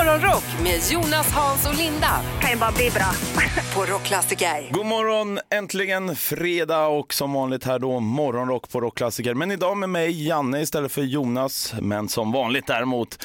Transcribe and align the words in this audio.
Morgonrock 0.00 0.44
med 0.62 0.80
Jonas, 0.90 1.32
Hans 1.32 1.68
och 1.68 1.74
Linda 1.74 2.20
kan 2.40 2.50
ju 2.50 2.56
bara 2.56 2.72
bli 2.72 2.90
bra. 2.90 3.12
på 3.74 3.92
Rockklassiker. 3.92 4.72
God 4.72 4.86
morgon, 4.86 5.38
äntligen 5.50 6.16
fredag 6.16 6.86
och 6.86 7.14
som 7.14 7.32
vanligt 7.32 7.64
här 7.64 7.78
då 7.78 8.00
morgonrock 8.00 8.70
på 8.70 8.80
Rockklassiker. 8.80 9.34
Men 9.34 9.50
idag 9.50 9.76
med 9.76 9.88
mig 9.88 10.26
Janne 10.26 10.60
istället 10.60 10.92
för 10.92 11.02
Jonas, 11.02 11.74
men 11.80 12.08
som 12.08 12.32
vanligt 12.32 12.66
däremot 12.66 13.24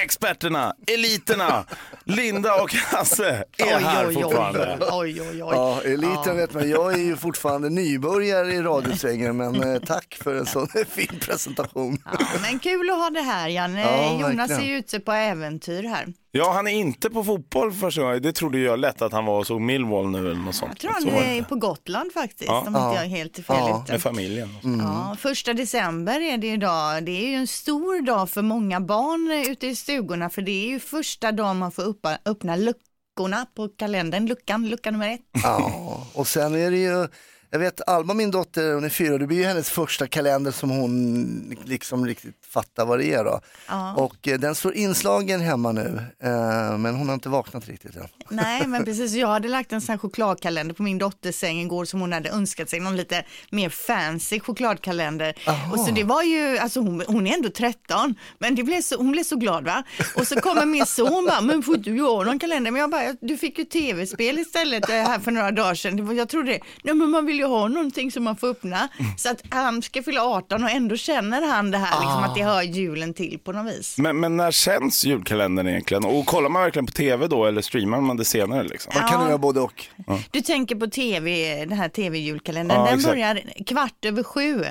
experterna, 0.00 0.74
eliterna, 0.86 1.64
Linda 2.04 2.62
och 2.62 2.74
Hasse 2.74 3.44
är 3.58 3.80
här 3.80 4.12
fortfarande. 4.12 4.78
Oj, 4.92 5.20
oj, 5.22 5.28
oj. 5.30 5.36
Ja, 5.38 5.80
eliten 5.84 6.36
vet 6.36 6.54
man. 6.54 6.70
Jag 6.70 6.92
är 6.92 6.98
ju 6.98 7.16
fortfarande 7.16 7.70
nybörjare 7.70 8.52
i 8.52 8.62
radiosvängen 8.62 9.36
men 9.36 9.62
eh, 9.74 9.80
tack 9.80 10.18
för 10.22 10.34
en 10.34 10.46
sån 10.46 10.68
fin 10.88 11.18
presentation. 11.20 11.98
Ja, 12.04 12.18
men 12.42 12.58
kul 12.58 12.90
att 12.90 12.96
ha 12.96 13.10
det 13.10 13.20
här 13.20 13.48
Janne. 13.48 13.80
Ja, 13.80 14.12
Jonas 14.12 14.36
verkligen. 14.50 14.62
är 14.62 14.66
ju 14.66 14.76
ute 14.78 15.00
på 15.00 15.12
äventyr 15.12 15.82
här. 15.82 16.06
Ja, 16.36 16.52
han 16.52 16.66
är 16.66 16.70
inte 16.72 17.10
på 17.10 17.24
fotboll 17.24 17.72
för 17.72 17.78
första 17.78 18.02
gången. 18.02 18.22
Det 18.22 18.32
trodde 18.32 18.58
jag 18.58 18.78
lätt 18.78 19.02
att 19.02 19.12
han 19.12 19.24
var 19.24 19.38
och 19.38 19.46
såg 19.46 19.60
Millwall 19.60 20.10
nu 20.10 20.18
eller 20.18 20.34
något 20.34 20.54
sånt. 20.54 20.70
Jag 20.72 20.78
tror 20.80 20.90
han 20.92 21.02
Så 21.02 21.08
är 21.08 21.42
på 21.42 21.56
Gotland 21.56 22.12
faktiskt, 22.12 22.44
Ja. 22.46 22.60
om 22.60 22.66
inte 22.66 22.78
jag 22.80 23.02
är 23.04 23.08
helt 23.08 23.36
fel 23.36 23.44
Ja. 23.48 23.82
ute. 23.84 23.92
Med 23.92 24.02
familjen. 24.02 24.48
Ja, 24.62 25.16
första 25.18 25.52
december 25.52 26.20
är 26.20 26.38
det 26.38 26.46
idag. 26.46 27.04
Det 27.04 27.12
är 27.24 27.28
ju 27.28 27.34
en 27.34 27.46
stor 27.46 28.02
dag 28.02 28.30
för 28.30 28.42
många 28.42 28.80
barn 28.80 29.46
ute 29.50 29.66
i 29.66 29.76
stugorna 29.76 30.30
för 30.30 30.42
det 30.42 30.64
är 30.64 30.68
ju 30.68 30.80
första 30.80 31.32
dagen 31.32 31.58
man 31.58 31.72
får 31.72 31.82
uppa, 31.82 32.18
öppna 32.24 32.56
luckorna 32.56 33.46
på 33.56 33.68
kalendern, 33.68 34.26
luckan, 34.26 34.68
lucka 34.68 34.90
nummer 34.90 35.08
ett. 35.14 35.20
Ja, 35.42 36.06
och 36.14 36.26
sen 36.26 36.54
är 36.54 36.70
det 36.70 36.76
ju, 36.78 37.08
jag 37.54 37.58
vet 37.58 37.88
Alma 37.88 38.14
min 38.14 38.30
dotter, 38.30 38.74
hon 38.74 38.84
är 38.84 38.88
fyra, 38.88 39.18
det 39.18 39.26
blir 39.26 39.36
ju 39.36 39.44
hennes 39.44 39.70
första 39.70 40.06
kalender 40.06 40.50
som 40.50 40.70
hon 40.70 41.56
liksom 41.64 42.06
riktigt 42.06 42.34
fattar 42.46 42.86
vad 42.86 42.98
det 42.98 43.12
är 43.12 43.24
då. 43.24 43.40
Ja. 43.68 43.94
Och 43.94 44.28
eh, 44.28 44.38
den 44.38 44.54
står 44.54 44.74
inslagen 44.74 45.40
hemma 45.40 45.72
nu, 45.72 46.02
eh, 46.22 46.78
men 46.78 46.94
hon 46.94 47.08
har 47.08 47.14
inte 47.14 47.28
vaknat 47.28 47.68
riktigt 47.68 47.96
än. 47.96 48.08
Nej, 48.28 48.66
men 48.66 48.84
precis. 48.84 49.12
Jag 49.12 49.28
hade 49.28 49.48
lagt 49.48 49.72
en 49.72 49.80
sån 49.80 49.92
här 49.92 49.98
chokladkalender 49.98 50.74
på 50.74 50.82
min 50.82 50.98
dotters 50.98 51.34
säng 51.34 51.60
igår 51.60 51.84
som 51.84 52.00
hon 52.00 52.12
hade 52.12 52.30
önskat 52.30 52.70
sig, 52.70 52.80
någon 52.80 52.96
lite 52.96 53.24
mer 53.50 53.68
fancy 53.68 54.40
chokladkalender. 54.40 55.34
Och 55.72 55.80
så 55.80 55.90
det 55.90 56.04
var 56.04 56.22
ju, 56.22 56.58
alltså 56.58 56.80
hon, 56.80 57.02
hon 57.06 57.26
är 57.26 57.34
ändå 57.34 57.48
13, 57.48 58.14
men 58.38 58.54
det 58.54 58.62
blev 58.62 58.80
så, 58.80 58.96
hon 58.96 59.12
blev 59.12 59.24
så 59.24 59.36
glad 59.36 59.64
va. 59.64 59.82
Och 60.16 60.26
så 60.26 60.40
kommer 60.40 60.66
min 60.66 60.86
son 60.86 61.26
bara, 61.26 61.40
men 61.40 61.62
får 61.62 61.76
du 61.76 61.96
göra 61.96 62.24
någon 62.24 62.38
kalender? 62.38 62.70
Men 62.70 62.80
jag 62.80 62.90
bara, 62.90 63.14
du 63.20 63.36
fick 63.36 63.58
ju 63.58 63.64
tv-spel 63.64 64.38
istället 64.38 64.88
eh, 64.88 64.94
här 64.94 65.18
för 65.18 65.30
några 65.30 65.50
dagar 65.50 65.74
sedan. 65.74 66.16
Jag 66.16 66.28
trodde 66.28 66.52
det, 66.52 66.60
nej 66.84 66.94
men 66.94 67.10
man 67.10 67.26
vill 67.26 67.36
ju 67.36 67.43
ha 67.46 67.68
någonting 67.68 68.10
som 68.12 68.24
man 68.24 68.36
får 68.36 68.48
öppna. 68.48 68.88
Så 69.16 69.30
att 69.30 69.42
han 69.50 69.82
ska 69.82 70.02
fylla 70.02 70.22
18 70.22 70.64
och 70.64 70.70
ändå 70.70 70.96
känner 70.96 71.42
han 71.46 71.70
det 71.70 71.78
här, 71.78 72.00
liksom 72.00 72.22
att 72.22 72.34
det 72.34 72.42
hör 72.42 72.62
julen 72.62 73.14
till 73.14 73.38
på 73.44 73.52
något 73.52 73.72
vis. 73.72 73.98
Men, 73.98 74.20
men 74.20 74.36
när 74.36 74.50
känns 74.50 75.04
julkalendern 75.04 75.68
egentligen? 75.68 76.04
Och 76.04 76.26
kollar 76.26 76.48
man 76.48 76.62
verkligen 76.62 76.86
på 76.86 76.92
tv 76.92 77.26
då 77.26 77.44
eller 77.46 77.62
streamar 77.62 78.00
man 78.00 78.16
det 78.16 78.24
senare? 78.24 78.62
Liksom? 78.62 78.92
Man 79.00 79.08
kan 79.10 79.20
Ja. 79.20 79.26
göra 79.28 79.38
både 79.38 79.60
och. 79.60 79.84
Du 80.30 80.40
tänker 80.40 80.74
på 80.76 80.86
tv, 80.86 81.56
den 81.64 81.78
här 81.78 81.88
tv-julkalendern, 81.88 82.78
Ja, 82.78 82.84
den 82.84 82.94
exakt. 82.94 83.12
börjar 83.14 83.40
kvart 83.66 84.04
över 84.04 84.22
sju. 84.22 84.64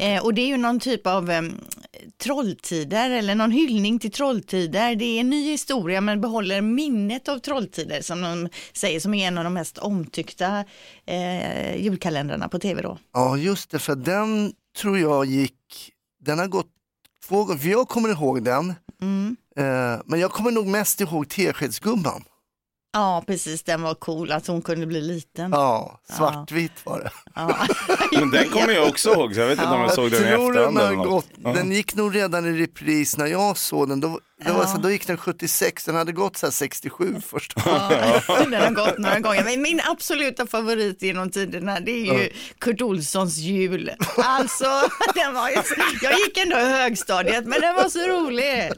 Eh, 0.00 0.24
och 0.24 0.34
det 0.34 0.42
är 0.42 0.46
ju 0.46 0.56
någon 0.56 0.80
typ 0.80 1.06
av 1.06 1.30
eh, 1.30 1.42
trolltider 2.18 3.10
eller 3.10 3.34
någon 3.34 3.50
hyllning 3.50 3.98
till 3.98 4.10
trolltider. 4.10 4.94
Det 4.94 5.04
är 5.04 5.20
en 5.20 5.30
ny 5.30 5.50
historia 5.50 6.00
men 6.00 6.20
behåller 6.20 6.60
minnet 6.60 7.28
av 7.28 7.38
trolltider 7.38 8.00
som 8.00 8.22
de 8.22 8.48
säger 8.72 9.00
som 9.00 9.14
är 9.14 9.28
en 9.28 9.38
av 9.38 9.44
de 9.44 9.54
mest 9.54 9.78
omtyckta 9.78 10.64
eh, 11.06 11.76
julkalendrarna 11.76 12.48
på 12.48 12.58
tv 12.58 12.82
då. 12.82 12.98
Ja 13.12 13.36
just 13.36 13.70
det, 13.70 13.78
för 13.78 13.96
den 13.96 14.52
tror 14.78 14.98
jag 14.98 15.24
gick, 15.24 15.92
den 16.20 16.38
har 16.38 16.46
gått 16.46 16.70
två 17.28 17.44
gånger, 17.44 17.58
för 17.58 17.68
jag 17.68 17.88
kommer 17.88 18.08
ihåg 18.08 18.44
den. 18.44 18.74
Eh, 19.56 20.00
men 20.04 20.20
jag 20.20 20.30
kommer 20.30 20.50
nog 20.50 20.66
mest 20.66 21.00
ihåg 21.00 21.28
Teskedsgumman. 21.28 22.24
Ja 22.92 23.24
precis, 23.26 23.62
den 23.62 23.82
var 23.82 23.94
cool 23.94 24.32
att 24.32 24.46
hon 24.46 24.62
kunde 24.62 24.86
bli 24.86 25.00
liten. 25.00 25.50
Ja, 25.50 26.00
svartvitt 26.16 26.86
var 26.86 26.98
det. 27.00 27.10
Ja. 27.34 27.56
Men 28.12 28.30
den 28.30 28.48
kommer 28.48 28.72
jag 28.72 28.88
också 28.88 29.10
ihåg, 29.10 29.34
så 29.34 29.40
jag 29.40 29.46
vet 29.46 29.58
inte 29.58 29.70
om 29.74 29.80
jag 29.80 29.94
såg 29.94 30.10
den 30.10 30.24
i 30.24 30.32
tror 30.34 30.52
den, 30.52 30.64
efterhand 30.76 30.96
något. 30.96 31.08
gått, 31.08 31.54
den 31.54 31.72
gick 31.72 31.94
nog 31.94 32.16
redan 32.16 32.46
i 32.46 32.62
repris 32.62 33.16
när 33.16 33.26
jag 33.26 33.56
såg 33.56 33.88
den. 33.88 34.00
Då, 34.00 34.20
det 34.44 34.52
var 34.52 34.60
Ja. 34.60 34.66
så, 34.66 34.78
då 34.78 34.90
gick 34.90 35.06
den 35.06 35.16
76, 35.16 35.84
den 35.84 35.94
hade 35.94 36.12
gått 36.12 36.36
så 36.36 36.46
här 36.46 36.50
67 36.50 37.16
första 37.30 37.60
Ja, 38.28 38.44
den 38.50 38.62
har 38.62 38.70
gått 38.70 38.98
några 38.98 39.20
gånger. 39.20 39.44
Men 39.44 39.62
min 39.62 39.80
absoluta 39.90 40.46
favorit 40.46 41.02
genom 41.02 41.30
tiderna 41.30 41.80
det 41.80 41.90
är 41.90 42.04
ju 42.22 42.30
Kurt 42.58 42.82
Olssons 42.82 43.36
jul. 43.36 43.90
Alltså, 44.16 44.64
den 45.14 45.34
var 45.34 45.48
ju 45.50 45.54
så, 45.56 45.74
jag 46.02 46.12
gick 46.18 46.38
ändå 46.38 46.56
i 46.58 46.64
högstadiet 46.64 47.44
men 47.46 47.60
den 47.60 47.74
var 47.74 47.88
så 47.88 47.98
rolig. 47.98 48.72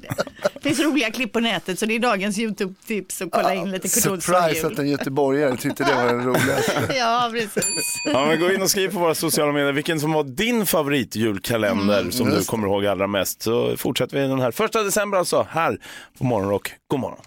Det 0.54 0.60
finns 0.68 0.80
roliga 0.80 1.10
klipp 1.10 1.32
på 1.32 1.40
nätet 1.40 1.78
så 1.78 1.86
det 1.86 1.94
är 1.94 1.98
dagens 1.98 2.38
YouTube-tips 2.38 3.22
att 3.24 3.30
kolla 3.32 3.54
in 3.54 3.70
lite 3.70 3.88
Kurt 3.88 4.06
Olssons 4.06 4.24
Surprise 4.24 4.66
att 4.66 4.72
jul. 4.72 4.80
en 4.80 4.88
göteborgare 4.88 5.56
tyckte 5.56 5.84
det 5.84 5.94
var 5.94 6.06
den 6.06 6.24
roligaste. 6.24 6.72
Ja, 6.96 7.28
precis. 7.32 7.94
Ja, 8.04 8.26
men 8.26 8.40
gå 8.40 8.52
in 8.52 8.62
och 8.62 8.70
skriv 8.70 8.92
på 8.92 8.98
våra 8.98 9.14
sociala 9.14 9.52
medier 9.52 9.72
vilken 9.72 10.00
som 10.00 10.12
var 10.12 10.24
din 10.24 10.66
favoritjulkalender 10.66 12.10
som 12.10 12.26
du 12.28 12.32
just 12.34 12.46
det. 12.46 12.50
kommer 12.50 12.66
ihåg 12.68 12.86
allra 12.86 13.06
mest. 13.06 13.42
Så 13.42 13.76
fortsätter 13.76 14.20
vi 14.22 14.28
den 14.28 14.40
här 14.40 14.50
första 14.50 14.82
december 14.82 15.18
alltså, 15.18 15.46
här 15.50 15.78
på 16.18 16.24
Morgonrock. 16.24 16.72
God 16.88 17.00
morgon. 17.00 17.20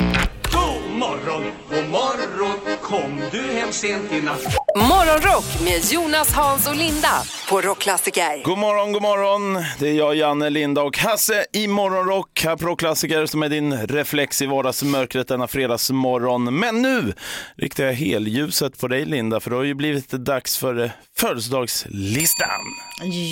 God 0.51 0.97
morgon, 0.99 1.43
god 1.69 1.89
morgon, 1.89 2.77
kom 2.81 3.21
du 3.31 3.41
hem 3.41 3.71
sent 3.71 4.11
i 4.11 4.21
natt? 4.21 4.62
Morgonrock 4.75 5.61
med 5.63 5.91
Jonas, 5.91 6.33
Hans 6.33 6.67
och 6.67 6.75
Linda 6.75 7.23
på 7.49 7.61
Rockklassiker. 7.61 8.43
God 8.43 8.57
morgon, 8.57 8.91
god 8.91 9.01
morgon. 9.01 9.63
Det 9.79 9.89
är 9.89 9.93
jag, 9.93 10.15
Janne, 10.15 10.49
Linda 10.49 10.81
och 10.81 10.97
Hasse 10.97 11.45
i 11.53 11.67
Morgonrock 11.67 12.43
här 12.43 12.55
på 12.55 12.65
Rockklassiker 12.65 13.25
som 13.25 13.43
är 13.43 13.49
din 13.49 13.87
reflex 13.87 14.41
i 14.41 14.45
vardagsmörkret 14.45 15.27
denna 15.27 15.47
fredagsmorgon. 15.47 16.59
Men 16.59 16.81
nu 16.81 17.13
riktar 17.57 17.83
jag 17.83 17.93
helljuset 17.93 18.79
på 18.79 18.87
dig 18.87 19.05
Linda 19.05 19.39
för 19.39 19.49
det 19.49 19.55
har 19.55 19.63
ju 19.63 19.73
blivit 19.73 20.09
dags 20.09 20.57
för 20.57 20.83
eh, 20.83 20.91
födelsedagslistan. 21.17 22.61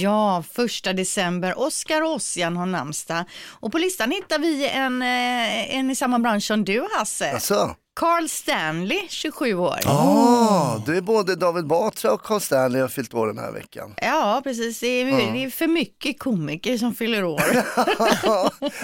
Ja, 0.01 0.43
första 0.51 0.93
december. 0.93 1.59
Oskar 1.59 2.01
Ossian 2.01 2.57
har 2.57 2.65
namnsdag. 2.65 3.25
Och 3.47 3.71
på 3.71 3.77
listan 3.77 4.11
hittar 4.11 4.39
vi 4.39 4.69
en, 4.69 5.01
eh, 5.01 5.75
en 5.75 5.91
i 5.91 5.95
samma 5.95 6.19
bransch 6.19 6.43
som 6.43 6.65
du 6.65 6.87
Hasse. 6.97 7.31
Alltså, 7.31 7.75
Carl 7.95 8.29
Stanley, 8.29 9.01
27 9.09 9.53
år. 9.53 9.79
ah, 9.85 10.77
det 10.85 10.97
är 10.97 11.01
både 11.01 11.35
David 11.35 11.67
Batra 11.67 12.11
och 12.13 12.21
Carl 12.23 12.39
Stanley 12.41 12.81
har 12.81 12.87
fyllt 12.87 13.13
år 13.13 13.27
den 13.27 13.37
här 13.37 13.51
veckan. 13.51 13.93
Ja, 14.01 14.41
precis. 14.43 14.79
Det 14.79 14.87
är, 14.87 15.05
det 15.33 15.43
är 15.43 15.49
för 15.49 15.67
mycket 15.67 16.19
komiker 16.19 16.77
som 16.77 16.93
fyller 16.95 17.23
år. 17.23 17.41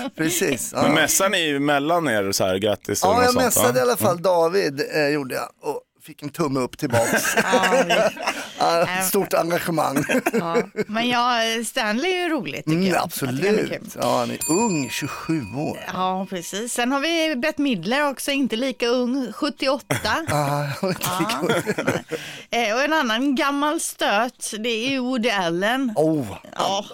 Precis. 0.16 0.74
Men 0.74 0.84
Ja, 0.86 0.92
mässan 0.92 1.34
är 1.34 1.38
ju 1.38 1.60
mellan 1.60 2.08
er 2.08 2.32
så 2.32 2.44
här, 2.46 2.58
grattis 2.58 3.02
ja 3.04 3.22
jag 3.24 3.34
sånt, 3.34 3.46
mässade 3.46 3.74
va? 3.74 3.80
i 3.80 3.82
alla 3.82 3.98
fall 3.98 4.22
David, 4.22 4.82
eh, 4.96 5.08
gjorde 5.08 5.36
jag. 5.36 5.48
Och 5.62 5.82
fick 6.08 6.22
en 6.24 6.30
tumme 6.30 6.60
upp 6.60 6.78
tillbaks. 6.78 7.36
Ja, 8.60 8.88
stort 9.04 9.34
engagemang. 9.34 10.06
ja. 10.34 10.58
Men 10.88 11.10
ja, 11.10 11.40
Stanley 11.66 12.12
är 12.12 12.24
ju 12.24 12.30
roligt 12.30 12.66
tycker 12.66 12.72
Mm, 12.78 12.88
jag. 12.88 13.04
absolut. 13.04 13.70
Han. 13.72 13.90
Ja, 14.02 14.20
han 14.20 14.32
är 14.32 14.38
ung, 14.52 14.90
27 14.90 15.42
år. 15.56 15.80
Ja, 15.94 16.28
precis. 16.30 16.74
Sen 16.74 16.92
har 16.92 17.00
vi 17.00 17.36
Bette 17.36 17.62
Midler 17.62 18.08
också, 18.10 18.32
inte 18.32 18.56
lika 18.56 18.88
ung, 18.88 19.32
78. 19.34 19.86
Ah, 20.30 20.64
jag 20.82 20.88
vet 20.88 20.98
inte 20.98 21.10
Ja. 21.10 21.42
lika- 21.48 22.04
Eh, 22.52 22.76
Och 22.76 22.84
en 22.84 22.94
annan 22.94 23.36
gammal 23.36 23.80
stöt, 23.80 24.54
det 24.60 24.70
är 24.70 24.90
ju 24.90 25.00
Woody 25.00 25.30
Allen. 25.30 25.94
Oh, 25.96 26.26
Ja, 26.56 26.86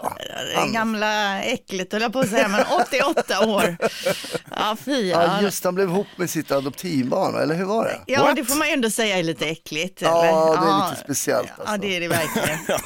det 0.66 0.74
gamla 0.74 1.44
äcklet 1.44 1.92
höll 1.94 2.02
jag 2.02 2.14
på 2.14 2.20
att 2.20 2.30
säga, 2.30 2.48
men 2.48 2.64
88 2.82 3.46
år. 3.46 3.76
Ja, 4.56 4.78
fy. 4.86 5.08
ja, 5.10 5.24
Ja, 5.24 5.42
just 5.42 5.64
han 5.64 5.76
blev 5.76 5.90
ihop 5.90 6.08
med 6.16 6.30
sitt 6.30 6.52
adoptivbarn, 6.52 7.36
eller 7.44 7.56
hur 7.56 7.66
var 7.66 7.86
det? 7.86 8.00
ja 8.14 8.24
What? 8.24 8.36
det 8.36 8.46
får 8.46 8.56
man 8.56 8.68
ju 8.68 8.74
ändå 8.74 8.90
säga 8.90 9.03
är 9.12 9.24
lite 9.24 9.46
äckligt. 9.50 10.02
Ja, 10.02 10.24
eller? 10.26 10.62
det 10.62 10.72
är 10.72 10.90
lite 10.90 11.02
speciellt, 11.04 11.48
Ja, 11.58 11.64
alltså. 11.64 11.78
det 11.88 11.96
är 11.96 12.00
det 12.00 12.08
verkligen. 12.08 12.60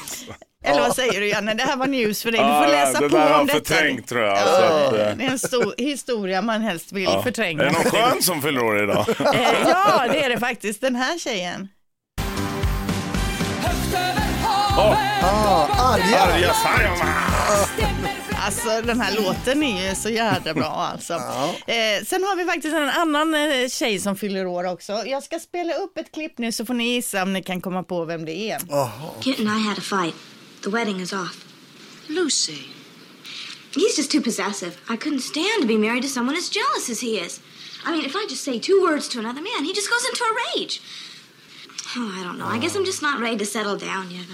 Eller 0.65 0.81
vad 0.81 0.95
säger 0.95 1.19
du 1.21 1.27
Janne, 1.27 1.53
det 1.53 1.63
här 1.63 1.75
var 1.77 1.87
news 1.87 2.23
för 2.23 2.31
dig. 2.31 2.41
Du 2.41 2.47
Ja, 2.47 2.63
får 2.63 2.71
läsa 2.71 2.99
det 2.99 3.09
på 3.09 3.17
har 3.17 3.39
om 3.39 3.47
detta. 3.47 3.59
förträngt, 3.59 4.07
tror 4.07 4.21
jag. 4.23 4.37
Ja, 4.37 4.41
att, 4.87 4.93
eh, 4.93 4.97
det 4.97 5.23
är 5.25 5.29
en 5.31 5.39
stor 5.39 5.73
historia 5.77 6.41
man 6.41 6.61
helst 6.61 6.91
vill 6.91 7.03
ja. 7.03 7.19
Är 7.19 7.23
förtränga. 7.23 7.63
det 7.63 7.71
någon 7.71 7.83
skön 7.83 8.21
som 8.21 8.41
fyller 8.41 8.63
år 8.63 8.83
idag? 8.83 9.05
Eh, 9.19 9.67
Ja, 9.67 10.05
det 10.11 10.23
är 10.23 10.29
det 10.29 10.39
faktiskt. 10.39 10.81
Den 10.81 10.95
här 10.95 11.17
tjejen. 11.19 11.67
Ah, 14.45 15.93
Arja! 15.93 16.21
Arja 16.21 16.53
Saijonmaa! 16.53 17.36
Alltså 18.47 18.81
den 18.81 19.01
här 19.01 19.15
låten 19.15 19.63
är 19.63 19.89
ju 19.89 19.95
så 19.95 20.09
jävla 20.09 20.53
bra 20.53 20.65
alltså. 20.93 21.13
Eh, 21.13 22.05
sen 22.05 22.23
har 22.23 22.35
vi 22.35 22.45
faktiskt 22.45 22.75
en 22.75 22.89
annan 22.89 23.35
eh, 23.35 23.69
tjej 23.69 23.99
som 23.99 24.15
fyller 24.15 24.47
år 24.47 24.63
också. 24.71 24.91
Jag 25.05 25.23
ska 25.23 25.39
spela 25.39 25.73
upp 25.73 25.97
ett 25.97 26.11
klipp 26.11 26.37
nu 26.37 26.51
så 26.51 26.65
får 26.65 26.73
ni 26.73 26.93
gissa 26.93 27.23
om 27.23 27.33
ni 27.33 27.43
kan 27.43 27.61
komma 27.61 27.83
på 27.83 28.05
vem 28.05 28.25
det 28.25 28.51
är. 28.51 28.59
Kit 29.21 29.39
and 29.39 29.47
I 29.47 29.67
had 29.67 29.77
a 29.77 29.81
fight. 29.81 30.15
The 30.63 30.69
wedding 30.69 31.01
is 31.01 31.13
off. 31.13 31.45
Lucy. 32.07 32.61
He's 33.75 33.97
just 33.97 34.11
too 34.11 34.21
possessive. 34.21 34.71
I 34.89 34.97
couldn't 34.97 35.21
stand 35.21 35.61
to 35.61 35.67
be 35.67 35.77
married 35.77 36.03
to 36.03 36.09
someone 36.09 36.37
as 36.37 36.49
jealous 36.49 36.89
as 36.89 37.01
he 37.01 37.25
is. 37.25 37.41
I 37.85 37.91
mean, 37.91 38.05
if 38.05 38.15
I 38.15 38.25
just 38.29 38.43
say 38.43 38.59
two 38.59 38.81
words 38.81 39.07
to 39.09 39.19
another 39.19 39.41
man, 39.41 39.65
he 39.65 39.73
just 39.73 39.89
goes 39.89 40.05
into 40.09 40.23
a 40.23 40.33
rage. 40.43 40.81
Oh, 41.97 42.19
I 42.19 42.23
don't 42.23 42.37
know. 42.37 42.47
I 42.55 42.59
guess 42.59 42.75
I'm 42.77 42.85
just 42.85 43.01
not 43.01 43.19
ready 43.19 43.37
to 43.37 43.45
settle 43.45 43.77
down 43.77 44.11
yet. 44.11 44.25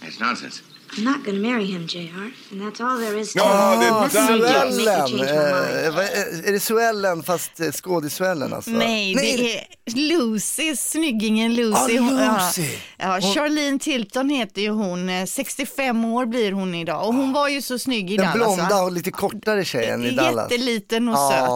That's 0.00 0.20
nonsense. 0.20 0.62
I'm 0.98 1.04
not 1.04 1.24
gonna 1.24 1.38
marry 1.38 1.64
him, 1.66 1.86
JR. 1.86 2.30
And 2.52 2.62
that's 2.62 2.80
all 2.84 3.00
there 3.00 3.20
is 3.20 3.32
to 3.32 3.38
Ja, 3.38 3.74
it. 3.74 3.80
det 4.12 4.16
är 4.18 4.70
Suellen, 4.70 5.84
eh, 5.84 5.94
vad 5.94 6.04
är 6.04 6.48
är 6.48 6.52
det 6.52 6.60
Suellen 6.60 7.22
fast 7.22 7.60
eh, 7.60 7.70
skådisuellen 7.72 8.52
alltså? 8.54 8.70
Nej, 8.70 9.14
det 9.14 9.54
är 9.56 9.66
Lucy, 10.08 10.76
snyggingen 10.76 11.54
Lucy. 11.54 11.98
Ah, 11.98 12.00
Hon- 12.02 12.18
ja. 12.18 12.38
Lucy. 12.46 12.68
Ja, 12.96 13.20
Charlene 13.20 13.78
Tilton 13.78 14.30
heter 14.30 14.62
ju 14.62 14.70
hon, 14.70 15.08
eh, 15.08 15.24
65 15.26 16.04
år 16.04 16.26
blir 16.26 16.52
hon 16.52 16.74
idag 16.74 17.08
och 17.08 17.14
hon 17.14 17.32
var 17.32 17.48
ju 17.48 17.62
så 17.62 17.78
snygg 17.78 18.10
i 18.10 18.16
Den 18.16 18.26
Dallas. 18.26 18.56
blonda 18.56 18.74
va? 18.74 18.82
och 18.82 18.92
lite 18.92 19.10
kortare 19.10 19.64
tjejen 19.64 20.04
i 20.04 20.10
Dallas. 20.10 20.50
Jätteliten 20.52 21.08
och 21.08 21.14
Ah. 21.18 21.30
söt. 21.30 21.48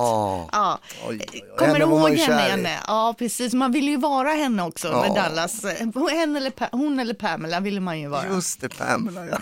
Ja. 0.53 0.79
Oj, 1.09 1.19
oj, 1.21 1.27
oj. 1.33 1.41
Kommer 1.59 1.73
Henne 1.73 1.85
du 1.85 1.91
var 1.91 1.99
man 2.01 2.11
ihåg 2.13 2.19
ju 2.19 2.25
henne, 2.25 2.39
kär 2.41 2.47
i. 2.47 2.51
Janne? 2.51 2.79
Ja, 2.87 3.15
precis. 3.19 3.53
Man 3.55 3.73
vill 3.73 3.89
ju 3.89 3.97
vara 3.97 4.29
henne 4.31 4.63
också 4.63 4.89
Ja. 4.89 5.01
med 5.03 5.15
Dallas. 5.15 5.63
Hon 5.95 6.37
eller, 6.37 6.51
Pa- 6.51 6.69
hon 6.73 7.01
eller 7.01 7.15
Pamela 7.15 7.61
ville 7.61 7.81
man 7.81 8.01
ju 8.01 8.09
vara. 8.09 8.25
Just 8.35 8.61
det, 8.61 8.69
Pamela 8.69 9.20
ja. 9.31 9.39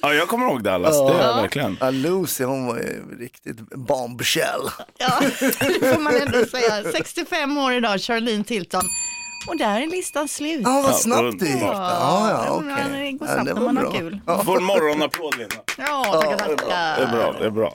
Ja, 0.00 0.14
jag 0.14 0.28
kommer 0.28 0.46
ihåg 0.46 0.62
Dallas, 0.62 0.98
det 0.98 1.12
gör 1.12 1.22
jag 1.22 1.34
verkligen. 1.42 1.76
ja. 1.80 1.90
Lucy 1.90 2.44
hon 2.44 2.66
var 2.66 2.76
ju 2.76 3.18
riktigt 3.20 3.56
bombshell. 3.74 4.70
Ja, 4.98 5.20
det 5.40 5.94
får 5.94 6.00
man 6.00 6.14
ändå 6.16 6.46
säga. 6.46 6.92
65 6.92 7.58
år 7.58 7.72
idag, 7.72 8.00
Charlene 8.00 8.44
Tilton. 8.44 8.82
Och 9.46 9.56
där 9.56 9.80
är 9.80 9.86
listan 9.86 10.28
slut. 10.28 10.60
Ja, 10.64 10.82
vad 10.84 10.96
snabbt 10.96 11.38
det 11.40 11.46
gick. 11.46 11.62
Ja, 11.62 11.72
ja, 11.72 12.44
Ja, 12.46 12.50
okej. 12.50 13.02
det 13.04 13.12
går 13.12 13.28
Ja, 13.28 13.34
snabbt 13.34 13.54
när 13.58 13.64
man 13.66 13.76
har 13.76 13.84
bra. 13.84 13.92
kul. 13.92 14.20
Ja. 14.26 14.44
Får 14.44 14.56
en 14.56 14.64
morgonapplåd, 14.64 15.38
Linda. 15.38 15.54
Ja, 15.78 16.04
tackar, 16.22 16.36
tackar. 16.38 16.96
Det 16.96 17.02
är 17.02 17.10
bra, 17.12 17.34
det 17.40 17.46
är 17.46 17.50
bra. 17.50 17.74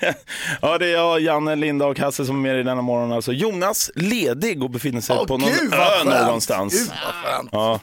ja, 0.62 0.78
det 0.78 0.86
är 0.86 0.92
jag, 0.92 1.20
Janne, 1.20 1.56
Linda 1.56 1.86
och 1.86 1.98
Hasse 1.98 2.24
som 2.24 2.36
är 2.36 2.40
med 2.52 2.60
i 2.60 2.62
denna 2.62 2.82
morgon. 2.82 3.12
Alltså 3.12 3.32
Jonas 3.32 3.90
ledig 3.94 4.62
och 4.62 4.70
befinner 4.70 5.00
sig 5.00 5.16
Åh, 5.20 5.26
på 5.26 5.38
någon 5.38 5.50
gud, 5.60 5.74
ö 5.74 5.76
skönt. 5.76 6.20
någonstans. 6.26 6.72
Gud, 6.72 6.88
vad 7.04 7.14
skönt. 7.32 7.48
Ja, 7.52 7.80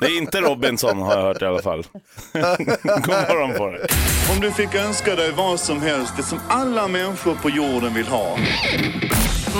det 0.00 0.06
är 0.06 0.18
inte 0.18 0.40
Robinson 0.40 0.98
har 1.02 1.14
jag 1.16 1.22
hört 1.22 1.42
i 1.42 1.44
alla 1.44 1.62
fall. 1.62 1.82
God 2.32 3.08
morgon 3.08 3.52
på 3.58 3.70
dig. 3.70 3.86
Om 4.34 4.40
du 4.40 4.50
fick 4.52 4.74
önska 4.74 5.14
dig 5.16 5.32
vad 5.32 5.60
som 5.60 5.82
helst, 5.82 6.12
det 6.16 6.22
som 6.22 6.40
alla 6.48 6.88
människor 6.88 7.34
på 7.34 7.50
jorden 7.50 7.94
vill 7.94 8.06
ha. 8.08 8.36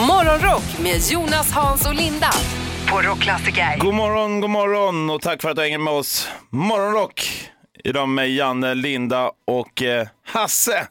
Morgonrock 0.08 0.78
med 0.82 1.00
Jonas, 1.10 1.50
Hans 1.50 1.86
och 1.86 1.94
Linda 1.94 2.30
på 2.90 3.02
Rockklassiker. 3.02 3.78
God 3.78 3.94
morgon, 3.94 4.40
god 4.40 4.50
morgon 4.50 5.10
och 5.10 5.22
tack 5.22 5.42
för 5.42 5.50
att 5.50 5.56
du 5.56 5.62
hänger 5.62 5.78
med 5.78 5.92
oss. 5.92 6.28
Morgonrock. 6.50 7.50
Idag 7.84 8.08
med 8.08 8.30
Janne, 8.30 8.74
Linda 8.74 9.30
och 9.46 9.82
eh, 9.82 10.08
Hasse. 10.26 10.86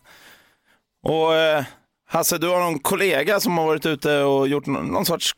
Och 1.03 1.35
eh, 1.35 1.63
Hasse, 2.09 2.37
du 2.37 2.47
har 2.47 2.59
någon 2.59 2.79
kollega 2.79 3.39
som 3.39 3.57
har 3.57 3.65
varit 3.65 3.85
ute 3.85 4.17
och 4.19 4.47
gjort 4.47 4.65
någon, 4.65 4.87
någon 4.87 5.05
sorts 5.05 5.31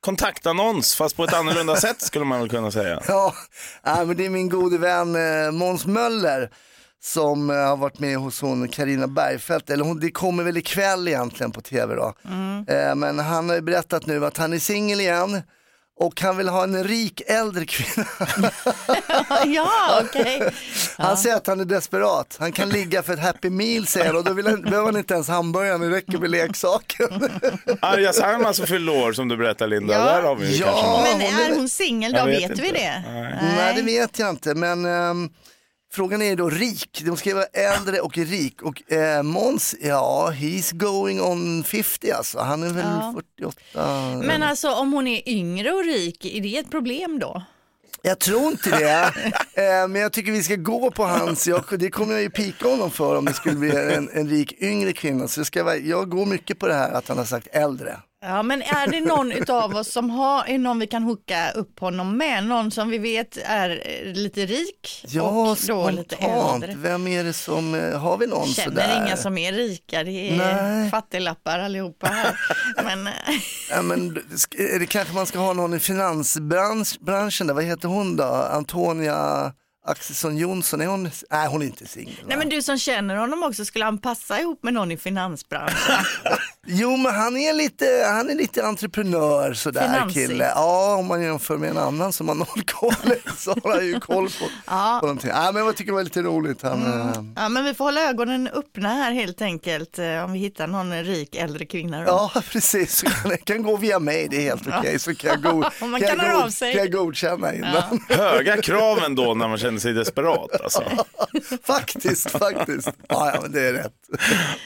kontaktannons, 0.00 0.96
fast 0.96 1.16
på 1.16 1.24
ett 1.24 1.34
annorlunda 1.34 1.76
sätt 1.80 2.02
skulle 2.02 2.24
man 2.24 2.40
väl 2.40 2.48
kunna 2.48 2.70
säga. 2.70 3.00
Ja, 3.08 3.34
men 3.82 4.16
det 4.16 4.26
är 4.26 4.30
min 4.30 4.48
gode 4.48 4.78
vän 4.78 5.16
eh, 5.16 5.52
Måns 5.52 5.86
Möller 5.86 6.50
som 7.02 7.50
eh, 7.50 7.56
har 7.56 7.76
varit 7.76 7.98
med 7.98 8.16
hos 8.16 8.40
hon 8.40 8.68
Karina 8.68 9.06
Bergfeldt, 9.06 9.70
eller 9.70 9.84
hon, 9.84 10.00
det 10.00 10.10
kommer 10.10 10.42
väl 10.44 10.56
ikväll 10.56 11.08
egentligen 11.08 11.52
på 11.52 11.60
tv 11.60 11.94
då. 11.94 12.14
Eh, 12.74 12.94
men 12.94 13.18
han 13.18 13.48
har 13.48 13.56
ju 13.56 13.62
berättat 13.62 14.06
nu 14.06 14.26
att 14.26 14.36
han 14.36 14.52
är 14.52 14.58
singel 14.58 15.00
igen 15.00 15.42
och 16.00 16.20
han 16.20 16.36
vill 16.36 16.48
ha 16.48 16.62
en 16.62 16.84
rik 16.84 17.22
äldre 17.26 17.64
kvinna. 17.66 18.06
Ja, 19.46 20.02
okej. 20.04 20.50
Han 20.98 21.16
säger 21.16 21.36
att 21.36 21.46
han 21.46 21.60
är 21.60 21.64
desperat, 21.64 22.36
han 22.40 22.52
kan 22.52 22.68
ligga 22.68 23.02
för 23.02 23.12
ett 23.12 23.20
happy 23.20 23.50
meal 23.50 23.86
säger 23.86 24.06
han 24.06 24.16
och 24.16 24.24
då 24.24 24.32
vill 24.32 24.46
han, 24.46 24.62
behöver 24.62 24.84
han 24.86 24.96
inte 24.96 25.14
ens 25.14 25.28
hamburgaren, 25.28 25.80
det 25.80 25.90
räcker 25.90 26.18
med 26.18 26.30
leksaken. 26.30 27.08
Arja 27.80 28.12
Saijonmaa 28.12 28.52
som 28.52 28.66
fyllde 28.66 28.92
år 28.92 29.12
som 29.12 29.28
du 29.28 29.36
berättade 29.36 29.70
Linda, 29.70 29.94
Ja. 29.94 30.04
där 30.04 30.22
har 30.22 30.36
vi 30.36 30.58
Ja. 30.58 30.66
kanske 30.66 30.86
någon. 30.86 31.18
Men 31.18 31.50
är- 31.52 31.56
hon 31.56 31.68
singel 31.68 32.12
då? 32.12 32.18
Jag 32.18 32.26
vet 32.26 32.50
Vet, 32.50 32.58
vi 32.58 32.66
inte. 32.68 32.78
det? 32.80 33.02
Nej 33.56 33.74
det 33.76 33.82
vet 33.82 34.18
jag 34.18 34.30
inte 34.30 34.54
men 34.54 34.84
ehm, 34.84 35.28
Frågan 35.92 36.22
är 36.22 36.36
då 36.36 36.50
rik, 36.50 37.02
de 37.04 37.16
ska 37.16 37.34
vara 37.34 37.44
äldre 37.44 38.00
och 38.00 38.18
rik 38.18 38.62
och 38.62 38.92
eh, 38.92 39.22
Måns, 39.22 39.74
ja 39.80 40.32
he's 40.34 40.74
going 40.74 41.20
on 41.20 41.64
50 41.64 42.10
alltså, 42.10 42.38
han 42.38 42.62
är 42.62 42.70
väl 42.70 42.84
Ja. 42.84 43.14
48. 43.36 44.22
Men 44.26 44.42
alltså 44.42 44.70
om 44.70 44.92
hon 44.92 45.06
är 45.06 45.28
yngre 45.28 45.72
och 45.72 45.84
rik, 45.84 46.24
är 46.24 46.40
det 46.40 46.56
ett 46.58 46.70
problem 46.70 47.18
då? 47.18 47.42
Jag 48.02 48.18
tror 48.18 48.46
inte 48.46 48.70
det, 48.70 49.02
eh, 49.54 49.88
men 49.88 50.02
jag 50.02 50.12
tycker 50.12 50.32
vi 50.32 50.42
ska 50.42 50.56
gå 50.56 50.90
på 50.90 51.04
hans, 51.04 51.48
jag, 51.48 51.64
det 51.78 51.90
kommer 51.90 52.12
jag 52.12 52.22
ju 52.22 52.30
pika 52.30 52.68
honom 52.68 52.90
för 52.90 53.16
om 53.18 53.24
det 53.24 53.34
skulle 53.34 53.56
bli 53.56 53.70
en, 53.70 54.10
en 54.12 54.28
rik 54.28 54.62
yngre 54.62 54.92
kvinna. 54.92 55.28
Så 55.28 55.40
jag, 55.40 55.46
ska, 55.46 55.76
jag 55.76 56.10
går 56.10 56.26
mycket 56.26 56.58
på 56.58 56.66
det 56.68 56.74
här 56.74 56.92
att 56.92 57.08
han 57.08 57.18
har 57.18 57.24
sagt 57.24 57.46
äldre. 57.52 57.96
Ja, 58.22 58.42
men 58.42 58.62
är 58.62 58.86
det 58.86 59.00
någon 59.00 59.32
utav 59.32 59.74
oss 59.76 59.92
som 59.92 60.10
har, 60.10 60.58
någon 60.58 60.78
vi 60.78 60.86
kan 60.86 61.02
hooka 61.02 61.50
upp 61.50 61.80
honom 61.80 62.16
med? 62.16 62.44
Någon 62.44 62.70
som 62.70 62.88
vi 62.88 62.98
vet 62.98 63.36
är 63.44 63.70
eh, 63.86 64.12
lite 64.12 64.46
rik 64.46 65.04
Ja, 65.08 65.22
och 65.50 65.58
då 65.66 65.90
lite 65.90 66.16
äldre? 66.16 66.74
vem 66.76 67.06
är 67.06 67.24
det 67.24 67.32
som, 67.32 67.74
eh, 67.74 67.98
har 68.00 68.16
vi 68.18 68.26
någon 68.26 68.46
Känner 68.48 68.68
sådär? 68.70 69.02
inga 69.06 69.16
som 69.16 69.38
är 69.38 69.52
rika, 69.52 70.04
det 70.04 70.10
är 70.10 70.36
Nej. 70.36 70.90
fattiglappar 70.90 71.58
allihopa 71.58 72.06
här. 72.06 72.38
Men, 72.84 73.06
eh, 73.06 73.12
Ja, 73.70 73.82
men, 73.82 74.18
det 74.78 74.86
kanske 74.86 75.14
man 75.14 75.26
ska 75.26 75.38
ha 75.38 75.52
någon 75.52 75.74
i 75.74 75.78
finansbranschen 75.78 77.46
där, 77.46 77.54
vad 77.54 77.64
heter 77.64 77.88
hon 77.88 78.16
då? 78.16 78.24
Antonia 78.52 79.52
Axelsson 79.86 80.36
Jonsson, 80.36 80.80
är 80.80 80.86
hon, 80.86 81.10
nej 81.30 81.48
hon 81.48 81.62
är 81.62 81.66
inte 81.66 81.86
singel. 81.86 82.14
nej 82.26 82.36
men 82.36 82.48
du 82.48 82.62
som 82.62 82.78
känner 82.78 83.16
honom 83.16 83.42
också, 83.42 83.64
skulle 83.64 83.84
han 83.84 83.98
passa 83.98 84.40
ihop 84.40 84.62
med 84.62 84.74
någon 84.74 84.92
i 84.92 84.96
finansbranschen? 84.96 86.04
Jo 86.66 86.96
men 86.96 87.14
han 87.14 87.36
är 87.36 87.52
lite, 87.52 88.04
han 88.06 88.30
är 88.30 88.34
lite 88.34 88.64
entreprenör 88.66 89.52
sådär 89.54 89.82
Finansig. 89.94 90.28
kille. 90.28 90.44
Ja 90.54 90.94
om 90.94 91.06
man 91.06 91.22
jämför 91.22 91.56
med 91.56 91.70
en 91.70 91.78
annan 91.78 92.12
som 92.12 92.28
har 92.28 92.34
noll 92.34 92.62
koll 92.66 92.94
så 93.36 93.50
har 93.64 93.74
han 93.74 93.86
ju 93.86 94.00
koll 94.00 94.26
på, 94.26 94.44
Ja. 94.66 94.98
på 95.00 95.06
någonting. 95.06 95.30
Ja, 95.34 95.52
men 95.52 95.64
jag 95.66 95.76
tycker 95.76 95.90
det 95.92 95.96
var 95.96 96.02
lite 96.02 96.22
roligt. 96.22 96.62
Han, 96.62 96.82
eh, 96.82 97.22
Ja, 97.36 97.48
men 97.48 97.64
vi 97.64 97.74
får 97.74 97.84
hålla 97.84 98.08
ögonen 98.08 98.48
öppna 98.48 98.88
här 98.88 99.12
helt 99.12 99.42
enkelt 99.42 99.98
eh, 99.98 100.24
om 100.24 100.32
vi 100.32 100.38
hittar 100.38 100.66
någon 100.66 101.04
rik 101.04 101.36
äldre 101.36 101.66
kvinna. 101.66 101.98
Då. 102.04 102.06
Ja 102.34 102.42
precis, 102.52 102.96
så 102.96 103.06
kan, 103.06 103.30
det 103.30 103.36
kan 103.36 103.62
gå 103.62 103.76
via 103.76 103.98
mig, 103.98 104.28
det 104.30 104.36
är 104.36 104.42
helt 104.42 104.66
okej. 104.78 104.98
Så 104.98 105.14
kan 105.14 105.30
jag, 105.30 105.42
go, 105.42 105.62
kan 105.78 105.90
kan 106.00 106.00
jag 106.00 106.18
god- 106.32 106.42
av 106.44 106.48
sig. 106.50 106.72
Kan 106.72 106.80
jag 106.80 106.92
godkänna 106.92 107.54
innan. 107.54 108.00
Höga 108.08 108.62
krav 108.62 108.98
ändå 109.04 109.34
när 109.34 109.48
man 109.48 109.58
känner 109.58 109.78
sig 109.78 109.92
desperat. 109.92 110.60
Alltså. 110.64 110.82
faktiskt, 111.64 112.30
faktiskt. 112.30 112.88
Ja, 113.08 113.32
ja 113.34 113.40
men 113.42 113.52
det 113.52 113.60
är 113.68 113.72
rätt. 113.72 113.92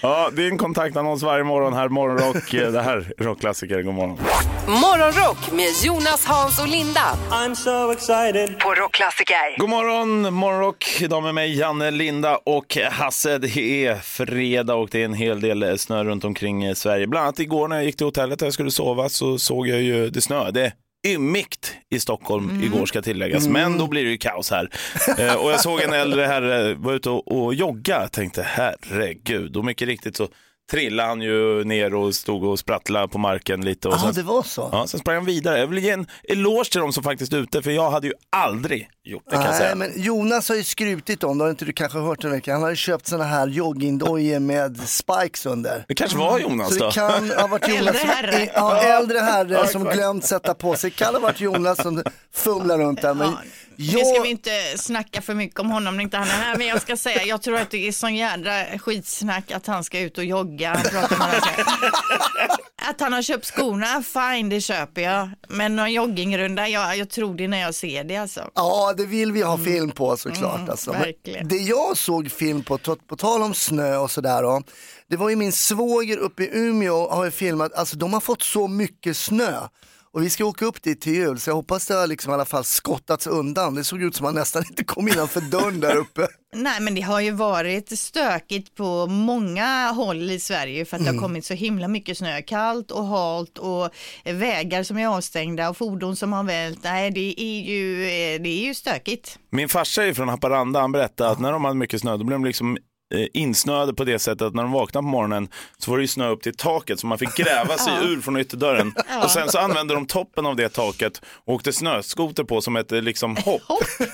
Ja, 0.03 0.31
din 0.33 0.59
kontaktannons 0.59 1.23
varje 1.23 1.45
morgon 1.45 1.73
här, 1.75 1.89
Morgonrock. 1.95 2.51
Det 2.51 2.83
här 2.83 2.97
är 2.97 3.25
Rockklassiker, 3.25 3.83
god 3.83 3.95
morgon. 3.95 4.19
Morgonrock 4.67 5.53
med 5.53 5.69
Jonas, 5.85 6.25
Hans 6.25 6.61
och 6.61 6.69
Linda 6.69 7.19
I'm 7.31 7.55
so 7.55 7.93
excited. 7.93 8.59
på 8.59 8.75
Rockklassiker. 8.75 9.59
God 9.59 9.69
morgon, 9.69 10.35
Morgonrock. 10.35 11.01
Idag 11.01 11.23
med 11.23 11.35
mig, 11.35 11.59
Janne, 11.59 11.91
Linda 11.91 12.37
och 12.37 12.77
Hasse. 12.91 13.39
Det 13.39 13.87
är 13.87 13.95
fredag 13.95 14.75
och 14.75 14.89
det 14.93 15.01
är 15.01 15.05
en 15.05 15.15
hel 15.15 15.41
del 15.41 15.79
snö 15.79 16.05
runt 16.05 16.25
omkring 16.25 16.65
eh, 16.65 16.75
Sverige. 16.75 17.07
Bland 17.07 17.25
annat 17.25 17.39
igår 17.39 17.69
när 17.69 17.77
jag 17.77 17.85
gick 17.85 17.97
till 17.97 18.07
hotellet 18.07 18.39
där 18.39 18.47
jag 18.47 18.55
skulle 18.55 18.71
sova 18.71 19.09
så 19.09 19.39
såg 19.39 19.69
jag 19.69 19.83
ju 19.83 20.11
det 20.11 20.21
snöade 20.21 20.73
ymnigt 21.07 21.75
i 21.91 22.01
Stockholm 22.01 22.63
igår 22.63 22.87
ska 22.87 23.03
tilläggas. 23.03 23.49
Men 23.49 23.79
då 23.79 23.87
blir 23.87 24.05
det 24.05 24.11
ju 24.11 24.19
kaos 24.19 24.51
här. 24.51 24.71
Eh, 25.19 25.35
och 25.35 25.51
jag 25.51 25.61
såg 25.61 25.81
en 25.81 25.93
äldre 25.93 26.23
herre 26.23 26.75
var 26.75 26.93
ute 26.93 27.11
och, 27.11 27.45
och 27.45 27.55
jogga. 27.55 28.09
Tänkte 28.09 28.43
herregud. 28.43 29.57
Och 29.57 29.65
mycket 29.65 29.89
riktigt 29.89 30.17
så 30.17 30.29
trillade 30.71 31.09
han 31.09 31.23
ju 31.23 31.65
ner 31.65 31.95
och 31.95 32.15
stod 32.15 32.45
och 32.45 32.59
sprattlade 32.59 33.09
på 33.09 33.19
marken 33.19 33.65
lite. 33.65 33.89
Och 33.89 33.95
Ja 33.95 33.99
sen- 33.99 34.15
det 34.15 34.23
var 34.23 34.43
så. 34.43 34.69
Ja, 34.73 34.87
sen 34.87 35.01
sprang 35.01 35.17
han 35.17 35.25
vidare. 35.25 35.59
Jag 35.59 35.67
vill 35.67 35.85
ge 35.85 35.91
en 35.91 36.07
eloge 36.29 36.71
till 36.71 36.81
dem 36.81 36.93
som 36.93 37.03
faktiskt 37.03 37.33
är 37.33 37.37
ute, 37.37 37.63
för 37.63 37.71
jag 37.71 37.91
hade 37.91 38.07
ju 38.07 38.13
aldrig 38.31 38.89
gjort 39.05 39.23
det 39.27 39.31
kan 39.31 39.41
jag 39.43 39.51
Nej, 39.51 39.59
säga. 39.59 39.75
men 39.75 39.93
Jonas 40.03 40.49
har 40.49 40.57
ju 40.57 40.65
skrutit 40.65 41.25
om, 41.25 41.39
det 41.39 41.45
har 41.45 41.51
inte 41.51 41.65
du 41.65 41.73
kanske 41.73 41.99
hört 41.99 42.25
en 42.25 42.31
vecka. 42.31 42.53
Han 42.53 42.63
har 42.63 42.71
ju 42.71 42.77
köpt 42.77 43.07
såna 43.07 43.25
här 43.25 43.47
joggingdojor 43.47 44.39
med 44.41 44.81
spikes 44.89 45.47
under. 45.47 45.85
Det 45.89 45.95
kanske 45.95 46.19
var 46.19 46.39
Jonas 46.39 46.69
Så 46.75 46.79
då. 46.79 46.87
det 46.87 46.93
kan 46.93 47.31
ha 47.31 47.47
varit 47.47 47.69
Jonas, 47.69 47.87
Äldre 47.97 48.07
herre. 48.09 48.51
Ja, 48.55 48.83
äldre 48.83 49.19
herre 49.19 49.67
som 49.67 49.85
glömt 49.85 50.25
sätta 50.25 50.55
på 50.55 50.77
sig. 50.77 50.91
Det 50.91 50.97
kan 51.05 51.15
ha 51.15 51.21
varit 51.21 51.41
Jonas 51.41 51.83
som 51.83 52.03
fumlar 52.35 52.79
runt 52.79 53.03
där. 53.03 53.15
Men 53.15 53.33
Nu 53.77 53.87
ska 53.87 53.99
jag, 53.99 54.23
vi 54.23 54.29
inte 54.31 54.51
snacka 54.77 55.23
för 55.23 55.35
mycket 55.35 55.61
om 55.61 55.71
honom 55.71 55.97
när 55.97 56.03
inte 56.03 56.17
han 56.17 56.27
är 56.29 56.33
här, 56.33 56.57
men 56.57 56.67
jag 56.67 56.83
ska 56.83 56.97
säga, 56.97 57.23
jag 57.25 57.43
tror 57.43 57.57
att 57.57 57.71
det 57.71 57.89
är 57.89 57.93
sån 57.93 58.15
jädra 58.15 58.79
skitsnack 58.79 59.51
att 59.53 59.67
han 59.67 59.85
ska 59.85 59.99
ut 60.01 60.19
och 60.19 60.25
jogga. 60.25 60.54
Pratar 60.91 61.19
några- 61.19 61.41
att 62.91 63.01
han 63.01 63.13
har 63.13 63.23
köpt 63.23 63.47
skorna, 63.47 64.03
fine, 64.03 64.49
det 64.49 64.61
köper 64.61 65.03
jag. 65.03 65.31
Men 65.49 65.77
någon 65.77 65.93
joggingrunda, 65.93 66.69
jag, 66.69 66.97
jag 66.97 67.11
tror 67.11 67.35
det 67.35 67.49
när 67.49 67.61
jag 67.61 67.75
ser 67.75 68.05
det 68.05 68.17
alltså. 68.17 68.51
ja, 68.55 68.95
det 68.97 69.07
vill 69.07 69.33
vi 69.33 69.43
ha 69.43 69.59
film 69.59 69.91
på 69.91 70.17
såklart. 70.17 70.69
alltså. 70.69 70.93
Men 70.93 71.49
det 71.49 71.57
jag 71.57 71.97
såg 71.97 72.31
film 72.31 72.63
på, 72.63 72.79
på, 72.79 73.17
tal 73.17 73.43
om 73.43 73.55
snö 73.55 73.97
och 73.97 74.11
sådär, 74.11 74.63
det 75.11 75.17
var 75.17 75.29
ju 75.31 75.37
min 75.37 75.53
svåger 75.53 76.17
uppe 76.17 76.43
i 76.43 76.51
Umeå 76.53 77.11
har 77.11 77.31
filmat, 77.31 77.75
alltså 77.75 77.97
de 77.97 78.13
har 78.13 78.21
fått 78.21 78.43
så 78.43 78.69
mycket 78.69 79.17
snö. 79.17 79.61
Och 80.15 80.23
vi 80.23 80.31
ska 80.31 80.45
åka 80.45 80.65
upp 80.65 80.83
dit 80.83 81.01
till 81.01 81.15
jul 81.15 81.41
så 81.41 81.51
jag 81.51 81.55
hoppas 81.55 81.87
det 81.87 81.95
har 81.95 82.07
liksom 82.07 82.31
i 82.31 82.35
alla 82.35 82.45
fall 82.45 82.65
skottats 82.65 83.27
undan. 83.27 83.75
Det 83.75 83.85
såg 83.85 84.03
ut 84.03 84.17
som 84.17 84.27
att 84.27 84.35
man 84.35 84.41
nästan 84.41 84.63
inte 84.71 84.85
kom 84.85 85.09
innanför 85.09 85.41
dörren 85.41 85.81
där 85.81 85.97
uppe. 85.97 86.27
Nej 86.55 86.81
men 86.81 86.95
det 86.95 87.01
har 87.01 87.21
ju 87.21 87.31
varit 87.31 87.99
stökigt 87.99 88.75
på 88.75 89.07
många 89.07 89.91
håll 89.93 90.31
i 90.31 90.41
Sverige 90.41 90.85
för 90.85 90.97
att 90.97 91.05
det 91.05 91.09
Mm. 91.11 91.23
har 91.23 91.29
kommit 91.29 91.45
så 91.45 91.55
himla 91.55 91.89
mycket 91.89 92.19
snö. 92.19 92.43
Kallt 92.43 92.91
och 92.91 93.07
halt 93.07 93.59
och 93.59 93.91
vägar 94.25 94.83
som 94.83 94.99
är 94.99 95.07
avstängda 95.07 95.69
och 95.71 95.77
fordon 95.77 96.17
som 96.17 96.33
har 96.33 96.45
vält. 96.45 96.79
Nej 96.83 97.11
det 97.11 97.41
är 97.43 97.61
ju, 97.61 98.03
eh, 98.05 98.43
det 98.43 98.49
är 98.49 98.65
ju 98.67 98.75
stökigt. 98.75 99.39
Min 99.51 99.69
farsa 99.69 100.05
är 100.05 100.15
från 100.15 100.29
Haparanda, 100.29 100.81
han 100.81 100.93
berättade 100.93 101.31
att 101.31 101.41
när 101.41 101.53
de 101.53 101.65
hade 101.65 101.77
mycket 101.77 102.01
snö 102.01 102.17
då 102.17 102.25
blev 102.25 102.39
de 102.39 102.45
liksom 102.45 102.79
insnöade 103.33 103.95
på 103.95 104.05
det 104.05 104.19
sättet 104.19 104.43
att 104.43 104.55
när 104.55 104.63
de 104.63 104.73
vaknade 104.73 105.03
på 105.03 105.09
morgonen 105.09 105.49
så 105.79 105.91
var 105.91 105.99
det 105.99 106.03
ju 106.03 106.09
snö 106.09 106.29
upp 106.29 106.43
till 106.43 106.57
taket 106.57 107.01
så 107.01 107.07
man 107.07 107.19
fick 107.19 107.37
gräva 107.37 107.77
sig 107.79 107.93
ur 108.03 108.21
från 108.21 108.37
ytterdörren. 108.37 108.95
Och 109.25 109.31
sen 109.31 109.49
så 109.49 109.59
använde 109.59 109.95
de 109.95 110.07
toppen 110.07 110.47
av 110.47 110.57
det 110.57 110.69
taket 110.69 111.21
och 111.45 111.55
åkte 111.55 111.73
snöskoter 111.73 112.45
på 112.45 112.61
som 112.61 112.77
ett 112.77 112.93
eh, 112.93 113.03
liksom 113.03 113.37
hopp. 113.45 113.63
Ja, 113.99 114.07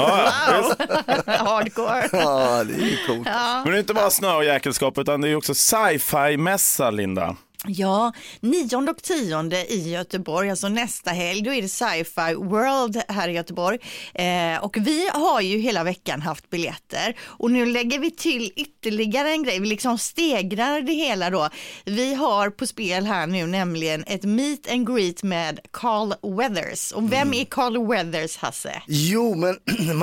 ja, 0.48 0.62
visst. 0.62 0.90
Hardcore. 1.26 2.08
Ja, 2.12 2.64
det 2.64 2.74
är 2.74 2.86
ju 2.86 2.96
coolt. 3.06 3.28
Men 3.64 3.64
det 3.64 3.76
är 3.76 3.78
inte 3.78 3.94
bara 3.94 4.10
snö 4.10 4.34
och 4.34 4.44
jäkelskap 4.44 4.98
utan 4.98 5.20
det 5.20 5.28
är 5.28 5.36
också 5.36 5.54
sci-fi-mässa, 5.54 6.90
Linda. 6.90 7.36
Ja, 7.66 8.12
9 8.40 8.76
och 8.90 9.02
10 9.02 9.66
i 9.68 9.90
Göteborg, 9.90 10.50
alltså 10.50 10.68
nästa 10.68 11.10
helg, 11.10 11.42
då 11.42 11.54
är 11.54 11.62
det 11.62 11.68
Sci-Fi 11.68 12.34
World 12.34 13.02
här 13.08 13.28
i 13.28 13.32
Göteborg. 13.32 13.78
Eh, 14.14 14.64
och 14.64 14.76
vi 14.76 15.08
har 15.12 15.40
ju 15.40 15.58
hela 15.58 15.84
veckan 15.84 16.22
haft 16.22 16.50
biljetter 16.50 17.16
och 17.22 17.50
nu 17.50 17.66
lägger 17.66 17.98
vi 17.98 18.10
till 18.10 18.52
ytterligare 18.56 19.30
en 19.30 19.42
grej, 19.42 19.60
vi 19.60 19.66
liksom 19.66 19.98
stegrar 19.98 20.80
det 20.80 20.92
hela 20.92 21.30
då. 21.30 21.48
Vi 21.84 22.14
har 22.14 22.50
på 22.50 22.66
spel 22.66 23.06
här 23.06 23.26
nu 23.26 23.46
nämligen 23.46 24.04
ett 24.06 24.24
meet 24.24 24.70
and 24.70 24.86
greet 24.86 25.22
med 25.22 25.60
Carl 25.70 26.36
Weathers. 26.36 26.92
Och 26.92 27.12
vem 27.12 27.34
är 27.34 27.44
Carl 27.44 27.88
Weathers, 27.88 28.36
Hasse? 28.36 28.82
Jo, 28.86 29.34
men 29.34 29.58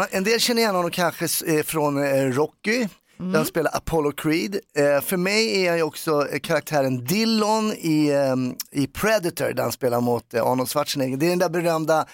en 0.12 0.24
del 0.24 0.40
känner 0.40 0.62
igen 0.62 0.76
honom 0.76 0.92
kanske 0.92 1.26
eh, 1.26 1.64
från 1.64 2.04
eh, 2.04 2.24
Rocky. 2.24 2.88
Mm. 3.19 3.31
Där 3.31 3.39
han 3.39 3.45
spelar 3.45 3.71
Apollo 3.75 4.12
Creed. 4.12 4.55
Eh, 4.77 5.01
för 5.01 5.17
mig 5.17 5.65
är 5.65 5.69
han 5.69 5.77
ju 5.77 5.83
också 5.83 6.27
eh, 6.31 6.39
karaktären 6.39 7.03
Dillon 7.03 7.74
i, 7.74 8.09
eh, 8.09 8.81
i 8.81 8.88
Predator 8.88 9.53
där 9.53 9.63
han 9.63 9.71
spelar 9.71 10.01
mot 10.01 10.33
eh, 10.33 10.43
Arnold 10.43 10.69
Schwarzenegger. 10.69 11.17
Det 11.17 11.25
är 11.25 11.29
den 11.29 11.39
där 11.39 11.50
berömda 11.50 12.05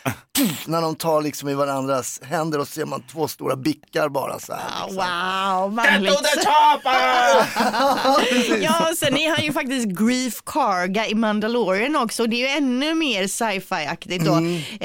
när 0.66 0.82
de 0.82 0.96
tar 0.96 1.22
liksom 1.22 1.50
i 1.50 1.54
varandras 1.54 2.20
händer 2.24 2.60
och 2.60 2.68
ser 2.68 2.86
man 2.86 3.04
två 3.12 3.28
stora 3.28 3.56
bickar 3.56 4.10
bara 4.10 4.40
så 4.40 4.54
här. 4.54 4.62
Ah, 4.62 4.86
liksom. 4.86 4.96
Wow, 4.96 5.74
manligt. 5.74 6.14
Ja, 8.62 8.92
sen 8.98 9.18
är 9.18 9.30
han 9.30 9.46
ju 9.46 9.54
faktiskt 9.54 9.88
Grief 9.88 10.42
Karga 10.46 11.08
i 11.08 11.16
Mandalorian 11.16 11.96
också. 11.96 12.26
Det 12.26 12.36
är 12.36 12.40
ju 12.40 12.48
ännu 12.58 12.94
mer 12.94 13.28
sci-fi-aktigt 13.28 14.26
då. 14.26 14.36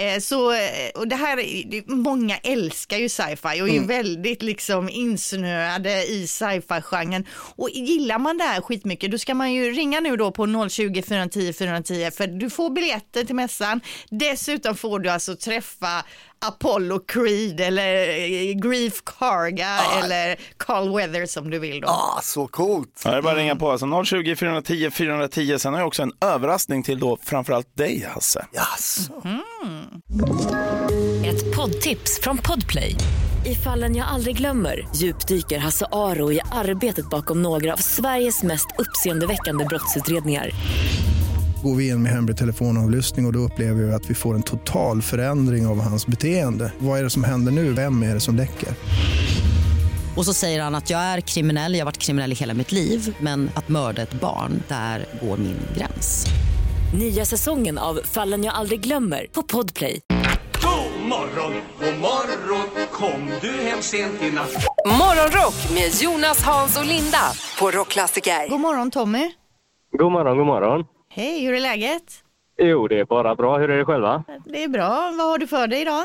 Eh, 0.01 0.21
så, 0.21 0.47
och 0.95 1.09
det 1.09 1.17
här, 1.17 1.37
det, 1.71 1.89
många 1.89 2.37
älskar 2.37 2.97
ju 2.97 3.09
sci-fi 3.09 3.63
och 3.63 3.69
är 3.69 3.87
väldigt 3.87 4.43
liksom 4.43 4.89
insnöade 4.89 6.05
i 6.05 6.27
sci-fi-genren. 6.27 7.27
Och 7.57 7.71
gillar 7.71 8.19
man 8.19 8.39
det 8.39 8.45
här 8.45 8.61
skitmycket 8.61 9.11
då 9.11 9.19
ska 9.19 9.35
man 9.35 9.53
ju 9.53 9.73
ringa 9.73 10.01
nu 10.01 10.17
då 10.17 10.31
på 10.31 10.69
020 10.69 11.03
410 11.03 11.53
410 11.53 12.11
för 12.11 12.27
du 12.27 12.51
får 12.51 12.71
biljetter 12.71 13.25
till 13.25 13.35
mässan. 13.35 13.81
Dessutom 14.11 14.77
får 14.77 14.99
du 14.99 15.09
alltså 15.09 15.37
träffa 15.41 16.05
Apollo 16.47 16.99
Creed 16.99 17.61
eller 17.61 18.09
eh, 18.09 18.55
Grief 18.55 19.03
Karga 19.05 19.79
eller 20.03 20.37
Carl 20.57 20.97
Weathers 20.97 21.31
som 21.31 21.51
du 21.51 21.59
vill 21.59 21.81
då. 21.81 21.89
Ah, 21.89 22.21
så 22.23 22.47
coolt. 22.47 23.03
Ja, 23.05 23.11
det 23.11 23.17
är 23.17 23.23
bara 23.23 23.33
att 23.33 23.39
ringa 23.39 23.57
på. 23.57 23.71
Alltså 23.71 24.05
020 24.05 24.37
410 24.37 24.91
410. 24.91 25.59
Sen 25.59 25.73
har 25.73 25.81
jag 25.81 25.87
också 25.87 26.03
en 26.03 26.13
överraskning 26.21 26.83
till 26.83 26.99
då 26.99 27.19
framförallt 27.23 27.77
dig, 27.77 28.09
Hasse. 28.15 28.47
Yes. 28.55 29.11
Ett 31.25 31.57
poddtips 31.57 32.21
från 32.23 32.39
Podplay. 32.39 32.95
I 33.47 33.55
fallen 33.55 33.97
jag 33.97 34.09
aldrig 34.09 34.37
glömmer 34.37 34.89
djupdyker 34.97 35.59
Hasse 35.59 35.87
Aro 35.93 36.33
i 36.33 36.41
arbetet 36.53 37.11
bakom 37.11 37.43
några 37.43 37.73
av 37.73 37.77
Sveriges 37.77 38.43
mest 38.43 38.67
uppseendeväckande 38.79 39.65
brottsutredningar. 39.65 40.51
Går 41.63 41.75
vi 41.75 41.89
in 41.89 42.03
med 42.03 42.13
hemlig 42.13 42.37
telefonavlyssning 42.37 43.27
och, 43.27 43.29
och 43.29 43.33
då 43.33 43.39
upplever 43.39 43.83
vi 43.83 43.93
att 43.93 44.11
vi 44.11 44.15
får 44.15 44.35
en 44.35 44.43
total 44.43 45.03
förändring 45.03 45.67
av 45.67 45.81
hans 45.81 46.07
beteende. 46.07 46.73
Vad 46.79 46.99
är 46.99 47.05
det 47.05 47.11
som 47.11 47.25
händer 47.25 47.53
nu? 47.53 47.73
Vem 47.73 48.03
är 48.03 48.15
det 48.15 48.21
som 48.21 48.37
läcker? 48.37 48.69
Och 50.17 50.25
så 50.25 50.35
säger 50.35 50.63
han 50.63 50.75
att 50.75 50.91
jag 50.91 51.01
är 51.01 51.21
kriminell, 51.21 51.73
jag 51.73 51.81
har 51.81 51.85
varit 51.85 51.99
kriminell 51.99 52.33
i 52.33 52.35
hela 52.35 52.55
mitt 52.55 52.73
liv 52.73 53.17
men 53.21 53.51
att 53.55 53.69
mörda 53.69 54.03
ett 54.03 54.21
barn, 54.21 54.63
där 54.69 55.07
går 55.23 55.37
min 55.37 55.57
gräns. 55.77 56.27
Nya 56.99 57.25
säsongen 57.25 57.79
av 57.79 58.01
Fallen 58.05 58.45
jag 58.45 58.55
aldrig 58.55 58.81
glömmer 58.81 59.27
på 59.33 59.43
Podplay. 59.43 60.01
God 60.63 61.09
morgon, 61.09 61.53
god 61.81 61.99
morgon 62.01 62.89
Kom 62.93 63.31
du 63.41 63.53
hem 63.53 63.83
sent 63.83 64.23
i 64.23 64.31
natt 64.31 64.53
Morgonrock 64.87 65.71
med 65.75 66.03
Jonas, 66.03 66.43
Hans 66.43 66.79
och 66.79 66.87
Linda 66.87 67.23
på 67.59 67.71
Rockklassiker. 67.71 68.49
God 68.49 68.61
morgon 68.61 68.91
Tommy. 68.91 69.31
God 69.99 70.13
morgon, 70.13 70.37
god 70.39 70.47
morgon. 70.47 70.98
Hej, 71.19 71.45
hur 71.47 71.55
är 71.55 71.61
läget? 71.61 72.03
Jo, 72.59 72.89
det 72.89 73.01
är 73.01 73.05
bara 73.05 73.35
bra. 73.35 73.59
Hur 73.59 73.71
är 73.71 73.79
det 73.79 73.85
själva? 73.85 74.25
Det 74.45 74.65
är 74.65 74.69
bra. 74.69 75.13
Vad 75.19 75.27
har 75.27 75.39
du 75.39 75.47
för 75.47 75.67
dig 75.67 75.81
idag? 75.81 76.05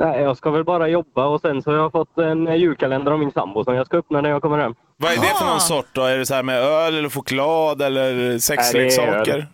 Nej, 0.00 0.20
jag 0.22 0.36
ska 0.36 0.50
väl 0.50 0.64
bara 0.64 0.88
jobba 0.88 1.26
och 1.26 1.40
sen 1.40 1.62
så 1.62 1.70
har 1.70 1.76
jag 1.76 1.92
fått 1.92 2.18
en 2.18 2.60
julkalender 2.60 3.12
av 3.12 3.18
min 3.18 3.32
sambo 3.32 3.64
som 3.64 3.74
jag 3.74 3.86
ska 3.86 3.96
öppna 3.96 4.20
när 4.20 4.30
jag 4.30 4.42
kommer 4.42 4.58
hem. 4.58 4.74
Vad 4.96 5.12
är 5.12 5.16
det 5.16 5.22
för 5.22 5.44
Aha. 5.44 5.50
någon 5.50 5.60
sort 5.60 5.88
då? 5.92 6.02
Är 6.02 6.18
det 6.18 6.26
så 6.26 6.34
här 6.34 6.42
med 6.42 6.58
öl 6.62 6.94
eller 6.98 7.08
choklad 7.08 7.82
eller 7.82 8.38
sexleksaker? 8.38 9.46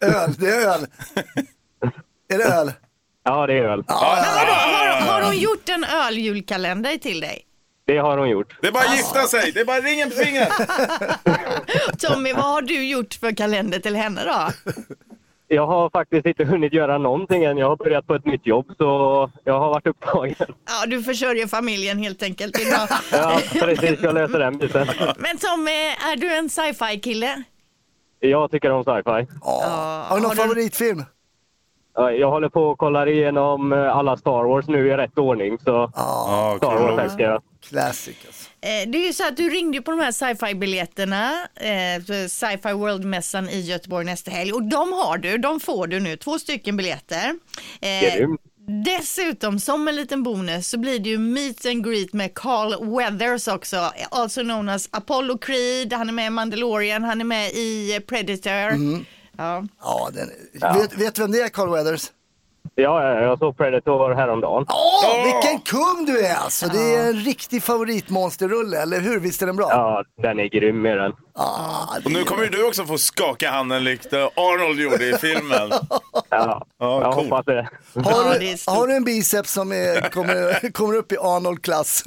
öl. 0.00 0.14
Öl, 0.14 0.32
det 0.38 0.46
är 0.46 0.68
öl. 0.68 0.86
är 2.28 2.38
det 2.38 2.44
öl? 2.44 2.72
Ja, 3.24 3.46
det 3.46 3.52
är 3.52 3.62
öl. 3.62 3.84
Men 3.88 3.96
vadå, 3.96 4.52
har, 4.52 5.12
har 5.12 5.22
hon 5.22 5.38
gjort 5.38 5.68
en 5.68 5.84
öljulkalender 5.84 6.96
till 6.96 7.20
dig? 7.20 7.42
Det 7.86 7.98
har 7.98 8.18
hon 8.18 8.28
gjort. 8.28 8.56
Det 8.60 8.68
är 8.68 8.72
bara 8.72 8.84
att 8.84 8.96
gifta 8.96 9.20
sig, 9.22 9.52
det 9.52 9.60
är 9.60 9.64
bara 9.64 9.80
ringen 9.80 10.10
på 10.10 10.16
fingret. 10.16 10.52
Tommy, 11.98 12.32
vad 12.32 12.44
har 12.44 12.62
du 12.62 12.84
gjort 12.88 13.14
för 13.14 13.36
kalender 13.36 13.78
till 13.78 13.96
henne 13.96 14.20
då? 14.24 14.72
Jag 15.48 15.66
har 15.66 15.90
faktiskt 15.90 16.26
inte 16.26 16.44
hunnit 16.44 16.72
göra 16.72 16.98
någonting 16.98 17.44
än. 17.44 17.58
Jag 17.58 17.68
har 17.68 17.76
börjat 17.76 18.06
på 18.06 18.14
ett 18.14 18.24
nytt 18.26 18.46
jobb 18.46 18.66
så 18.78 19.30
jag 19.44 19.58
har 19.58 19.68
varit 19.68 19.86
upptagen. 19.86 20.34
Ja, 20.66 20.86
du 20.86 21.02
försörjer 21.02 21.46
familjen 21.46 21.98
helt 21.98 22.22
enkelt. 22.22 22.52
Bra. 22.54 22.98
Ja, 23.12 23.40
precis. 23.52 24.00
Jag 24.02 24.14
löser 24.14 24.38
den 24.38 24.58
biten. 24.58 24.86
Men 25.18 25.38
Tommy, 25.38 25.70
är 26.12 26.16
du 26.16 26.34
en 26.36 26.50
sci-fi 26.50 27.00
kille? 27.00 27.42
Jag 28.20 28.50
tycker 28.50 28.70
om 28.70 28.84
sci-fi. 28.84 29.26
Ja. 29.42 30.04
Har 30.08 30.16
du 30.16 30.22
någon 30.22 30.28
har 30.30 30.34
du- 30.34 30.42
favoritfilm? 30.42 31.02
Ja, 31.94 32.12
Jag 32.12 32.30
håller 32.30 32.48
på 32.48 32.62
och 32.64 32.78
kollar 32.78 33.06
igenom 33.08 33.72
eh, 33.72 33.96
alla 33.96 34.16
Star 34.16 34.44
Wars 34.44 34.66
nu 34.68 34.88
i 34.88 34.96
rätt 34.96 35.18
ordning 35.18 35.58
så 35.64 35.90
Ja, 35.96 36.54
Star 36.58 36.76
Wars 36.78 36.98
älskar 36.98 37.24
jag. 37.24 37.42
Classic 37.68 38.16
alltså. 38.26 38.50
Eh, 38.60 38.90
Det 38.90 38.98
är 38.98 39.06
ju 39.06 39.12
så 39.12 39.28
att 39.28 39.36
du 39.36 39.50
ringde 39.50 39.76
ju 39.78 39.82
på 39.82 39.90
de 39.90 40.00
här 40.00 40.12
sci-fi 40.12 40.54
biljetterna, 40.54 41.48
eh, 41.54 42.02
sci-fi 42.28 42.72
world-mässan 42.72 43.48
i 43.48 43.60
Göteborg 43.60 44.04
nästa 44.06 44.30
helg 44.30 44.52
och 44.52 44.62
de 44.62 44.92
har 44.92 45.18
du, 45.18 45.38
de 45.38 45.60
får 45.60 45.86
du 45.86 46.00
nu, 46.00 46.16
två 46.16 46.38
stycken 46.38 46.76
biljetter. 46.76 47.34
Eh, 47.80 48.16
Grymt. 48.16 48.40
Dessutom, 48.84 49.60
som 49.60 49.88
en 49.88 49.96
liten 49.96 50.22
bonus, 50.22 50.68
så 50.68 50.78
blir 50.78 50.98
det 50.98 51.08
ju 51.08 51.18
meet 51.18 51.66
and 51.66 51.84
greet 51.84 52.12
med 52.12 52.34
Carl 52.34 52.96
Weathers 52.96 53.48
också, 53.48 53.92
also 54.10 54.40
known 54.40 54.68
as 54.68 54.88
Apollo 54.92 55.38
Creed, 55.38 55.92
han 55.92 56.08
är 56.08 56.12
med 56.12 56.26
i 56.26 56.30
Mandalorian, 56.30 57.04
han 57.04 57.20
är 57.20 57.24
med 57.24 57.50
i 57.52 58.00
Predator. 58.06 58.78
Ja. 59.38 59.66
Ja, 59.80 60.10
den, 60.12 60.30
Vet, 60.74 60.96
vet 60.98 61.14
du 61.14 61.22
vem 61.22 61.32
det 61.32 61.40
är, 61.40 61.48
Carl 61.48 61.70
Weathers? 61.72 62.10
Ja, 62.76 63.02
ja, 63.02 63.20
jag 63.20 63.38
såg 63.38 63.56
Predator 63.56 64.14
häromdagen. 64.14 64.66
Åh, 64.68 65.24
vilken 65.24 65.60
kung 65.60 66.04
du 66.06 66.26
är 66.26 66.34
alltså! 66.34 66.66
Det 66.68 66.94
är 66.94 67.08
en 67.08 67.14
riktig 67.16 67.62
favoritmonsterrulle, 67.62 68.82
eller 68.82 69.00
hur? 69.00 69.20
Visst 69.20 69.42
är 69.42 69.46
den 69.46 69.56
bra? 69.56 69.66
Ja, 69.70 70.04
den 70.22 70.40
är 70.40 70.44
grym 70.48 70.86
är 70.86 70.96
den. 70.96 71.12
Ah, 71.34 71.98
det 71.98 72.04
Och 72.04 72.12
nu 72.12 72.24
kommer 72.24 72.42
ju 72.44 72.48
du 72.50 72.66
också 72.68 72.84
få 72.84 72.98
skaka 72.98 73.50
handen 73.50 73.84
likt 73.84 74.12
eh, 74.12 74.24
Arnold 74.36 74.80
gjorde 74.80 75.04
i 75.08 75.12
filmen. 75.18 75.70
Ja, 76.30 76.66
Ja, 76.78 77.02
jag 77.02 77.12
cool. 77.14 77.24
hoppas 77.24 77.44
det. 77.46 77.68
Har, 77.94 78.38
du, 78.38 78.56
har 78.66 78.86
du 78.86 78.94
en 78.96 79.04
biceps 79.04 79.52
som 79.52 79.72
är, 79.72 80.10
kommer, 80.10 80.70
kommer 80.72 80.94
upp 80.94 81.12
i 81.12 81.16
Arnold-klass? 81.20 82.02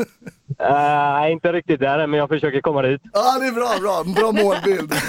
Nej, 0.60 1.32
inte 1.32 1.52
riktigt 1.52 1.80
där 1.80 2.00
än, 2.00 2.10
men 2.10 2.18
jag 2.20 2.30
försöker 2.30 2.62
komma 2.62 2.82
dit. 2.82 3.02
Ja, 3.14 3.40
det 3.40 3.48
är 3.48 3.52
bra, 3.52 3.70
bra. 3.82 4.04
En 4.06 4.14
bra 4.14 4.32
målbild. 4.32 4.94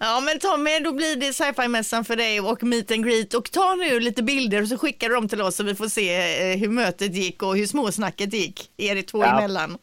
Ja 0.00 0.20
men 0.20 0.38
Tommy, 0.38 0.78
då 0.84 0.92
blir 0.92 1.16
det 1.16 1.32
sci-fi-mässan 1.32 2.04
för 2.04 2.16
dig 2.16 2.40
och 2.40 2.62
meet 2.62 2.90
and 2.90 3.04
greet 3.04 3.34
och 3.34 3.50
ta 3.52 3.74
nu 3.74 4.00
lite 4.00 4.22
bilder 4.22 4.62
och 4.62 4.68
så 4.68 4.78
skickar 4.78 5.08
du 5.08 5.14
dem 5.14 5.28
till 5.28 5.42
oss 5.42 5.56
så 5.56 5.64
vi 5.64 5.74
får 5.74 5.86
se 5.86 6.16
eh, 6.52 6.58
hur 6.58 6.68
mötet 6.68 7.14
gick 7.14 7.42
och 7.42 7.56
hur 7.56 7.66
småsnacket 7.66 8.32
gick 8.32 8.70
er 8.76 9.02
två 9.02 9.18
Ja. 9.22 9.38
emellan. 9.38 9.78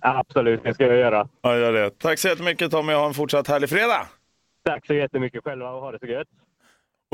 Absolut, 0.00 0.62
det 0.64 0.74
ska 0.74 0.86
jag 0.86 0.96
göra. 0.96 1.28
Ja, 1.42 1.56
gör 1.56 1.72
det. 1.72 1.90
Tack 1.98 2.18
så 2.18 2.28
jättemycket 2.28 2.70
Tommy, 2.70 2.92
ha 2.92 3.06
en 3.06 3.14
fortsatt 3.14 3.48
härlig 3.48 3.68
fredag. 3.70 4.06
Tack 4.64 4.86
så 4.86 4.94
jättemycket 4.94 5.44
själva 5.44 5.70
och 5.70 5.80
ha 5.80 5.92
det 5.92 5.98
så 5.98 6.06
gött. 6.06 6.28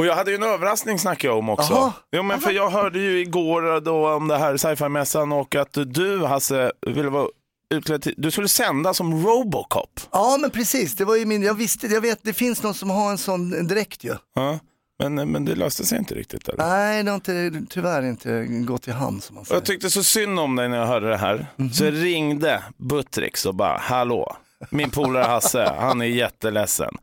Och 0.01 0.07
jag 0.07 0.15
hade 0.15 0.31
ju 0.31 0.35
en 0.35 0.43
överraskning 0.43 0.99
snackade 0.99 1.33
jag 1.33 1.39
om 1.39 1.49
också. 1.49 1.93
Jo, 2.13 2.23
men 2.23 2.41
för 2.41 2.51
jag 2.51 2.71
hörde 2.71 2.99
ju 2.99 3.21
igår 3.21 3.81
då 3.81 4.11
om 4.11 4.29
det 4.29 4.39
här 4.39 4.57
sci-fi-mässan 4.57 5.33
och 5.33 5.55
att 5.55 5.79
du 5.87 6.25
Hasse 6.25 6.73
ville 6.87 7.09
vara 7.09 7.29
utklädd 7.75 8.03
till, 8.03 8.15
du 8.17 8.31
skulle 8.31 8.49
sända 8.49 8.95
som 8.95 9.27
Robocop. 9.27 10.01
Ja, 10.13 10.37
men 10.41 10.51
precis. 10.51 10.97
Det 10.97 11.05
var 11.05 11.17
ju 11.17 11.27
min, 11.27 11.43
jag 11.43 11.55
visste, 11.55 11.87
jag 11.87 12.01
vet, 12.01 12.19
det 12.23 12.33
finns 12.33 12.63
någon 12.63 12.75
som 12.75 12.91
har 12.91 13.11
en 13.11 13.19
sån 13.19 13.67
dräkt 13.67 14.05
ju. 14.05 14.15
Ja. 14.35 14.59
Men, 14.99 15.31
men 15.31 15.45
det 15.45 15.55
löste 15.55 15.85
sig 15.85 15.99
inte 15.99 16.15
riktigt. 16.15 16.49
Eller? 16.49 16.69
Nej, 16.69 17.03
det 17.03 17.11
har 17.11 17.15
inte, 17.15 17.63
tyvärr 17.71 18.03
inte 18.03 18.47
gått 18.47 18.89
i 18.89 18.91
hamn 18.91 19.21
som 19.21 19.35
man 19.35 19.45
säger. 19.45 19.57
Jag 19.57 19.65
tyckte 19.65 19.91
så 19.91 20.03
synd 20.03 20.41
om 20.41 20.57
dig 20.57 20.69
när 20.69 20.77
jag 20.77 20.87
hörde 20.87 21.09
det 21.09 21.17
här. 21.17 21.47
Så 21.73 21.85
jag 21.85 21.95
ringde 21.95 22.63
Buttricks 22.77 23.47
och 23.47 23.55
bara, 23.55 23.79
hallå, 23.79 24.37
min 24.71 24.91
polare 24.91 25.25
Hasse, 25.25 25.75
han 25.79 26.01
är 26.01 26.07
jätteledsen. 26.07 26.95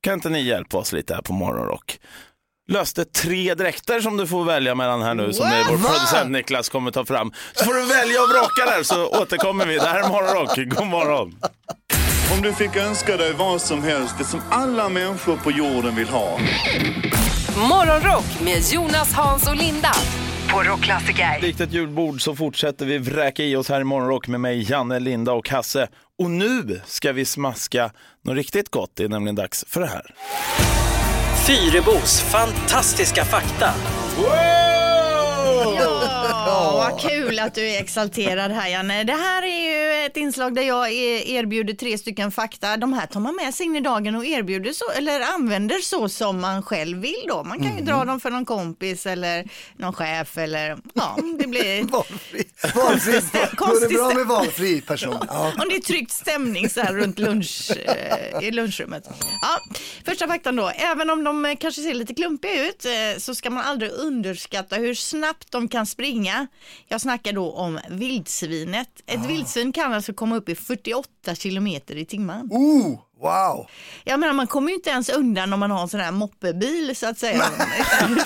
Kan 0.00 0.14
inte 0.14 0.28
ni 0.28 0.42
hjälpa 0.42 0.78
oss 0.78 0.92
lite 0.92 1.14
här 1.14 1.22
på 1.22 1.32
Morgonrock? 1.32 2.00
Löste 2.68 3.04
tre 3.04 3.54
dräkter 3.54 4.00
som 4.00 4.16
du 4.16 4.26
får 4.26 4.44
välja 4.44 4.74
mellan 4.74 5.02
här 5.02 5.14
nu 5.14 5.32
som 5.32 5.44
What? 5.50 5.66
vår 5.70 5.76
Va? 5.76 5.88
producent 5.88 6.30
Niklas 6.30 6.68
kommer 6.68 6.90
ta 6.90 7.04
fram. 7.04 7.32
Så 7.54 7.64
får 7.64 7.74
du 7.74 7.86
välja 7.86 8.22
och 8.22 8.28
vraka 8.28 8.76
där 8.76 8.82
så 8.82 9.06
återkommer 9.08 9.66
vi. 9.66 9.74
Det 9.78 9.86
här 9.88 10.02
är 10.02 10.08
Morgonrock, 10.08 10.56
god 10.56 10.86
morgon. 10.86 11.36
Om 12.36 12.42
du 12.42 12.52
fick 12.52 12.76
önska 12.76 13.16
dig 13.16 13.32
vad 13.32 13.60
som 13.60 13.82
helst, 13.82 14.14
det 14.18 14.24
som 14.24 14.40
alla 14.50 14.88
människor 14.88 15.36
på 15.36 15.50
jorden 15.50 15.94
vill 15.96 16.08
ha. 16.08 16.38
Morgonrock 17.68 18.40
med 18.44 18.62
Jonas, 18.72 19.12
Hans 19.12 19.48
och 19.48 19.56
Linda 19.56 19.92
på 20.50 20.62
Rockklassiker. 20.62 21.38
Likt 21.42 21.60
ett 21.60 21.72
julbord 21.72 22.22
så 22.22 22.36
fortsätter 22.36 22.86
vi 22.86 22.98
vräka 22.98 23.42
i 23.42 23.56
oss 23.56 23.68
här 23.68 23.80
i 23.80 23.84
Morgonrock 23.84 24.28
med 24.28 24.40
mig, 24.40 24.70
Janne, 24.70 24.98
Linda 25.00 25.32
och 25.32 25.48
Hasse. 25.48 25.88
Och 26.18 26.30
nu 26.30 26.80
ska 26.86 27.12
vi 27.12 27.24
smaska 27.24 27.90
något 28.24 28.36
riktigt 28.36 28.70
gott. 28.70 28.90
Det 28.94 29.04
är 29.04 29.08
nämligen 29.08 29.34
dags 29.36 29.64
för 29.68 29.80
det 29.80 29.86
här. 29.86 30.14
Fyrebos 31.46 32.20
fantastiska 32.20 33.24
fakta. 33.24 33.74
Vad 36.90 37.00
kul 37.00 37.38
att 37.38 37.54
du 37.54 37.68
är 37.68 37.80
exalterad 37.80 38.52
här 38.52 38.68
Janne. 38.68 39.04
Det 39.04 39.12
här 39.12 39.42
är 39.42 40.00
ju 40.00 40.06
ett 40.06 40.16
inslag 40.16 40.54
där 40.54 40.62
jag 40.62 40.92
e- 40.92 41.32
erbjuder 41.32 41.74
tre 41.74 41.98
stycken 41.98 42.30
fakta. 42.32 42.76
De 42.76 42.92
här 42.92 43.06
tar 43.06 43.20
man 43.20 43.36
med 43.36 43.54
sig 43.54 43.66
in 43.66 43.76
i 43.76 43.80
dagen 43.80 44.16
och 44.16 44.26
erbjuder 44.26 44.72
så, 44.72 44.90
eller 44.90 45.20
använder 45.20 45.78
så 45.78 46.08
som 46.08 46.40
man 46.40 46.62
själv 46.62 46.98
vill 46.98 47.24
då. 47.28 47.44
Man 47.44 47.62
kan 47.62 47.76
ju 47.76 47.84
dra 47.84 48.04
dem 48.04 48.20
för 48.20 48.30
någon 48.30 48.44
kompis 48.44 49.06
eller 49.06 49.44
någon 49.76 49.92
chef 49.92 50.38
eller 50.38 50.78
ja, 50.94 51.18
det 51.38 51.46
blir... 51.46 51.82
Valfri. 51.92 52.44
Valfri. 52.74 53.12
Det 53.32 53.56
Konstigt 53.56 53.96
bra 53.96 54.14
med 54.14 54.26
valfri 54.26 54.80
person. 54.80 55.16
Ja. 55.28 55.52
Om 55.58 55.68
det 55.68 55.76
är 55.76 55.80
tryckt 55.80 56.12
stämning 56.12 56.68
så 56.70 56.80
här 56.80 56.92
runt 56.94 57.18
lunch, 57.18 57.70
eh, 57.86 58.48
i 58.48 58.50
lunchrummet. 58.50 59.04
Ja, 59.42 59.60
första 60.04 60.26
faktan 60.28 60.56
då. 60.56 60.68
Även 60.68 61.10
om 61.10 61.24
de 61.24 61.56
kanske 61.60 61.82
ser 61.82 61.94
lite 61.94 62.14
klumpiga 62.14 62.68
ut 62.68 62.84
eh, 62.84 63.18
så 63.18 63.34
ska 63.34 63.50
man 63.50 63.64
aldrig 63.64 63.90
underskatta 63.90 64.76
hur 64.76 64.94
snabbt 64.94 65.52
de 65.52 65.68
kan 65.68 65.86
springa. 65.86 66.46
Jag 66.88 67.00
snackar 67.00 67.32
då 67.32 67.52
om 67.52 67.80
vildsvinet. 67.90 68.88
Ett 69.06 69.26
vildsvin 69.26 69.72
kan 69.72 69.92
alltså 69.92 70.12
komma 70.12 70.36
upp 70.36 70.48
i 70.48 70.54
48 70.54 71.34
kilometer 71.34 71.96
i 71.96 72.04
timmen. 72.04 72.48
Oh, 72.50 72.98
wow. 73.20 73.66
Jag 74.04 74.20
menar 74.20 74.32
man 74.32 74.46
kommer 74.46 74.68
ju 74.68 74.74
inte 74.74 74.90
ens 74.90 75.08
undan 75.08 75.52
om 75.52 75.60
man 75.60 75.70
har 75.70 75.82
en 75.82 75.88
sån 75.88 76.00
här 76.00 76.12
moppebil 76.12 76.96
så 76.96 77.06
att 77.08 77.18
säga. 77.18 77.44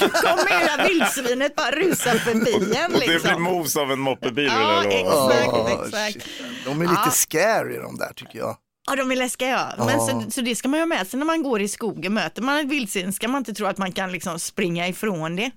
Då 0.01 0.09
kommer 0.09 0.69
här 0.69 0.89
vildsvinet 0.89 1.57
bara 1.57 1.71
rusa 1.71 2.11
förbi 2.11 2.55
en 2.77 2.93
Och 2.95 3.01
det 3.01 3.07
blir 3.07 3.09
liksom. 3.09 3.43
mos 3.43 3.77
av 3.77 3.93
en 3.93 3.99
moppebil 4.01 4.47
Ja, 4.47 4.85
exakt, 4.85 5.53
Ja, 5.53 5.85
exakt. 5.87 6.27
De 6.65 6.81
är 6.81 6.85
lite 6.85 7.01
Ja. 7.05 7.11
scary 7.11 7.77
de 7.77 7.99
där 7.99 8.13
tycker 8.17 8.39
jag. 8.39 8.57
Ja, 8.91 8.97
de 8.97 9.11
är 9.13 9.17
läskiga 9.17 9.49
ja. 9.49 9.85
Men 9.85 9.89
Ja. 9.89 10.07
så, 10.25 10.31
så 10.31 10.41
det 10.41 10.57
ska 10.57 10.69
man 10.69 10.79
ju 10.79 10.83
ha 10.83 10.87
med 10.87 11.07
sig 11.07 11.19
när 11.19 11.27
man 11.27 11.43
går 11.43 11.61
i 11.63 11.69
skogen. 11.69 12.15
Möter 12.15 12.43
man 12.43 12.59
ett 12.59 12.67
vildsvin 12.69 13.13
ska 13.13 13.29
man 13.29 13.39
inte 13.39 13.55
tro 13.55 13.67
att 13.67 13.79
man 13.79 13.93
kan 13.93 14.13
liksom 14.13 14.39
springa 14.39 14.89
ifrån 14.89 15.37
det. 15.37 15.51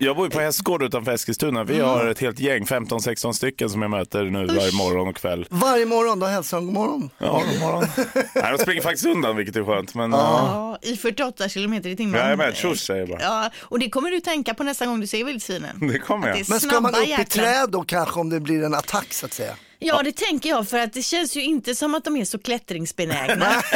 Jag 0.00 0.16
bor 0.16 0.26
ju 0.26 0.30
på 0.30 0.40
hästgård 0.40 0.82
utanför 0.82 1.12
Eskilstuna. 1.12 1.64
Vi 1.64 1.80
har 1.80 2.06
ett 2.06 2.18
helt 2.18 2.40
gäng, 2.40 2.64
15-16 2.64 3.32
stycken 3.32 3.70
som 3.70 3.82
jag 3.82 3.90
möter 3.90 4.24
nu 4.24 4.46
varje 4.46 4.72
morgon 4.72 5.08
och 5.08 5.16
kväll. 5.16 5.46
Varje 5.50 5.86
morgon, 5.86 6.18
då 6.20 6.26
hälsar 6.26 6.56
de 6.56 6.66
god 6.66 6.74
morgon. 6.74 7.10
Ja, 7.18 7.42
god 7.52 7.60
morgon. 7.60 7.84
Nej, 8.34 8.52
de 8.52 8.58
springer 8.62 8.82
faktiskt 8.82 9.06
undan 9.06 9.36
vilket 9.36 9.56
är 9.56 9.64
skönt. 9.64 9.94
Men, 9.94 10.12
Ja, 10.12 10.78
I 10.82 10.96
48 10.96 11.48
kilometer 11.48 11.88
i 11.90 11.96
timmen. 11.96 12.38
Med, 12.38 12.56
tjus 12.56 12.80
säger 12.84 13.00
jag 13.00 13.08
bara. 13.08 13.20
Ja, 13.22 13.50
och 13.60 13.78
det 13.78 13.90
kommer 13.90 14.10
du 14.10 14.20
tänka 14.20 14.54
på 14.54 14.62
nästa 14.62 14.86
gång 14.86 15.00
du 15.00 15.06
ser 15.06 15.24
vildsvinen. 15.24 15.88
Det 15.88 15.98
kommer 15.98 16.28
jag. 16.28 16.36
det 16.38 16.48
Men 16.48 16.60
ska 16.60 16.80
man 16.80 16.94
upp 16.94 17.06
i 17.06 17.10
jäklar. 17.10 17.24
träd 17.44 17.70
då 17.70 17.82
kanske 17.82 18.20
om 18.20 18.30
det 18.30 18.40
blir 18.40 18.62
en 18.64 18.74
attack 18.74 19.12
så 19.12 19.26
att 19.26 19.32
säga? 19.32 19.54
Ja, 19.80 20.02
det 20.02 20.12
tänker 20.16 20.48
jag 20.48 20.68
för 20.68 20.78
att 20.78 20.92
det 20.92 21.02
känns 21.02 21.36
ju 21.36 21.42
inte 21.42 21.74
som 21.74 21.94
att 21.94 22.04
de 22.04 22.16
är 22.16 22.24
så 22.24 22.38
klättringsbenägna. 22.38 23.62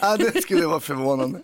Ja, 0.00 0.16
det 0.16 0.42
skulle 0.42 0.66
vara 0.66 0.80
förvånande. 0.80 1.40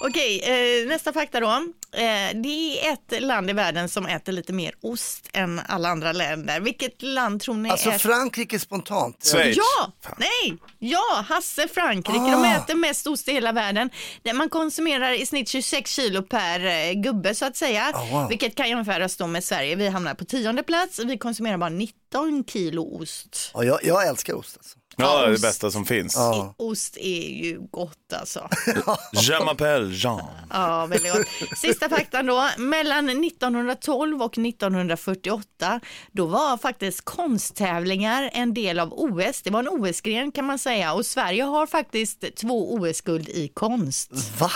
Okej, 0.00 0.40
eh, 0.82 0.88
nästa 0.88 1.12
fakta 1.12 1.40
då. 1.40 1.46
Eh, 1.92 2.36
det 2.42 2.86
är 2.88 2.92
ett 2.92 3.22
land 3.22 3.50
i 3.50 3.52
världen 3.52 3.88
som 3.88 4.06
äter 4.06 4.32
lite 4.32 4.52
mer 4.52 4.74
ost 4.80 5.28
än 5.32 5.60
alla 5.68 5.88
andra 5.88 6.12
länder. 6.12 6.60
Vilket 6.60 7.02
land 7.02 7.40
tror 7.40 7.54
ni 7.54 7.70
Alltså 7.70 7.90
är... 7.90 7.98
Frankrike 7.98 8.58
spontant. 8.58 9.26
Schweiz. 9.32 9.56
Ja, 9.56 9.92
nej, 10.18 10.58
ja, 10.78 11.24
Hasse 11.28 11.68
Frankrike. 11.68 12.18
De 12.18 12.34
Ah. 12.44 12.56
äter 12.56 12.74
mest 12.74 13.06
ost 13.06 13.28
i 13.28 13.32
hela 13.32 13.52
världen. 13.52 13.90
Man 14.34 14.48
konsumerar 14.48 15.12
i 15.12 15.26
snitt 15.26 15.48
26 15.48 15.90
kilo 15.90 16.22
per 16.22 16.64
eh, 16.66 16.92
gubbe 16.92 17.34
så 17.34 17.44
att 17.44 17.56
säga. 17.56 17.90
Ah, 17.94 18.04
wow. 18.12 18.28
Vilket 18.28 18.54
kan 18.54 18.68
jämföras 18.68 19.16
då 19.16 19.26
med 19.26 19.44
Sverige. 19.44 19.76
Vi 19.76 19.88
hamnar 19.88 20.14
på 20.14 20.24
tionde 20.24 20.62
plats. 20.62 20.98
Vi 20.98 21.18
konsumerar 21.18 21.58
bara 21.58 21.70
19 22.12 22.44
kilo 22.44 23.02
ost. 23.02 23.50
Ja, 23.54 23.64
jag, 23.64 23.78
jag 23.82 24.06
älskar 24.08 24.34
ost 24.34 24.56
alltså. 24.56 24.78
Ja, 24.96 25.18
det 25.18 25.24
är 25.24 25.28
det 25.28 25.34
ost. 25.34 25.42
bästa 25.42 25.70
som 25.70 25.84
finns. 25.84 26.16
Ja. 26.16 26.54
Ost 26.58 26.96
är 26.96 27.44
ju 27.44 27.60
gott 27.70 28.12
alltså. 28.12 28.48
Je 29.12 29.38
m'appelle 29.38 29.90
Jean. 29.90 30.20
Ja, 30.50 30.86
väldigt 30.86 31.12
gott. 31.12 31.58
Sista 31.58 31.88
faktan 31.88 32.26
då. 32.26 32.48
Mellan 32.58 33.08
1912 33.08 34.22
och 34.22 34.38
1948 34.38 35.80
då 36.12 36.26
var 36.26 36.56
faktiskt 36.56 37.04
konsttävlingar 37.04 38.30
en 38.32 38.54
del 38.54 38.78
av 38.78 38.92
OS. 38.92 39.42
Det 39.42 39.50
var 39.50 39.60
en 39.60 39.68
OS-gren 39.68 40.32
kan 40.32 40.44
man 40.44 40.58
säga 40.58 40.92
och 40.92 41.06
Sverige 41.06 41.42
har 41.42 41.66
faktiskt 41.66 42.36
två 42.36 42.74
OS-guld 42.74 43.28
i 43.28 43.48
konst. 43.48 44.10
Va? 44.38 44.50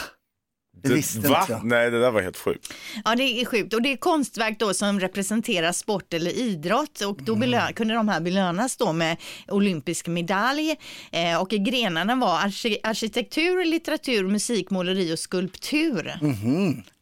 Det 0.82 0.94
visste 0.94 1.18
Va? 1.28 1.40
inte 1.40 1.52
jag. 1.52 1.64
Nej, 1.64 1.90
det 1.90 2.00
där 2.00 2.10
var 2.10 2.22
helt 2.22 2.36
sjukt. 2.36 2.72
Ja, 3.04 3.14
det 3.16 3.22
är 3.22 3.44
sjukt 3.44 3.74
och 3.74 3.82
det 3.82 3.92
är 3.92 3.96
konstverk 3.96 4.58
då 4.58 4.74
som 4.74 5.00
representerar 5.00 5.72
sport 5.72 6.14
eller 6.14 6.30
idrott 6.30 7.00
och 7.00 7.18
då 7.22 7.34
belö- 7.34 7.72
kunde 7.72 7.94
de 7.94 8.08
här 8.08 8.20
belönas 8.20 8.76
då 8.76 8.92
med 8.92 9.16
olympisk 9.48 10.06
medalj 10.06 10.76
eh, 11.12 11.40
och 11.40 11.48
grenarna 11.48 12.14
var 12.14 12.38
arki- 12.38 12.78
arkitektur, 12.82 13.64
litteratur, 13.64 14.24
musik, 14.28 14.70
måleri 14.70 15.14
och 15.14 15.18
skulptur. 15.18 16.18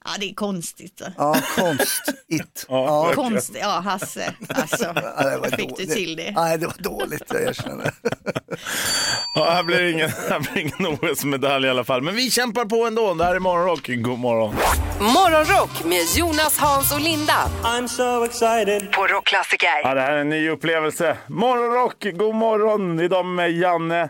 Ja, 0.05 0.11
det 0.21 0.31
är 0.31 0.35
konstigt. 0.35 1.01
Ja, 1.17 1.37
konst. 1.57 2.03
It. 2.29 2.67
Ja, 2.69 3.09
Ja, 3.09 3.14
Konst, 3.14 3.51
ja 3.61 3.69
Hasse, 3.85 4.35
alltså, 4.49 4.85
Ja, 4.85 5.31
det 5.31 5.37
var 5.38 5.49
fick 5.49 5.59
du 5.59 5.85
dåligt. 5.85 5.93
till 5.93 6.17
det? 6.17 6.31
Nej, 6.37 6.59
det 6.59 6.67
var 6.67 6.75
dåligt, 6.79 7.23
jag 7.29 7.43
erkänner. 7.43 7.93
Ja, 9.35 9.51
här 9.51 9.62
blir 9.62 9.93
ingen, 9.93 10.11
här 10.29 10.40
blir 10.40 10.59
ingen 10.62 10.99
OS-medalj 11.03 11.67
i 11.67 11.71
alla 11.71 11.85
fall. 11.85 12.03
Men 12.03 12.14
vi 12.17 12.31
kämpar 12.31 12.64
på 12.64 12.87
ändå. 12.87 13.14
Det 13.14 13.25
här 13.25 13.35
är 13.35 13.38
Morgonrock. 13.38 13.88
God 13.88 14.19
morgon. 14.19 14.55
Morgonrock 15.01 15.85
med 15.85 16.03
Jonas, 16.17 16.59
Hans 16.59 16.93
och 16.93 17.01
Linda 17.01 17.49
I'm 17.62 17.87
so 17.87 18.25
excited. 18.25 18.93
på 18.93 19.07
Rockklassiker. 19.07 19.81
Ja, 19.83 19.95
det 19.95 20.01
här 20.01 20.12
är 20.12 20.19
en 20.21 20.29
ny 20.29 20.49
upplevelse. 20.51 21.17
Morgonrock, 21.27 22.05
god 22.14 22.35
morgon. 22.35 23.01
Idag 23.01 23.27
med 23.27 23.53
Janne, 23.53 24.09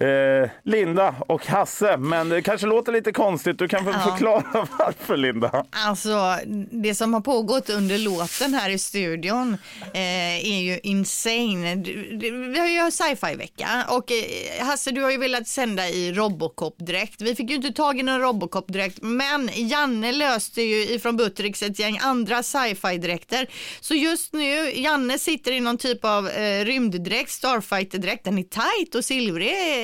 eh, 0.00 0.50
Linda 0.64 1.14
och 1.26 1.46
Hasse. 1.46 1.96
Men 1.96 2.28
det 2.28 2.42
kanske 2.42 2.66
låter 2.66 2.92
lite 2.92 3.12
konstigt. 3.12 3.58
Du 3.58 3.68
kan 3.68 3.84
få 3.84 3.90
Ja. 3.90 4.10
förklara 4.10 4.66
varför, 4.78 5.16
Linda. 5.16 5.64
Alltså, 5.70 6.36
det 6.70 6.94
som 6.94 7.14
har 7.14 7.20
pågått 7.20 7.70
under 7.70 7.98
låten 7.98 8.54
här 8.54 8.70
i 8.70 8.78
studion 8.78 9.56
eh, 9.94 10.46
är 10.54 10.60
ju 10.60 10.78
insane. 10.82 11.74
Du- 11.74 12.16
du- 12.16 12.48
Vi 12.48 12.58
har 12.58 12.68
ju 12.84 12.90
sci-fi-vecka 12.90 13.68
och 13.88 14.12
eh, 14.12 14.66
Hasse, 14.66 14.90
du 14.90 15.02
har 15.02 15.10
ju 15.10 15.16
velat 15.18 15.48
sända 15.48 15.88
i 15.88 16.12
Robocop-dräkt. 16.12 17.22
Vi 17.22 17.34
fick 17.34 17.50
ju 17.50 17.56
inte 17.56 17.72
tag 17.72 17.98
i 18.00 18.02
någon 18.02 18.20
Robocop-dräkt, 18.20 18.98
men 19.02 19.50
Janne 19.54 20.12
löste 20.12 20.62
ju 20.62 20.82
ifrån 20.94 21.16
Buttericks 21.16 21.62
ett 21.62 21.78
gäng 21.78 21.98
andra 22.02 22.42
sci-fi-dräkter. 22.42 23.46
Så 23.80 23.94
just 23.94 24.32
nu, 24.32 24.72
Janne 24.80 25.18
sitter 25.18 25.52
i 25.52 25.60
någon 25.60 25.78
typ 25.78 26.04
av 26.04 26.28
eh, 26.28 26.64
rymddräkt, 26.64 27.30
Starfighter-dräkt. 27.30 28.24
Den 28.24 28.38
är 28.38 28.42
tight 28.42 28.94
och 28.94 29.04
silvrig. 29.04 29.83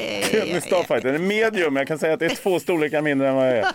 Med 0.52 0.62
Starfighter. 0.62 1.12
Den 1.12 1.14
är 1.14 1.26
medium. 1.26 1.76
Jag 1.76 1.86
kan 1.88 1.98
säga 1.98 2.14
att 2.14 2.20
det 2.20 2.26
är 2.26 2.36
två 2.36 2.60
storlekar 2.60 3.02
mindre 3.02 3.28
än 3.28 3.34
vad 3.34 3.46
jag 3.48 3.56
är. 3.56 3.66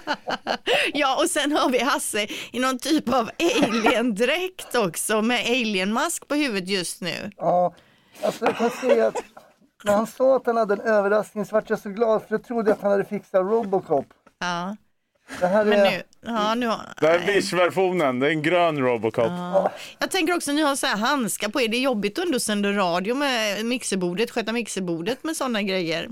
Ja, 0.94 1.16
och 1.24 1.30
sen 1.30 1.52
har 1.52 1.70
vi 1.70 1.80
Hasse 1.80 2.28
i 2.52 2.60
någon 2.60 2.80
typ 2.80 3.14
av 3.14 3.30
alien-dräkt 3.40 4.76
också 4.76 5.22
med 5.22 5.40
alien-mask 5.46 6.28
på 6.28 6.36
huvudet 6.36 6.70
just 6.70 7.02
nu. 7.02 7.32
Ja, 7.38 7.74
alltså 8.22 8.46
jag 8.46 8.58
kan 8.58 8.70
säga 8.70 9.08
att 9.08 9.24
när 9.84 9.94
han 9.94 10.08
sa 10.08 10.36
att 10.36 10.46
han 10.46 10.58
hade 10.58 10.74
en 10.74 10.82
överraskning 10.82 11.46
så 11.46 11.56
vart 11.56 11.70
jag 11.70 11.80
så 11.80 11.90
glad 11.90 12.22
för 12.22 12.28
jag 12.34 12.44
trodde 12.44 12.74
att 12.74 12.82
han 12.82 12.92
hade 12.92 13.06
fixat 13.06 13.42
Robocop. 13.42 14.06
Ja, 14.40 14.76
Det 15.40 15.48
här 15.48 15.66
men 15.66 15.80
är... 15.80 15.92
nu, 15.92 16.04
ja, 16.26 16.56
nu 16.56 16.68
har, 16.68 16.80
Det 17.00 17.08
här 17.08 17.20
är 17.20 17.34
Wish-versionen. 17.34 18.20
Det 18.20 18.28
är 18.28 18.32
en 18.32 18.42
grön 18.42 18.80
Robocop. 18.80 19.32
Jag 20.00 20.12
tänker 20.12 20.36
också, 20.36 20.52
ni 20.52 20.62
har 20.62 20.76
så 20.76 20.88
här 20.88 20.98
handskar 20.98 21.50
på 21.50 21.62
er. 21.62 21.68
Det 21.68 21.78
är 21.78 21.82
jobbigt 21.82 22.20
att 22.20 22.26
ändå 22.26 22.40
sända 22.40 22.72
radio 22.72 23.16
med 23.16 23.66
mixerbordet, 23.66 24.32
sköta 24.32 24.52
mixerbordet 24.52 25.24
med 25.24 25.38
sådana 25.38 25.62
grejer. 25.62 26.10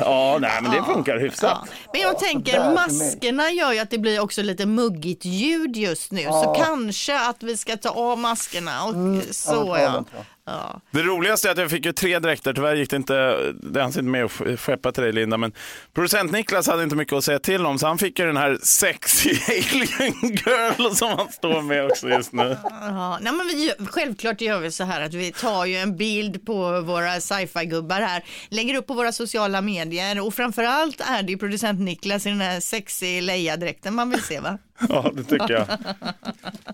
Ja, 0.00 0.38
nej, 0.40 0.62
men 0.62 0.70
det 0.70 0.82
funkar 0.84 1.18
hyfsat. 1.18 1.58
Ja. 1.62 1.66
Men 1.92 2.00
jag 2.00 2.18
tänker, 2.18 2.74
maskerna 2.74 3.50
gör 3.50 3.72
ju 3.72 3.78
att 3.78 3.90
det 3.90 3.98
blir 3.98 4.20
också 4.20 4.42
lite 4.42 4.66
muggigt 4.66 5.24
ljud 5.24 5.76
just 5.76 6.12
nu. 6.12 6.22
Så 6.22 6.54
kanske 6.58 7.20
att 7.20 7.42
vi 7.42 7.56
ska 7.56 7.76
ta 7.76 7.90
av 7.90 8.18
maskerna 8.18 8.84
och 8.84 8.94
så 9.30 9.74
Mm, 9.74 9.82
ja, 9.82 9.96
av 9.96 10.08
ja. 10.16 10.24
Ja. 10.48 10.80
Det 10.90 11.02
roligaste 11.02 11.48
är 11.48 11.52
att 11.52 11.58
jag 11.58 11.70
fick 11.70 11.86
ju 11.86 11.92
tre 11.92 12.18
dräkter, 12.18 12.52
tyvärr 12.54 12.74
gick 12.76 12.90
det 12.90 12.96
inte, 12.96 13.36
det 13.62 13.82
hanns 13.82 13.96
inte 13.96 14.08
med 14.10 14.24
att 14.24 14.30
sk- 14.30 14.56
skeppa 14.56 14.92
till 14.92 15.02
dig 15.02 15.12
Linda, 15.12 15.36
men 15.36 15.52
producent 15.94 16.32
Niklas 16.32 16.66
hade 16.66 16.82
inte 16.82 16.96
mycket 16.96 17.12
att 17.14 17.24
säga 17.24 17.38
till 17.38 17.66
om 17.66 17.78
så 17.78 17.86
han 17.86 17.98
fick 17.98 18.18
ju 18.18 18.26
den 18.26 18.36
här 18.36 18.58
sexy 18.62 19.30
alien 19.48 20.14
girl 20.46 20.90
som 20.94 21.08
han 21.18 21.32
står 21.32 21.62
med 21.62 21.84
också 21.86 22.08
just 22.08 22.32
nu. 22.32 22.56
Ja, 22.80 23.18
nej 23.20 23.32
men 23.32 23.46
vi, 23.46 23.72
självklart 23.86 24.40
gör 24.40 24.60
vi 24.60 24.70
så 24.70 24.84
här 24.84 25.00
att 25.00 25.14
vi 25.14 25.32
tar 25.32 25.64
ju 25.66 25.76
en 25.76 25.96
bild 25.96 26.46
på 26.46 26.80
våra 26.80 27.20
sci-fi-gubbar 27.20 28.00
här, 28.00 28.24
lägger 28.48 28.74
upp 28.74 28.86
på 28.86 28.94
våra 28.94 29.12
sociala 29.12 29.60
medier 29.60 30.20
och 30.26 30.34
framförallt 30.34 31.00
är 31.00 31.22
det 31.22 31.32
ju 31.32 31.38
producent 31.38 31.80
Niklas 31.80 32.26
i 32.26 32.28
den 32.28 32.40
här 32.40 32.60
sexy 32.60 33.20
Leia-dräkten 33.20 33.94
man 33.94 34.10
vill 34.10 34.22
se 34.22 34.40
va? 34.40 34.58
Ja, 34.88 35.10
det 35.14 35.24
tycker 35.24 35.50
jag. 35.54 35.66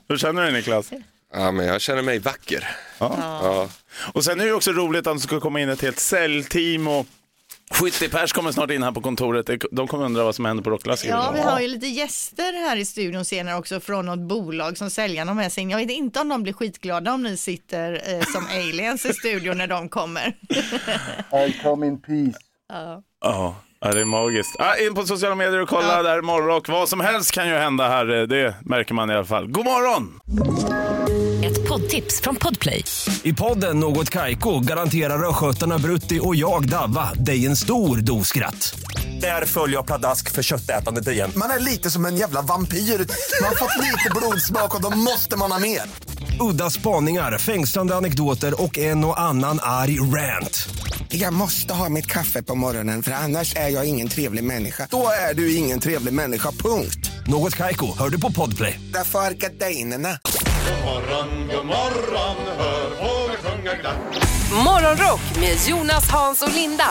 Hur 0.09 0.17
känner 0.17 0.43
du 0.43 0.51
dig 0.51 0.57
Niklas? 0.61 0.91
Ja, 1.33 1.51
men 1.51 1.67
jag 1.67 1.81
känner 1.81 2.03
mig 2.03 2.19
vacker. 2.19 2.69
Ja. 2.99 3.17
Ja. 3.19 3.69
Och 4.13 4.25
sen 4.25 4.41
är 4.41 4.45
det 4.45 4.53
också 4.53 4.73
roligt 4.73 5.07
att 5.07 5.17
det 5.17 5.21
ska 5.21 5.41
komma 5.41 5.61
in 5.61 5.69
ett 5.69 5.83
helt 5.83 5.99
säljteam 6.01 6.89
och 6.89 7.07
70 7.71 8.09
pers 8.09 8.33
kommer 8.33 8.53
snart 8.53 8.71
in 8.71 8.83
här 8.83 8.93
på 8.93 9.01
kontoret. 9.01 9.51
De 9.71 9.89
kommer 9.89 10.05
undra 10.05 10.25
vad 10.25 10.35
som 10.35 10.45
händer 10.45 10.65
på 10.65 10.71
Rockklassiker. 10.71 11.15
Ja, 11.15 11.31
vi 11.35 11.41
har 11.41 11.61
ju 11.61 11.69
lite 11.69 11.87
gäster 11.87 12.53
här 12.53 12.77
i 12.77 12.85
studion 12.85 13.25
senare 13.25 13.57
också 13.57 13.81
från 13.81 14.07
något 14.07 14.19
bolag 14.19 14.79
som 14.79 14.91
säljarna 14.91 15.31
har 15.31 15.37
med 15.37 15.53
sig 15.53 15.63
in. 15.63 15.71
Jag 15.71 15.79
vet 15.79 15.91
inte 15.91 16.21
om 16.21 16.29
de 16.29 16.43
blir 16.43 16.53
skitglada 16.53 17.13
om 17.13 17.23
ni 17.23 17.37
sitter 17.37 18.03
eh, 18.15 18.21
som 18.21 18.47
aliens 18.47 19.07
i 19.07 19.13
studion 19.13 19.59
när 19.59 19.67
de 19.67 19.89
kommer. 19.89 20.37
I 21.49 21.53
come 21.63 21.87
in 21.87 22.01
peace. 22.01 22.39
ja. 22.69 23.03
Ja, 23.21 23.57
ja, 23.83 23.93
det 23.93 24.01
är 24.01 24.05
magiskt. 24.05 24.57
Ah, 24.59 24.77
in 24.77 24.95
på 24.95 25.07
sociala 25.07 25.35
medier 25.35 25.61
och 25.61 25.69
kolla 25.69 26.03
där 26.03 26.23
morgonrock. 26.23 26.69
Vad 26.69 26.89
som 26.89 27.01
helst 27.01 27.31
kan 27.31 27.49
ju 27.49 27.55
hända 27.55 27.89
här, 27.89 28.21
eh, 28.21 28.23
det 28.23 28.55
märker 28.65 28.95
man 28.95 29.11
i 29.11 29.15
alla 29.15 29.25
fall. 29.25 29.47
God 29.49 29.65
morgon! 29.65 30.21
Ett 31.45 31.69
poddtips 31.69 32.21
från 32.21 32.37
Podplay. 32.37 32.85
I 33.23 33.33
podden 33.33 33.81
Något 33.81 34.11
Kaiko 34.11 34.61
garanterar 34.61 35.29
östgötarna 35.29 35.79
Brutti 35.79 36.21
och 36.23 36.37
jag, 36.37 36.69
Davva, 36.69 37.11
dig 37.15 37.47
en 37.47 37.57
stor 37.57 37.97
dos 37.97 38.29
skratt. 38.29 38.75
Där 39.21 39.45
följer 39.45 39.77
jag 39.77 39.87
pladask 39.87 40.31
för 40.31 40.43
köttätandet 40.43 41.09
igen. 41.09 41.31
Man 41.37 41.51
är 41.51 41.59
lite 41.59 41.91
som 41.91 42.07
en 42.07 42.17
jävla 42.17 42.43
vampyr. 42.43 42.77
Man 42.79 43.49
har 43.49 43.57
fått 43.57 43.79
lite 43.81 44.11
blodsmak 44.17 44.75
och 44.75 44.83
då 44.83 44.91
måste 44.91 45.37
man 45.37 45.53
ha 45.53 45.59
mer. 45.59 45.83
Udda 46.41 46.71
spaningar, 46.71 47.39
fängslande 47.39 47.97
anekdoter 47.97 48.63
och 48.63 48.79
en 48.79 49.05
och 49.05 49.21
annan 49.21 49.59
arg 49.63 50.01
rant. 50.01 50.69
Jag 51.15 51.33
måste 51.33 51.75
ha 51.75 51.89
mitt 51.89 52.07
kaffe 52.07 52.43
på 52.43 52.55
morgonen 52.55 53.03
för 53.03 53.13
annars 53.13 53.57
är 53.57 53.69
jag 53.69 53.89
ingen 53.89 54.09
trevlig 54.09 54.45
människa. 54.45 54.89
Då 54.91 55.07
är 55.31 55.35
du 55.35 55.55
ingen 55.57 55.81
trevlig 55.81 56.13
människa, 56.15 56.51
punkt. 56.51 57.11
Något 57.27 57.57
Kaiko, 57.57 57.99
hör 57.99 58.09
du 58.09 58.21
på 58.21 58.33
Podplay. 58.33 58.81
Därför 58.93 59.19
är 59.19 59.31
gardinerna. 59.31 60.19
God 60.25 60.85
morgon, 60.85 61.49
god 61.49 61.67
morgon, 61.67 62.37
hör 62.59 62.91
fåglar 62.91 63.37
sjunga 63.37 63.75
glatt. 63.75 63.97
Morgonrock 64.65 65.21
med 65.41 65.57
Jonas, 65.69 66.11
Hans 66.11 66.43
och 66.43 66.55
Linda 66.55 66.85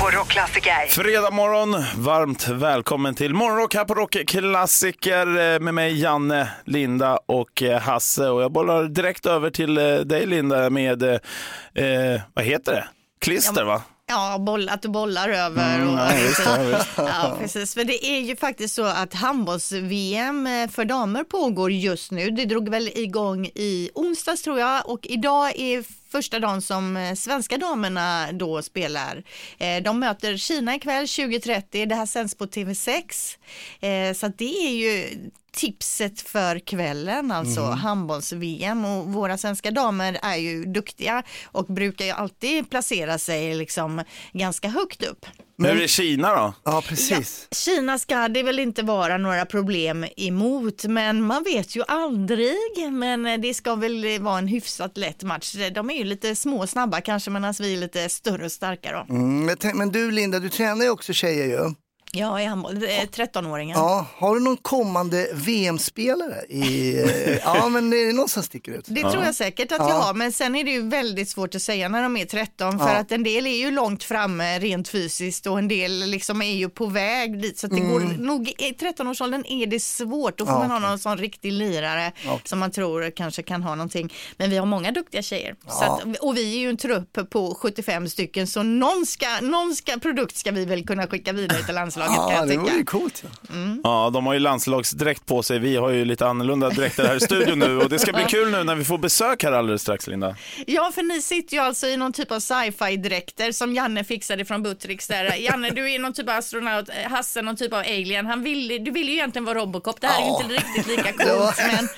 på 0.00 0.10
Rockklassiker. 0.10 0.86
Fredag 0.88 1.30
morgon, 1.30 1.84
varmt 1.96 2.48
välkommen 2.48 3.14
till 3.14 3.34
Morgonrock 3.34 3.74
här 3.74 3.84
på 3.84 3.94
Rockklassiker 3.94 5.26
eh, 5.26 5.60
med 5.60 5.74
mig 5.74 6.00
Janne, 6.00 6.48
Linda 6.64 7.18
och 7.26 7.62
eh, 7.62 7.80
Hasse. 7.80 8.28
Och 8.28 8.42
jag 8.42 8.52
bollar 8.52 8.84
direkt 8.84 9.26
över 9.26 9.50
till 9.50 9.78
eh, 9.78 9.94
dig 9.94 10.26
Linda 10.26 10.70
med, 10.70 11.02
eh, 11.02 12.20
vad 12.34 12.44
heter 12.44 12.72
det? 12.72 12.84
Klister 13.22 13.64
va? 13.64 13.82
Ja, 14.06 14.38
boll, 14.38 14.68
att 14.68 14.82
du 14.82 14.88
bollar 14.88 15.28
över. 15.28 15.74
Mm, 15.78 15.88
och, 15.88 15.98
ja, 15.98 16.10
visst, 16.26 16.40
ja, 16.46 16.56
visst. 16.78 16.88
ja, 16.96 17.36
precis. 17.40 17.74
För 17.74 17.84
det 17.84 18.06
är 18.06 18.20
ju 18.20 18.36
faktiskt 18.36 18.74
så 18.74 18.84
att 18.84 19.14
handbolls-VM 19.14 20.48
för 20.72 20.84
damer 20.84 21.24
pågår 21.24 21.72
just 21.72 22.10
nu. 22.10 22.30
Det 22.30 22.44
drog 22.44 22.68
väl 22.68 22.88
igång 22.94 23.46
i 23.46 23.90
onsdags 23.94 24.42
tror 24.42 24.58
jag 24.60 24.88
och 24.88 25.06
idag 25.06 25.52
är 25.56 25.84
första 26.12 26.38
dagen 26.38 26.62
som 26.62 26.96
eh, 26.96 27.14
svenska 27.14 27.58
damerna 27.58 28.32
då 28.32 28.62
spelar. 28.62 29.22
Eh, 29.58 29.82
De 29.82 29.98
möter 30.00 30.36
Kina 30.36 30.74
ikväll 30.74 31.04
20.30. 31.04 31.86
Det 31.86 31.94
här 31.94 32.06
sänds 32.06 32.34
på 32.34 32.46
TV6. 32.46 33.00
Eh, 33.80 34.14
Så 34.14 34.28
det 34.38 34.66
är 34.66 34.72
ju 34.72 35.08
tipset 35.56 36.20
för 36.20 36.58
kvällen, 36.58 37.32
alltså 37.32 37.60
Mm. 37.60 37.78
handbolls-VM 37.78 38.84
och 38.84 39.06
våra 39.06 39.38
svenska 39.38 39.70
damer 39.70 40.18
är 40.22 40.36
ju 40.36 40.64
duktiga 40.64 41.22
och 41.44 41.64
brukar 41.66 42.04
ju 42.04 42.10
alltid 42.10 42.70
placera 42.70 43.18
sig 43.18 43.54
liksom 43.54 44.02
ganska 44.32 44.68
högt 44.68 45.02
upp. 45.02 45.26
Hur 45.58 45.82
är 45.82 45.86
Kina 45.86 46.34
då? 46.34 46.54
Ja, 46.64 46.82
precis. 46.88 47.48
Kina 47.50 47.98
ska 47.98 48.28
det 48.28 48.42
väl 48.42 48.58
inte 48.58 48.82
vara 48.82 49.18
några 49.18 49.46
problem 49.46 50.06
emot, 50.16 50.84
men 50.84 51.22
man 51.22 51.42
vet 51.42 51.76
ju 51.76 51.82
aldrig. 51.88 52.56
Men 52.92 53.40
det 53.40 53.54
ska 53.54 53.74
väl 53.74 54.18
vara 54.20 54.38
en 54.38 54.46
hyfsat 54.48 54.96
lätt 54.98 55.22
match. 55.22 55.54
De 55.74 55.90
är 55.90 55.94
ju 55.94 56.04
lite 56.04 56.36
små 56.36 56.58
och 56.62 56.68
snabba 56.68 57.00
kanske, 57.00 57.30
medan 57.30 57.54
vi 57.60 57.72
är 57.72 57.78
lite 57.78 58.08
större 58.08 58.44
och 58.44 58.52
starka 58.52 58.92
då. 58.92 59.14
Mm, 59.14 59.44
men, 59.46 59.76
men 59.78 59.90
du 59.92 60.10
Linda, 60.10 60.38
du 60.38 60.48
tränar 60.48 60.84
ju 60.84 60.90
också 60.90 61.12
tjejer 61.12 61.46
ju. 61.46 61.74
Ja, 62.14 62.40
i 62.40 62.44
handboll, 62.44 62.80
det 62.80 62.96
är 62.96 63.06
13-åringar. 63.06 63.76
Ja, 63.76 64.06
har 64.16 64.34
du 64.34 64.40
någon 64.40 64.56
kommande 64.56 65.28
VM-spelare? 65.34 66.42
I, 66.48 66.96
ja, 67.44 67.68
men 67.68 67.92
är 67.92 68.06
det 68.06 68.12
någon 68.12 68.28
som 68.28 68.42
sticker 68.42 68.72
ut? 68.72 68.84
Det 68.88 69.00
tror 69.00 69.24
jag 69.24 69.34
säkert 69.34 69.72
att 69.72 69.78
Ja. 69.78 69.88
jag 69.88 69.96
har, 69.96 70.14
men 70.14 70.32
sen 70.32 70.56
är 70.56 70.64
det 70.64 70.70
ju 70.70 70.88
väldigt 70.88 71.28
svårt 71.28 71.54
att 71.54 71.62
säga 71.62 71.88
när 71.88 72.02
de 72.02 72.16
är 72.16 72.24
13 72.24 72.78
för 72.78 72.88
Ja. 72.88 72.96
att 72.96 73.12
en 73.12 73.22
del 73.22 73.46
är 73.46 73.56
ju 73.56 73.70
långt 73.70 74.04
framme 74.04 74.58
rent 74.58 74.88
fysiskt 74.88 75.46
och 75.46 75.58
en 75.58 75.68
del 75.68 76.00
liksom 76.06 76.42
är 76.42 76.52
ju 76.54 76.68
på 76.68 76.86
väg 76.86 77.42
dit 77.42 77.58
så 77.58 77.66
att 77.66 77.70
det 77.72 77.78
Mm. 77.78 77.92
går 77.92 78.00
nog 78.00 78.48
i 78.48 78.72
13-årsåldern 78.80 79.44
är 79.48 79.66
det 79.66 79.80
svårt. 79.80 80.38
Då 80.38 80.46
får 80.46 80.52
man 80.52 80.70
ha 80.70 80.78
någon 80.78 80.98
sån 80.98 81.18
riktig 81.18 81.52
lirare 81.52 82.12
Okej. 82.26 82.40
som 82.44 82.58
man 82.58 82.70
tror 82.70 83.10
kanske 83.16 83.42
kan 83.42 83.62
ha 83.62 83.74
någonting. 83.74 84.12
Men 84.36 84.50
vi 84.50 84.56
har 84.56 84.66
många 84.66 84.92
duktiga 84.92 85.22
tjejer 85.22 85.54
att, 85.66 86.02
och 86.20 86.36
vi 86.36 86.54
är 86.56 86.58
ju 86.60 86.68
en 86.68 86.76
trupp 86.76 87.30
på 87.30 87.54
75 87.60 88.08
stycken 88.08 88.46
så 88.46 88.62
någon, 88.62 89.06
ska, 89.06 89.26
någon 89.42 89.74
ska, 89.74 89.98
produkt 89.98 90.36
ska 90.36 90.50
vi 90.50 90.64
väl 90.64 90.86
kunna 90.86 91.06
skicka 91.06 91.32
vidare 91.32 91.62
till 91.64 91.74
landslaget 91.82 92.01
kan 92.06 92.14
Ja, 92.14 92.32
jag 92.32 92.48
det 92.48 92.56
vore 92.56 92.70
ju 92.72 92.78
tycka. 92.78 92.90
coolt. 92.90 93.22
Ja. 93.24 93.54
Ja, 93.84 94.10
de 94.12 94.26
har 94.26 94.32
ju 94.32 94.38
landslagsdräkt 94.38 95.26
på 95.26 95.42
sig. 95.42 95.58
Vi 95.58 95.76
har 95.76 95.90
ju 95.90 96.04
lite 96.04 96.26
annorlunda 96.26 96.70
dräkter 96.70 97.06
här 97.06 97.16
i 97.16 97.20
studion 97.20 97.58
nu 97.58 97.78
och 97.78 97.88
det 97.88 97.98
ska 97.98 98.12
bli 98.12 98.24
kul 98.28 98.50
nu 98.50 98.64
när 98.64 98.74
vi 98.74 98.84
får 98.84 98.98
besök 98.98 99.42
här 99.44 99.52
alldeles 99.52 99.82
strax, 99.82 100.06
Linda. 100.06 100.36
Ja, 100.66 100.90
för 100.94 101.02
ni 101.02 101.22
sitter 101.22 101.56
ju 101.56 101.62
alltså 101.62 101.86
i 101.86 101.96
någon 101.96 102.12
typ 102.12 102.32
av 102.32 102.40
sci-fi-dräkter 102.40 103.52
som 103.52 103.74
Janne 103.74 104.04
fixade 104.04 104.44
från 104.44 104.62
Buttricks 104.62 105.08
där. 105.08 105.34
Janne, 105.36 105.70
du 105.70 105.92
är 105.92 105.98
någon 105.98 106.12
typ 106.12 106.28
av 106.28 106.34
astronaut, 106.36 106.88
Hasse 107.10 107.42
någon 107.42 107.56
typ 107.56 107.72
av 107.72 107.78
alien. 107.78 108.26
Han 108.26 108.42
vill, 108.42 108.84
du 108.84 108.90
vill 108.90 109.08
ju 109.08 109.14
egentligen 109.14 109.44
vara 109.44 109.58
Robocop. 109.58 110.00
Det 110.00 110.06
här 110.06 110.22
är 110.22 110.26
ju 110.26 110.30
inte 110.30 110.64
riktigt 110.64 110.86
lika 110.86 111.12
coolt, 111.24 111.58
men 111.72 111.88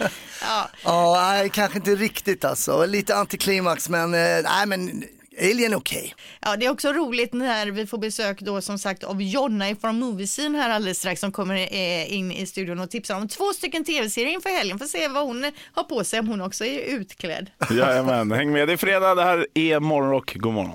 ja. 0.42 0.68
Ja, 0.84 1.16
nej, 1.30 1.50
kanske 1.50 1.78
inte 1.78 1.90
riktigt 1.94 2.44
alltså. 2.44 2.86
Lite 2.86 3.16
antiklimax, 3.16 3.88
men 3.88 4.14
eh, 4.14 4.20
nej, 4.44 4.66
men 4.66 5.04
Alien 5.38 5.72
är 5.72 5.76
okej. 5.76 6.14
Ja, 6.40 6.56
det 6.56 6.66
är 6.66 6.70
också 6.70 6.92
roligt 6.92 7.32
när 7.32 7.66
vi 7.66 7.86
får 7.86 7.98
besök 7.98 8.40
då 8.40 8.60
som 8.60 8.78
sagt 8.78 9.04
av 9.04 9.22
Jonna 9.22 9.76
från 9.80 10.00
Moviescene 10.00 10.58
här 10.58 10.70
alldeles 10.70 10.98
strax 10.98 11.20
som 11.20 11.32
kommer 11.32 11.54
eh, 11.54 12.12
in 12.14 12.32
i 12.32 12.46
studion 12.46 12.78
och 12.78 12.90
tipsar 12.90 13.16
om 13.16 13.28
två 13.28 13.52
stycken 13.52 13.84
tv-serier 13.84 14.32
inför 14.32 14.50
helgen. 14.50 14.78
Får 14.78 14.86
se 14.86 15.08
vad 15.08 15.26
hon 15.26 15.52
har 15.72 15.84
på 15.84 16.04
sig 16.04 16.20
om 16.20 16.28
hon 16.28 16.40
också 16.40 16.64
är 16.64 16.80
utklädd. 16.80 17.50
Jajamän, 17.70 18.32
häng 18.32 18.52
med. 18.52 18.68
Det 18.68 18.72
är 18.72 18.76
fredag, 18.76 19.14
det 19.14 19.22
här 19.22 19.46
är 19.54 19.80
Morgonrock. 19.80 20.34
God 20.34 20.54
morgon. 20.54 20.74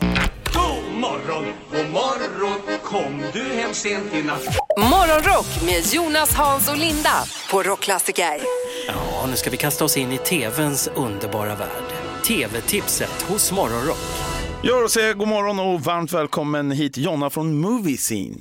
God 0.54 1.02
morgon, 1.02 1.46
god 1.72 1.90
morgon, 1.90 2.80
kom 2.84 3.24
du 3.34 3.44
hem 3.44 3.74
sent 3.74 4.14
i 4.14 4.24
natt? 4.24 4.46
Morgonrock 4.78 5.64
med 5.66 5.94
Jonas, 5.94 6.34
Hans 6.34 6.70
och 6.70 6.78
Linda 6.78 7.24
på 7.52 7.64
Rockklassiker. 7.64 8.40
Ja, 8.88 9.28
nu 9.30 9.36
ska 9.36 9.50
vi 9.50 9.58
kasta 9.58 9.86
oss 9.86 9.98
in 9.98 10.12
i 10.12 10.18
TVns 10.18 10.90
underbara 10.96 11.56
värld. 11.56 11.84
TV-tipset 12.28 13.22
hos 13.22 13.52
Morgonrock. 13.52 14.29
Jag 14.62 14.82
vill 14.82 14.90
säga 14.90 15.14
god 15.14 15.28
morgon 15.28 15.60
och 15.60 15.82
varmt 15.82 16.14
välkommen 16.14 16.72
hit 16.72 16.98
Jonna 16.98 17.30
från 17.30 17.58
Movie 17.60 17.98
Scene. 17.98 18.38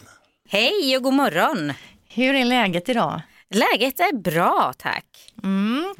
Hej 0.48 0.96
och 0.96 1.02
god 1.02 1.14
morgon. 1.14 1.72
Hur 2.08 2.34
är 2.34 2.44
läget 2.44 2.88
idag? 2.88 3.20
Läget 3.50 4.00
är 4.00 4.16
bra, 4.16 4.72
tack. 4.78 5.04
Mm. 5.44 5.94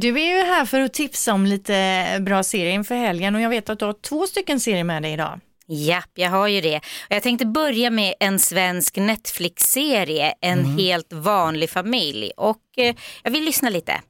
Du 0.00 0.20
är 0.20 0.38
ju 0.38 0.44
här 0.44 0.64
för 0.64 0.80
att 0.80 0.92
tipsa 0.92 1.32
om 1.34 1.46
lite 1.46 2.04
bra 2.20 2.42
serier 2.42 2.72
inför 2.72 2.94
helgen 2.94 3.34
och 3.34 3.40
jag 3.40 3.50
vet 3.50 3.68
att 3.70 3.78
du 3.78 3.84
har 3.84 3.92
två 3.92 4.26
stycken 4.26 4.60
serier 4.60 4.84
med 4.84 5.02
dig 5.02 5.12
idag. 5.12 5.40
Japp, 5.66 6.10
jag 6.14 6.30
har 6.30 6.48
ju 6.48 6.60
det. 6.60 6.80
Jag 7.08 7.22
tänkte 7.22 7.46
börja 7.46 7.90
med 7.90 8.14
en 8.20 8.38
svensk 8.38 8.96
Netflix-serie, 8.96 10.34
En 10.40 10.64
helt 10.78 11.12
vanlig 11.12 11.70
familj. 11.70 12.30
Och 12.36 12.60
eh, 12.76 12.94
jag 13.22 13.30
vill 13.30 13.44
lyssna 13.44 13.70
lite. 13.70 14.00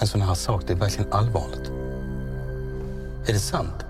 En 0.00 0.06
sån 0.06 0.20
här 0.20 0.34
sak, 0.34 0.62
det 0.66 0.72
är 0.72 0.76
verkligen 0.76 1.12
allvarligt. 1.12 1.70
Är 3.28 3.32
det 3.32 3.38
sant? 3.38 3.89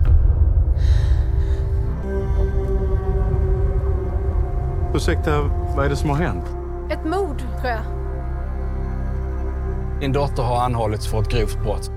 Ursäkta, 4.95 5.41
vad 5.75 5.85
är 5.85 5.89
det 5.89 5.95
som 5.95 6.09
har 6.09 6.17
hänt? 6.17 6.45
Ett 6.91 7.05
mord, 7.05 7.39
tror 7.39 7.71
jag. 7.71 7.81
Din 9.99 10.11
dotter 10.13 10.43
har 10.43 10.61
anhållits 10.63 11.07
för 11.07 11.21
ett 11.21 11.29
grovt 11.29 11.63
brott. 11.63 11.91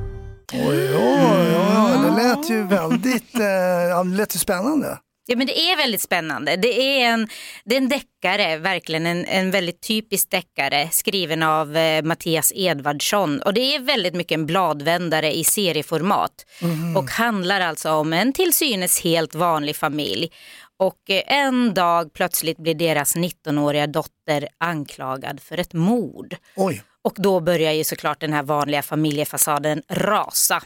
Oj, 0.52 0.60
oj, 0.68 0.96
oj, 0.96 1.56
oj, 1.56 1.98
det 2.04 2.22
lät 2.22 2.50
ju 2.50 2.62
väldigt, 2.62 3.34
eh, 3.34 4.04
det 4.04 4.16
lät 4.16 4.34
ju 4.34 4.38
spännande. 4.38 4.98
Ja, 5.26 5.36
men 5.36 5.46
det 5.46 5.60
är 5.60 5.76
väldigt 5.76 6.00
spännande. 6.00 6.56
Det 6.56 7.02
är 7.02 7.08
en, 7.12 7.28
det 7.64 7.74
är 7.74 7.80
en 7.80 7.88
deckare, 7.88 8.56
verkligen 8.56 9.06
en, 9.06 9.24
en 9.24 9.50
väldigt 9.50 9.80
typisk 9.80 10.30
deckare 10.30 10.88
skriven 10.92 11.42
av 11.42 11.76
eh, 11.76 12.02
Mattias 12.02 12.52
Edvardsson. 12.54 13.42
Och 13.42 13.54
det 13.54 13.74
är 13.74 13.80
väldigt 13.80 14.14
mycket 14.14 14.34
en 14.34 14.46
bladvändare 14.46 15.36
i 15.36 15.44
serieformat. 15.44 16.46
Mhm. 16.62 16.96
Och 16.96 17.10
handlar 17.10 17.60
alltså 17.60 17.90
om 17.92 18.12
en 18.12 18.32
till 18.32 18.52
synes 18.52 19.00
helt 19.00 19.34
vanlig 19.34 19.76
familj. 19.76 20.30
Och 20.78 21.10
eh, 21.10 21.22
en 21.26 21.74
dag 21.74 22.12
plötsligt 22.12 22.58
blir 22.58 22.74
deras 22.74 23.16
19-åriga 23.16 23.86
dotter 23.86 24.48
anklagad 24.58 25.40
för 25.40 25.58
ett 25.58 25.72
mord. 25.72 26.36
Oj. 26.56 26.82
Och 27.02 27.14
då 27.16 27.40
börjar 27.40 27.72
ju 27.72 27.84
såklart 27.84 28.20
den 28.20 28.32
här 28.32 28.42
vanliga 28.42 28.82
familjefasaden 28.82 29.82
rasa 29.88 30.62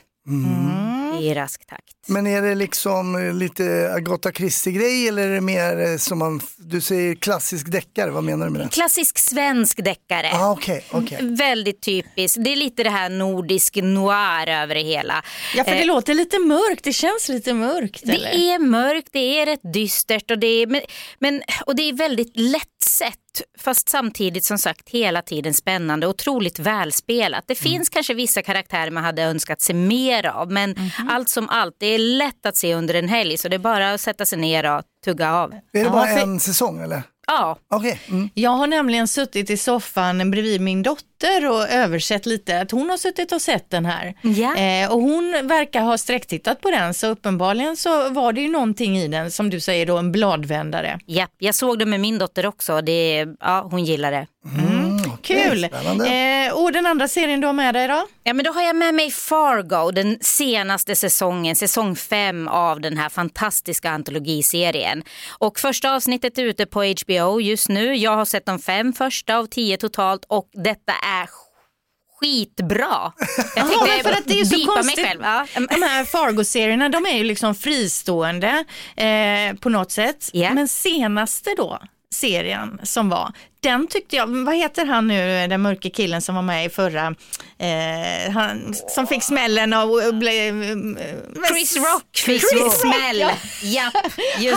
i 1.21 1.35
rask 1.35 1.66
takt. 1.66 1.98
Men 2.09 2.27
är 2.27 2.42
det 2.42 2.55
liksom 2.55 3.14
eh, 3.16 3.35
lite 3.35 3.92
Agatha 3.94 4.33
Christie-grej 4.33 5.09
eller 5.09 5.29
är 5.29 5.35
det 5.35 5.40
mer 5.40 5.79
eh, 5.92 5.97
som 5.97 6.18
man, 6.18 6.40
du 6.57 6.81
säger 6.81 7.14
klassisk 7.14 7.73
deckare, 7.73 8.11
vad 8.11 8.25
menar 8.25 8.47
du 8.47 8.53
med 8.53 8.61
det? 8.61 8.68
Klassisk 8.68 9.18
svensk 9.18 9.85
deckare. 9.85 10.31
Ah, 10.33 10.51
okej, 10.51 10.85
okej. 10.90 11.18
Väldigt 11.23 11.83
typiskt. 11.83 12.44
Det 12.44 12.53
är 12.53 12.57
lite 12.57 12.83
det 12.85 12.90
här 12.90 13.09
nordisk 13.09 13.77
noir 13.77 14.49
över 14.49 14.75
det 14.75 14.81
hela. 14.83 15.23
Ja, 15.57 15.64
för 15.64 15.71
det 15.71 15.79
Eh, 15.81 15.87
låter 15.87 16.14
lite 16.14 16.38
mörkt. 16.38 16.85
Det 16.85 16.92
känns 16.92 17.29
lite 17.29 17.55
mörkt. 17.55 18.01
det 18.05 18.12
eller? 18.12 18.29
är 18.55 18.59
mörkt, 18.59 19.09
det 19.12 19.40
är 19.40 19.47
rätt 19.47 19.73
dystert 19.75 20.31
och 20.31 20.38
det 20.38 20.47
är, 20.62 20.66
men, 20.66 20.81
men, 21.18 21.42
och 21.66 21.77
det 21.77 21.83
är 21.88 21.92
väldigt 21.92 22.33
lättsett. 22.37 23.14
Fast 23.59 23.88
samtidigt 23.88 24.44
som 24.44 24.59
sagt 24.59 24.88
hela 24.88 25.23
tiden 25.23 25.55
spännande 25.55 26.07
och 26.07 26.11
otroligt 26.11 26.59
välspelat. 26.59 27.44
Det 27.47 27.61
Mm. 27.62 27.73
finns 27.73 27.88
kanske 27.88 28.14
vissa 28.14 28.42
karaktärer 28.42 28.90
man 28.90 29.05
hade 29.05 29.23
önskat 29.23 29.61
se 29.61 29.75
mer 29.75 30.27
av. 30.27 30.53
Men 30.53 30.71
Mhm. 30.71 31.09
allt 31.11 31.29
som 31.29 31.49
allt, 31.49 31.75
det 31.79 31.87
är 31.87 31.98
lätt 31.99 32.47
att 32.47 32.57
se 32.57 32.75
under 32.75 32.95
en 32.95 33.09
helg. 33.09 33.37
Så 33.39 33.49
det 33.49 33.57
är 33.57 33.59
bara 33.59 33.93
att 33.93 34.01
sätta 34.01 34.25
sig 34.25 34.39
ner 34.39 34.77
och 34.77 34.83
tugga 35.05 35.33
av. 35.35 35.53
Är 35.53 35.61
det 35.73 35.79
Ja, 35.79 35.91
bara 35.91 36.07
för- 36.07 36.23
en 36.23 36.41
säsong 36.41 36.81
eller? 36.83 37.03
Ja. 37.27 37.59
Okej. 37.71 38.01
Mm. 38.09 38.31
Jag 38.35 38.51
har 38.51 38.67
nämligen 38.67 39.09
suttit 39.09 39.51
i 39.51 39.57
soffan 39.57 40.31
bredvid 40.31 40.61
min 40.61 40.83
dotter 40.83 41.51
och 41.51 41.69
översett 41.69 42.27
lite 42.27 42.61
att 42.61 42.71
hon 42.71 42.91
har 42.91 42.97
suttit 42.97 43.33
och 43.33 43.43
sett 43.43 43.71
den 43.71 43.87
här. 43.87 44.15
Eh, 44.85 44.93
och 44.93 45.01
hon 45.03 45.33
verkar 45.49 45.81
ha 45.81 45.99
sträcktittat 45.99 46.61
på 46.61 46.71
den 46.71 46.95
så 46.95 47.07
uppenbarligen 47.07 47.77
så 47.77 48.09
var 48.09 48.33
det 48.33 48.41
ju 48.41 48.49
någonting 48.49 48.99
i 48.99 49.09
den 49.09 49.31
som 49.31 49.51
du 49.51 49.61
säger 49.61 49.87
då 49.87 49.97
en 49.97 50.13
bladvändare. 50.13 50.99
Japp, 51.07 51.31
jag 51.39 51.55
såg 51.55 51.79
det 51.79 51.87
med 51.87 52.01
min 52.01 52.19
dotter 52.19 52.47
också. 52.47 52.81
Det, 52.81 53.27
ja, 53.41 53.69
hon 53.71 53.85
gillar 53.85 54.11
det. 54.11 54.27
Kul! 55.23 55.64
Eh, 55.64 56.53
och 56.53 56.73
den 56.73 56.87
andra 56.87 57.09
serien 57.09 57.40
du 57.40 57.47
har 57.47 57.55
med 57.55 57.75
dig 57.75 57.88
då? 57.88 58.07
Ja, 58.25 58.33
men 58.33 58.44
då 58.44 58.53
har 58.53 58.62
jag 58.62 58.77
med 58.77 58.94
mig 58.94 59.11
Fargo, 59.11 59.90
den 59.90 60.18
senaste 60.21 60.94
säsongen, 60.97 61.57
säsong 61.57 61.97
fem 61.97 62.49
av 62.49 62.81
den 62.81 62.97
här 62.99 63.09
fantastiska 63.09 63.90
antologiserien. 63.90 65.03
Och 65.38 65.59
första 65.59 65.94
avsnittet 65.94 66.38
är 66.38 66.42
ute 66.42 66.66
på 66.66 66.94
HBO 67.05 67.40
just 67.40 67.68
nu. 67.68 67.97
Jag 67.97 68.16
har 68.16 68.25
sett 68.25 68.47
de 68.47 68.59
fem 68.59 68.92
första 68.92 69.37
av 69.37 69.47
tio 69.47 69.77
totalt 69.77 70.25
och 70.29 70.51
detta 70.53 70.92
är 70.92 71.29
skitbra. 72.21 73.12
Jag 73.57 73.68
tänkte 73.68 73.87
men 73.87 74.03
för 74.03 74.12
att 74.12 74.27
det 74.27 74.40
är 74.40 74.44
så 74.44 74.73
konstigt. 74.73 74.97
mig 74.97 75.07
själv. 75.07 75.21
Ja. 75.23 75.47
De 75.55 75.83
här 75.83 76.05
Fargo-serierna 76.05 76.88
de 76.88 77.07
är 77.07 77.16
ju 77.16 77.25
liksom 77.25 77.55
fristående 77.55 78.64
eh, 78.97 79.55
på 79.61 79.68
något 79.68 79.90
sätt. 79.90 80.31
Men 80.35 80.68
senaste 80.68 81.55
då, 81.57 81.79
serien 82.14 82.81
som 82.83 83.09
var, 83.09 83.33
den 83.61 83.87
tyckte 83.87 84.16
jag, 84.16 84.27
vad 84.44 84.57
heter 84.57 84.87
han 84.87 85.09
nu, 85.09 85.47
den 85.49 85.62
mörke 85.62 85.90
killen 85.90 86.23
som 86.23 86.35
var 86.35 86.42
med 86.42 86.66
i 86.66 86.68
förra, 86.68 87.14
eh, 87.59 88.33
han 88.35 88.75
som 88.88 89.07
fick 89.07 89.23
smällen 89.23 89.73
av... 89.73 89.90
och 89.90 90.14
blev- 90.14 90.99
Chris 91.53 91.77
Rock 91.77 92.16
Chris 92.16 92.49
sin 92.49 92.59
Rock, 92.59 92.75
smäll. 92.75 93.18
ja. 93.18 93.31
Japp. 93.62 93.94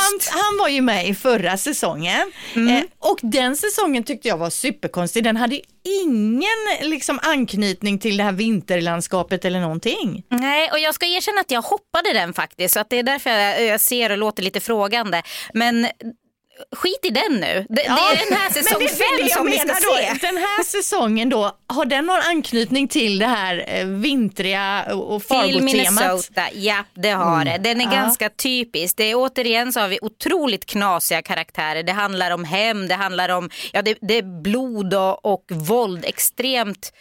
Han, 0.02 0.20
han 0.32 0.58
var 0.60 0.68
ju 0.70 0.82
med 0.82 1.08
i 1.08 1.16
förra 1.16 1.58
säsongen 1.58 2.32
eh, 2.56 2.84
och 3.00 3.20
den 3.22 3.56
säsongen 3.58 4.04
tyckte 4.04 4.28
jag 4.28 4.38
var 4.38 4.50
superkonstig. 4.50 5.24
Den 5.24 5.38
hade 5.38 5.60
ingen 6.04 6.90
liksom, 6.90 7.20
anknytning 7.24 8.00
till 8.00 8.18
det 8.18 8.24
här 8.24 8.32
vinterlandskapet 8.32 9.46
eller 9.46 9.60
någonting. 9.60 10.24
Nej, 10.30 10.70
och 10.72 10.80
jag 10.80 10.96
ska 10.96 11.06
erkänna 11.06 11.42
att 11.42 11.52
jag 11.52 11.62
hoppade 11.62 12.14
den 12.14 12.34
faktiskt. 12.34 12.74
Så 12.74 12.80
att 12.80 12.90
det 12.90 13.00
är 13.00 13.04
därför 13.04 13.30
jag, 13.30 13.66
jag 13.66 13.82
ser 13.82 14.12
och 14.12 14.18
låter 14.18 14.44
lite 14.44 14.60
frågande. 14.60 15.24
Men 15.54 15.88
skit 16.76 17.00
i 17.04 17.10
den 17.10 17.34
nu. 17.34 17.66
Det, 17.70 17.76
det 17.76 17.82
är 17.88 18.30
den 18.30 18.38
här 18.38 18.50
säsong 18.54 18.88
fem 18.88 19.30
som 19.30 19.46
vi 19.46 19.58
ska 19.60 19.76
se. 19.76 20.14
Den 20.28 20.38
här 20.38 20.64
säsongen 20.64 21.30
då, 21.30 21.58
har 21.68 21.86
den 21.86 22.06
någon 22.06 22.20
anknytning 22.22 22.88
till 22.88 23.20
det 23.20 23.26
här 23.28 23.66
eh, 23.68 23.86
vintriga 23.86 24.86
och 24.96 25.22
Till 25.22 25.28
Fargo-temat? 25.28 25.64
Minnesota, 25.64 26.42
ja 26.54 26.84
det 26.94 27.10
har 27.10 27.42
Mm. 27.42 27.46
det. 27.46 27.70
Den 27.70 27.82
är 27.82 27.86
Ja. 27.86 27.92
ganska 27.92 28.30
typisk. 28.30 28.98
Det 28.98 29.04
är, 29.04 29.16
återigen 29.16 29.74
så 29.74 29.80
har 29.80 29.88
vi 29.88 30.00
otroligt 30.02 30.66
knasiga 30.66 31.22
karaktärer. 31.22 31.84
Det 31.84 31.92
handlar 31.92 32.32
om 32.32 32.44
hem, 32.46 32.88
det 32.88 32.96
handlar 32.96 33.30
om 33.30 33.50
ja, 33.74 33.82
det, 33.82 33.98
det 34.02 34.18
är 34.18 34.42
blod 34.42 34.94
och, 34.94 35.26
och 35.26 35.46
våld. 35.50 36.06
Extremt 36.06 36.94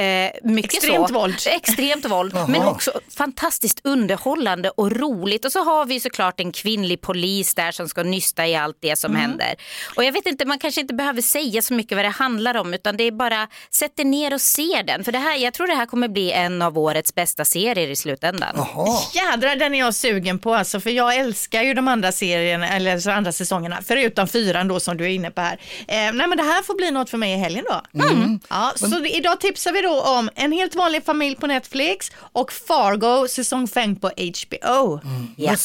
Eh, 0.00 0.30
mycket 0.42 0.74
Extremt 0.74 1.08
så. 1.08 1.14
våld. 1.14 1.36
Extremt 1.46 2.04
våld. 2.04 2.34
Men 2.48 2.62
också 2.62 2.92
fantastiskt 3.16 3.80
underhållande 3.84 4.70
och 4.70 4.92
roligt. 4.92 5.44
Och 5.44 5.52
så 5.52 5.64
har 5.64 5.84
vi 5.86 6.00
såklart 6.00 6.40
en 6.40 6.52
kvinnlig 6.52 7.00
polis 7.00 7.54
där 7.54 7.72
som 7.72 7.88
ska 7.88 8.02
nysta 8.02 8.46
i 8.46 8.56
allt 8.56 8.76
det 8.80 8.98
som 8.98 9.10
Mm. 9.10 9.20
händer. 9.22 9.54
Och 9.96 10.04
jag 10.04 10.12
vet 10.12 10.26
inte, 10.26 10.44
man 10.44 10.58
kanske 10.58 10.80
inte 10.80 10.94
behöver 10.94 11.22
säga 11.22 11.62
så 11.62 11.74
mycket 11.74 11.96
vad 11.96 12.04
det 12.04 12.08
handlar 12.08 12.56
om 12.56 12.74
utan 12.74 12.96
det 12.96 13.04
är 13.04 13.12
bara 13.12 13.48
sätt 13.70 14.00
er 14.00 14.04
ner 14.04 14.34
och 14.34 14.40
se 14.40 14.82
den. 14.86 15.04
För 15.04 15.12
det 15.12 15.18
här, 15.18 15.36
jag 15.36 15.54
tror 15.54 15.66
det 15.66 15.74
här 15.74 15.86
kommer 15.86 16.08
bli 16.08 16.32
en 16.32 16.62
av 16.62 16.78
årets 16.78 17.14
bästa 17.14 17.44
serier 17.44 17.88
i 17.88 17.96
slutändan. 17.96 18.66
Jädrar, 19.14 19.56
den 19.56 19.74
är 19.74 19.78
jag 19.78 19.94
sugen 19.94 20.38
på 20.38 20.54
alltså, 20.54 20.80
för 20.80 20.90
jag 20.90 21.16
älskar 21.16 21.62
ju 21.62 21.74
de 21.74 21.88
andra 21.88 22.12
serierna, 22.12 22.68
eller 22.68 22.98
så 22.98 23.10
andra 23.10 23.32
säsongerna, 23.32 23.78
förutom 23.84 24.28
fyran 24.28 24.68
då 24.68 24.80
som 24.80 24.96
du 24.96 25.04
är 25.04 25.08
inne 25.08 25.30
på 25.30 25.40
här. 25.40 25.52
Eh, 25.88 25.96
nej 25.96 26.12
men 26.26 26.36
det 26.36 26.42
här 26.42 26.62
får 26.62 26.74
bli 26.74 26.90
något 26.90 27.10
för 27.10 27.18
mig 27.18 27.32
i 27.32 27.36
helgen 27.36 27.64
då. 27.68 28.02
Mm. 28.04 28.40
Ja, 28.50 28.72
så 28.76 29.04
idag 29.06 29.40
tipsar 29.40 29.72
vi 29.72 29.82
då 29.82 29.89
om 29.90 30.30
En 30.34 30.52
helt 30.52 30.74
vanlig 30.74 31.04
familj 31.04 31.36
på 31.36 31.46
Netflix 31.46 32.12
och 32.32 32.52
Fargo 32.52 33.28
säsong 33.28 33.68
5 33.68 33.96
på 33.96 34.10
HBO. 34.16 35.00
Ja. 35.36 35.56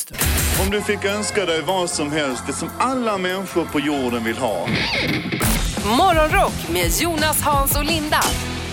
Om 0.65 0.69
du 0.71 0.81
fick 0.81 1.05
önska 1.05 1.45
dig 1.45 1.61
vad 1.61 1.89
som 1.89 2.11
helst, 2.11 2.43
det 2.47 2.53
som 2.53 2.69
alla 2.79 3.17
människor 3.17 3.65
på 3.65 3.79
jorden 3.79 4.23
vill 4.23 4.37
ha. 4.37 4.67
Morgonrock 5.97 6.69
med 6.73 6.91
Jonas, 7.01 7.41
Hans 7.41 7.75
och 7.77 7.85
Linda 7.85 8.21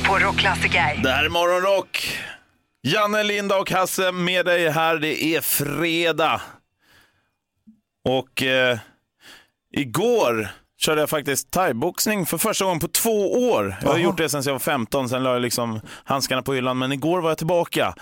på 0.07 0.19
Rockklassiker. 0.19 1.01
Det 1.03 1.11
här 1.11 1.25
är 1.25 1.29
Morgonrock. 1.29 2.19
Janne, 2.83 3.23
Linda 3.23 3.59
och 3.59 3.71
Hasse 3.71 4.13
med 4.13 4.47
dig 4.47 4.71
här. 4.71 4.97
Det 4.97 5.25
är 5.25 5.41
fredag. 5.41 6.41
Och 8.09 8.43
eh, 8.43 8.79
igår 9.77 10.49
körde 10.83 11.01
jag 11.01 11.11
faktiskt 11.11 11.51
thaiboxning 11.51 12.27
för 12.27 12.39
första 12.39 12.65
gången 12.65 12.81
på 12.81 12.89
två 12.89 13.49
år. 13.51 13.77
Jag 13.81 13.89
har 13.89 13.95
Jaha. 13.95 14.05
gjort 14.05 14.17
det 14.17 14.29
sedan 14.29 14.43
jag 14.47 14.53
var 14.53 14.59
15, 14.59 15.09
sen 15.09 15.23
la 15.23 15.33
jag 15.33 15.43
liksom 15.43 15.81
handskarna 16.05 16.43
på 16.43 16.55
hyllan. 16.55 16.79
Men 16.79 16.93
igår 16.93 17.21
var 17.21 17.31
jag 17.31 17.39
tillbaka 17.39 17.95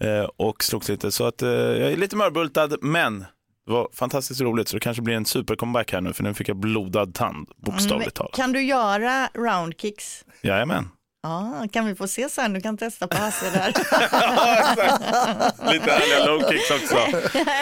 eh, 0.00 0.28
och 0.36 0.64
slogs 0.64 0.88
lite. 0.88 1.12
Så 1.12 1.26
att 1.26 1.42
eh, 1.42 1.48
jag 1.48 1.92
är 1.92 1.96
lite 1.96 2.16
mörbultad, 2.16 2.68
men 2.82 3.20
det 3.66 3.72
var 3.72 3.88
fantastiskt 3.92 4.40
roligt. 4.40 4.68
Så 4.68 4.76
det 4.76 4.80
kanske 4.80 5.02
blir 5.02 5.14
en 5.14 5.24
supercomeback 5.24 5.92
här 5.92 6.00
nu, 6.00 6.12
för 6.12 6.22
nu 6.22 6.34
fick 6.34 6.48
jag 6.48 6.56
blodad 6.56 7.14
tand, 7.14 7.48
bokstavligt 7.56 8.14
talat. 8.14 8.36
Kan 8.36 8.52
du 8.52 8.62
göra 8.62 9.28
roundkicks? 9.34 10.24
Jajamän. 10.42 10.88
Ja, 11.22 11.66
kan 11.72 11.86
vi 11.86 11.94
få 11.94 12.08
se 12.08 12.28
sen? 12.28 12.52
Du 12.52 12.60
kan 12.60 12.76
testa 12.76 13.06
på 13.06 13.16
Hasse 13.16 13.50
där. 13.50 13.66
Lite 15.72 15.90
härliga 15.90 16.24
low 16.26 16.50
kicks 16.50 16.70
också. 16.70 16.98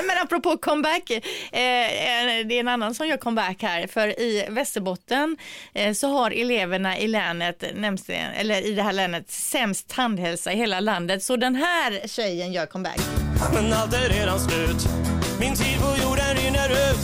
Men 0.06 0.18
apropå 0.22 0.56
comeback, 0.56 1.10
eh, 1.10 1.20
det 1.52 2.54
är 2.54 2.60
en 2.60 2.68
annan 2.68 2.94
som 2.94 3.06
gör 3.08 3.16
comeback 3.16 3.62
här. 3.62 3.86
För 3.86 4.20
i 4.20 4.46
Västerbotten 4.48 5.36
eh, 5.74 5.92
så 5.92 6.08
har 6.08 6.30
eleverna 6.30 6.98
i 6.98 7.08
länet, 7.08 7.62
eller 7.62 8.66
i 8.66 8.74
det 8.74 8.82
här 8.82 8.92
länet, 8.92 9.30
sämst 9.30 9.88
tandhälsa 9.88 10.52
i 10.52 10.56
hela 10.56 10.80
landet. 10.80 11.22
Så 11.22 11.36
den 11.36 11.54
här 11.54 12.08
tjejen 12.08 12.52
gör 12.52 12.66
comeback. 12.66 13.00
Men 13.54 13.72
allt 13.72 13.94
är 13.94 14.08
redan 14.08 14.40
slut 14.40 14.88
Min 15.40 15.54
tid 15.54 15.78
på 15.80 15.96
jorden 16.02 16.36
rinner 16.36 16.68
ut 16.70 16.98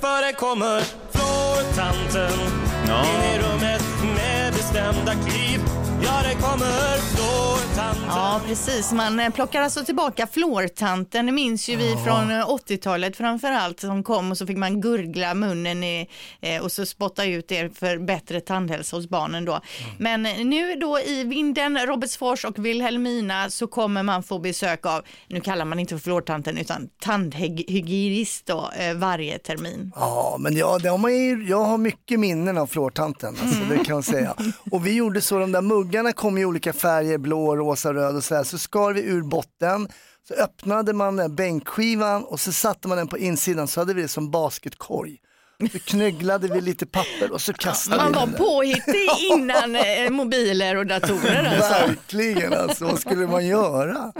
För 0.00 0.26
det 0.26 0.32
kommer 0.32 0.80
flårtanten 1.12 2.38
Ja. 2.88 3.04
In 3.04 3.34
i 3.34 3.38
rummet 3.38 3.82
med 4.16 4.52
bestämda 4.52 5.12
kliv 5.12 5.60
Ja, 6.02 6.22
det 6.28 6.34
kommer 6.34 6.98
flårtanten 6.98 8.04
Ja, 8.06 8.40
precis. 8.46 8.92
Man 8.92 9.20
eh, 9.20 9.30
plockar 9.30 9.62
alltså 9.62 9.84
tillbaka 9.84 10.26
flårtanten. 10.26 11.26
Det 11.26 11.32
minns 11.32 11.68
ju 11.68 11.76
vi 11.76 11.96
från 12.04 12.30
eh, 12.30 12.46
80-talet 12.48 13.16
framför 13.16 13.52
allt 13.52 13.80
som 13.80 14.02
kom 14.02 14.30
och 14.30 14.38
så 14.38 14.46
fick 14.46 14.56
man 14.56 14.80
gurgla 14.80 15.34
munnen 15.34 15.84
i, 15.84 16.08
eh, 16.40 16.62
och 16.62 16.72
så 16.72 16.86
spotta 16.86 17.24
ut 17.24 17.48
det 17.48 17.78
för 17.78 17.98
bättre 17.98 18.40
tandhälsa 18.40 18.96
hos 18.96 19.08
barnen 19.08 19.44
då. 19.44 19.60
Men 19.98 20.26
eh, 20.26 20.44
nu 20.44 20.74
då 20.76 21.00
i 21.00 21.24
Vinden, 21.24 21.78
Robertsfors 21.86 22.44
och 22.44 22.64
Vilhelmina 22.64 23.50
så 23.50 23.66
kommer 23.66 24.02
man 24.02 24.22
få 24.22 24.38
besök 24.38 24.86
av, 24.86 25.02
nu 25.28 25.40
kallar 25.40 25.64
man 25.64 25.78
inte 25.78 25.94
för 25.94 26.02
flårtanten 26.02 26.58
utan 26.58 26.88
tandhygienist 27.00 28.46
då 28.46 28.70
eh, 28.78 28.94
varje 28.94 29.38
termin. 29.38 29.92
Ja, 29.96 30.36
men 30.38 30.56
ja, 30.56 30.78
det 30.78 30.88
har 30.88 30.98
man 30.98 31.14
ju, 31.14 31.48
jag 31.48 31.64
har 31.64 31.78
mycket 31.78 32.20
minnen 32.20 32.58
av 32.58 32.66
flårtanten, 32.66 33.36
alltså, 33.42 33.60
det 33.70 33.84
kan 33.84 33.94
jag 33.94 34.04
säga. 34.04 34.34
Och 34.70 34.86
vi 34.86 34.94
gjorde 34.94 35.20
så, 35.20 35.38
de 35.38 35.52
där 35.52 35.62
muggarna 35.62 35.89
kom 36.12 36.38
i 36.38 36.44
olika 36.44 36.72
färger, 36.72 37.18
blå, 37.18 37.56
rosa, 37.56 37.94
röd 37.94 38.16
och 38.16 38.24
sådär, 38.24 38.44
så 38.44 38.58
skar 38.58 38.92
vi 38.92 39.02
ur 39.02 39.22
botten, 39.22 39.88
Så 40.28 40.34
öppnade 40.34 40.92
man 40.92 41.16
den 41.16 41.34
bänkskivan 41.34 42.24
och 42.24 42.40
så 42.40 42.52
satte 42.52 42.88
man 42.88 42.98
den 42.98 43.08
på 43.08 43.18
insidan 43.18 43.68
så 43.68 43.80
hade 43.80 43.94
vi 43.94 44.02
det 44.02 44.08
som 44.08 44.30
basketkorg. 44.30 45.18
Så 45.72 45.78
knögglade 45.78 46.48
vi 46.48 46.60
lite 46.60 46.86
papper 46.86 47.32
och 47.32 47.40
så 47.40 47.52
kastade 47.52 47.96
Man 47.96 48.12
vi 48.12 48.18
var 48.18 48.26
den 48.26 48.30
där. 48.32 48.38
påhittig 48.38 49.08
innan 49.32 49.76
eh, 49.76 50.10
mobiler 50.10 50.76
och 50.76 50.86
datorer 50.86 51.44
alltså. 51.56 51.86
Verkligen 51.86 52.52
alltså, 52.52 52.84
vad 52.84 52.98
skulle 53.00 53.26
man 53.26 53.46
göra? 53.46 54.12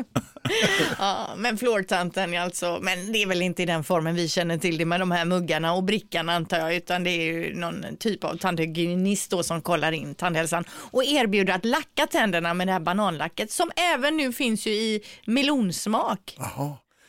Ja, 0.99 1.29
men 1.37 1.59
flårtanten 1.59 2.39
alltså, 2.39 2.79
men 2.83 3.13
det 3.13 3.23
är 3.23 3.27
väl 3.27 3.43
inte 3.43 3.63
i 3.63 3.67
den 3.67 3.85
formen 3.85 4.15
vi 4.15 4.29
känner 4.29 4.59
till 4.59 4.79
det 4.79 4.85
med 4.85 5.01
de 5.01 5.11
här 5.11 5.25
muggarna 5.25 5.73
och 5.73 5.83
brickan 5.85 6.29
antar 6.29 6.59
jag, 6.59 6.75
utan 6.75 7.05
det 7.05 7.11
är 7.11 7.23
ju 7.33 7.55
någon 7.55 7.85
typ 7.99 8.25
av 8.25 8.37
tandhygienist 8.37 9.31
då 9.31 9.43
som 9.43 9.63
kollar 9.63 9.93
in 9.93 10.15
tandhälsan 10.15 10.65
och 10.71 11.05
erbjuder 11.05 11.55
att 11.55 11.65
lacka 11.65 12.07
tänderna 12.07 12.55
med 12.55 12.67
det 12.69 12.73
här 12.73 12.81
bananlacket 12.81 13.51
som 13.51 13.71
även 13.95 14.17
nu 14.17 14.33
finns 14.33 14.67
ju 14.67 14.71
i 14.71 15.03
melonsmak. 15.27 16.37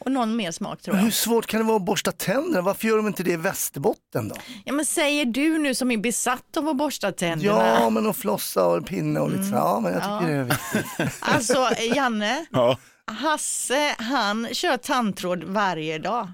Och 0.05 0.11
någon 0.11 0.35
mer 0.35 0.51
smak 0.51 0.81
tror 0.81 0.93
Men 0.93 0.99
jag. 0.99 1.05
hur 1.05 1.11
svårt 1.11 1.45
kan 1.47 1.59
det 1.59 1.65
vara 1.65 1.77
att 1.77 1.85
borsta 1.85 2.11
tänderna? 2.11 2.61
Varför 2.61 2.87
gör 2.87 2.97
de 2.97 3.07
inte 3.07 3.23
det 3.23 3.31
i 3.31 3.35
Västerbotten 3.35 4.27
då? 4.29 4.35
Ja 4.65 4.73
men 4.73 4.85
säger 4.85 5.25
du 5.25 5.57
nu 5.57 5.75
som 5.75 5.91
är 5.91 5.97
besatt 5.97 6.57
av 6.57 6.67
att 6.69 6.77
borsta 6.77 7.11
tänderna? 7.11 7.67
Ja, 7.79 7.89
men 7.89 8.07
att 8.09 8.17
flossa 8.17 8.65
och 8.65 8.85
pinne 8.87 9.19
och 9.19 9.29
lite 9.31 9.43
så. 9.43 9.55
Ja, 9.55 9.79
men 9.79 9.93
jag 9.93 10.01
tycker 10.01 10.13
Ja. 10.13 10.21
det 10.27 10.33
är 10.33 10.43
viktigt. 10.43 11.17
Alltså 11.21 11.69
Janne, 11.95 12.45
Ja, 12.51 12.77
Hasse 13.11 13.95
han 13.97 14.47
kör 14.51 14.77
tandtråd 14.77 15.43
varje 15.43 15.97
dag. 15.99 16.31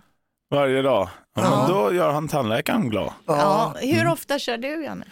varje 0.52 0.82
dag. 0.82 1.10
Ja, 1.36 1.42
men 1.66 1.70
Då 1.76 1.94
gör 1.94 2.12
han 2.12 2.28
tandläkaren 2.28 2.90
glad. 2.90 3.14
Ja. 3.26 3.76
Hur 3.82 4.08
ofta 4.12 4.40
kör 4.40 4.58
du 4.58 4.84
Janne? 4.84 5.06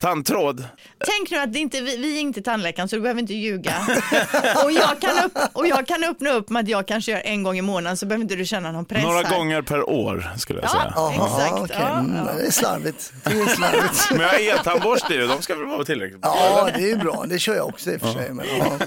Tandtråd. 0.00 0.64
Tänk 1.06 1.30
nu 1.30 1.38
att 1.38 1.52
det 1.52 1.58
inte, 1.58 1.80
vi, 1.80 1.96
vi 1.96 2.16
är 2.16 2.20
inte 2.20 2.42
tandläkaren 2.42 2.88
så 2.88 2.96
du 2.96 3.02
behöver 3.02 3.20
inte 3.20 3.34
ljuga. 3.34 3.74
och, 4.64 4.72
jag 4.72 5.00
kan 5.00 5.24
upp, 5.24 5.38
och 5.52 5.66
jag 5.66 5.86
kan 5.86 6.04
öppna 6.04 6.30
upp 6.32 6.50
med 6.50 6.60
att 6.62 6.68
jag 6.68 6.86
kanske 6.88 7.12
gör 7.12 7.22
en 7.24 7.42
gång 7.42 7.58
i 7.58 7.62
månaden 7.62 7.96
så 7.96 8.06
behöver 8.06 8.22
inte 8.22 8.34
du 8.36 8.44
känna 8.44 8.72
någon 8.72 8.84
press 8.84 9.02
Några 9.02 9.22
här. 9.26 9.36
gånger 9.38 9.62
per 9.62 9.90
år 9.90 10.30
skulle 10.36 10.58
jag 10.60 10.66
Ja. 10.66 10.70
säga. 10.70 10.92
Jaha, 10.96 11.14
Exakt, 11.14 11.60
okej. 11.62 11.76
ja, 11.80 11.98
Mm, 11.98 12.16
ja. 12.16 12.32
Det 12.38 12.46
är 12.46 12.50
slarvigt. 12.50 13.12
Det 13.24 13.30
är 13.30 13.46
slarvigt. 13.46 14.06
Men 14.10 14.20
jag 14.20 14.28
har 14.28 14.38
e-tandborste 14.60 15.14
ju, 15.14 15.26
de 15.26 15.42
ska 15.42 15.54
väl 15.54 15.66
vara 15.66 15.84
tillräckligt 15.84 16.20
bra? 16.20 16.36
Ja, 16.36 16.68
det 16.76 16.90
är 16.90 16.96
bra. 16.96 17.24
Det 17.28 17.38
kör 17.38 17.54
jag 17.54 17.66
också 17.68 17.90
i 17.92 17.96
och 17.96 18.00
för 18.00 18.12
sig. 18.12 18.30
Men, 18.32 18.46
ja. 18.58 18.78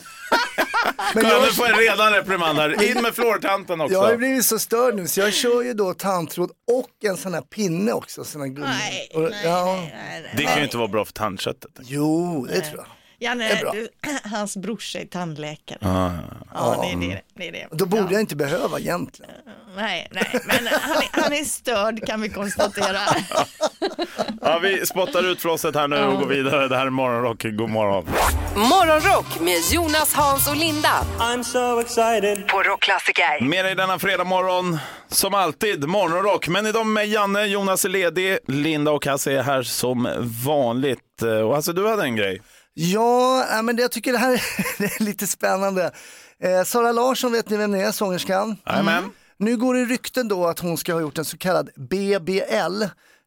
Men 1.13 1.23
Kolla, 1.23 1.29
jag, 1.29 1.41
nu 1.41 1.47
får 1.47 1.67
jag 1.67 1.81
redan 1.81 2.13
reprimand 2.13 2.59
här. 2.59 2.83
In 2.83 3.01
med 3.01 3.15
fluortanten 3.15 3.81
också. 3.81 3.93
jag 3.93 4.01
har 4.01 4.11
ju 4.11 4.17
blivit 4.17 4.45
så 4.45 4.59
störd 4.59 4.95
nu 4.95 5.07
så 5.07 5.19
jag 5.19 5.33
kör 5.33 5.61
ju 5.61 5.73
då 5.73 5.93
tandtråd 5.93 6.51
och 6.71 7.09
en 7.09 7.17
sån 7.17 7.33
här 7.33 7.41
pinne 7.41 7.91
också. 7.91 8.23
Sån 8.23 8.41
här 8.41 8.47
gummi. 8.47 8.67
Nej, 8.67 9.11
Och- 9.13 9.21
nej, 9.21 9.41
ja. 9.45 9.65
nej, 9.75 9.91
nej. 10.23 10.33
Det 10.37 10.43
kan 10.43 10.57
ju 10.57 10.63
inte 10.63 10.77
vara 10.77 10.87
bra 10.87 11.05
för 11.05 11.13
tandköttet. 11.13 11.71
Jo, 11.81 12.45
det 12.49 12.61
tror 12.61 12.77
jag. 12.77 12.85
Janne, 13.19 13.49
är 13.49 13.61
bra. 13.61 13.71
du, 13.71 13.87
hans 14.29 14.57
brorsa 14.57 14.99
är 14.99 15.05
tandläkare. 15.05 15.79
Ah. 15.81 16.09
Ja, 16.53 16.79
det 16.81 16.91
är 17.05 17.09
det. 17.09 17.21
det, 17.35 17.47
är 17.47 17.51
det. 17.51 17.67
Då 17.71 17.85
borde 17.85 18.13
jag 18.13 18.21
inte 18.21 18.35
behöva 18.35 18.79
egentligen. 18.79 19.31
Nej, 19.75 20.07
nej, 20.11 20.41
men 20.45 20.67
han 20.81 20.97
är, 20.97 21.21
han 21.21 21.33
är 21.33 21.43
störd 21.43 22.07
kan 22.07 22.21
vi 22.21 22.29
konstatera. 22.29 22.97
Ja, 24.41 24.59
vi 24.59 24.85
spottar 24.85 25.31
ut 25.31 25.41
flosset 25.41 25.75
här 25.75 25.87
nu 25.87 26.03
och 26.03 26.19
går 26.19 26.27
vidare. 26.27 26.67
Det 26.67 26.77
här 26.77 26.85
är 26.85 26.89
Morgonrock. 26.89 27.43
God 27.43 27.69
morgon. 27.69 28.05
Morgonrock 28.55 29.39
med 29.39 29.57
Jonas, 29.71 30.13
Hans 30.13 30.47
och 30.49 30.55
Linda 30.57 30.89
I'm 31.19 31.43
so 31.43 31.79
excited. 31.79 32.47
på 32.47 32.63
Rockklassiker. 32.63 33.41
Med 33.43 33.65
dig 33.65 33.75
denna 33.75 33.99
fredag 33.99 34.23
morgon, 34.23 34.77
som 35.07 35.33
alltid, 35.33 35.87
morgonrock. 35.87 36.47
Men 36.47 36.65
idag 36.67 36.85
med 36.85 37.07
Janne, 37.07 37.45
Jonas 37.45 37.85
är 37.85 37.89
ledig, 37.89 38.37
Linda 38.47 38.91
och 38.91 39.05
Hasse 39.05 39.31
är 39.31 39.43
här 39.43 39.63
som 39.63 40.09
vanligt. 40.45 41.21
Eh, 41.21 41.29
Och 41.29 41.55
Hasse, 41.55 41.73
du 41.73 41.87
hade 41.89 42.03
en 42.03 42.15
grej. 42.15 42.41
Ja, 42.79 43.45
äh, 43.57 43.63
men 43.63 43.77
jag 43.77 43.91
tycker 43.91 44.11
det 44.11 44.17
här 44.17 44.33
är 44.79 45.03
lite 45.03 45.27
spännande. 45.27 45.91
Eh, 46.43 46.63
Sara 46.63 46.91
Larsson 46.91 47.31
vet 47.31 47.49
ni 47.49 47.57
vem 47.57 47.71
det 47.71 47.81
är, 47.81 47.91
sångerskan? 47.91 48.57
Jajamän. 48.65 49.03
Nu 49.39 49.57
går 49.57 49.73
det 49.75 49.85
rykten 49.85 50.27
då 50.27 50.45
att 50.47 50.59
hon 50.59 50.77
ska 50.77 50.93
ha 50.93 51.01
gjort 51.01 51.17
en 51.17 51.25
så 51.25 51.37
kallad 51.37 51.69
BBL. 51.75 52.81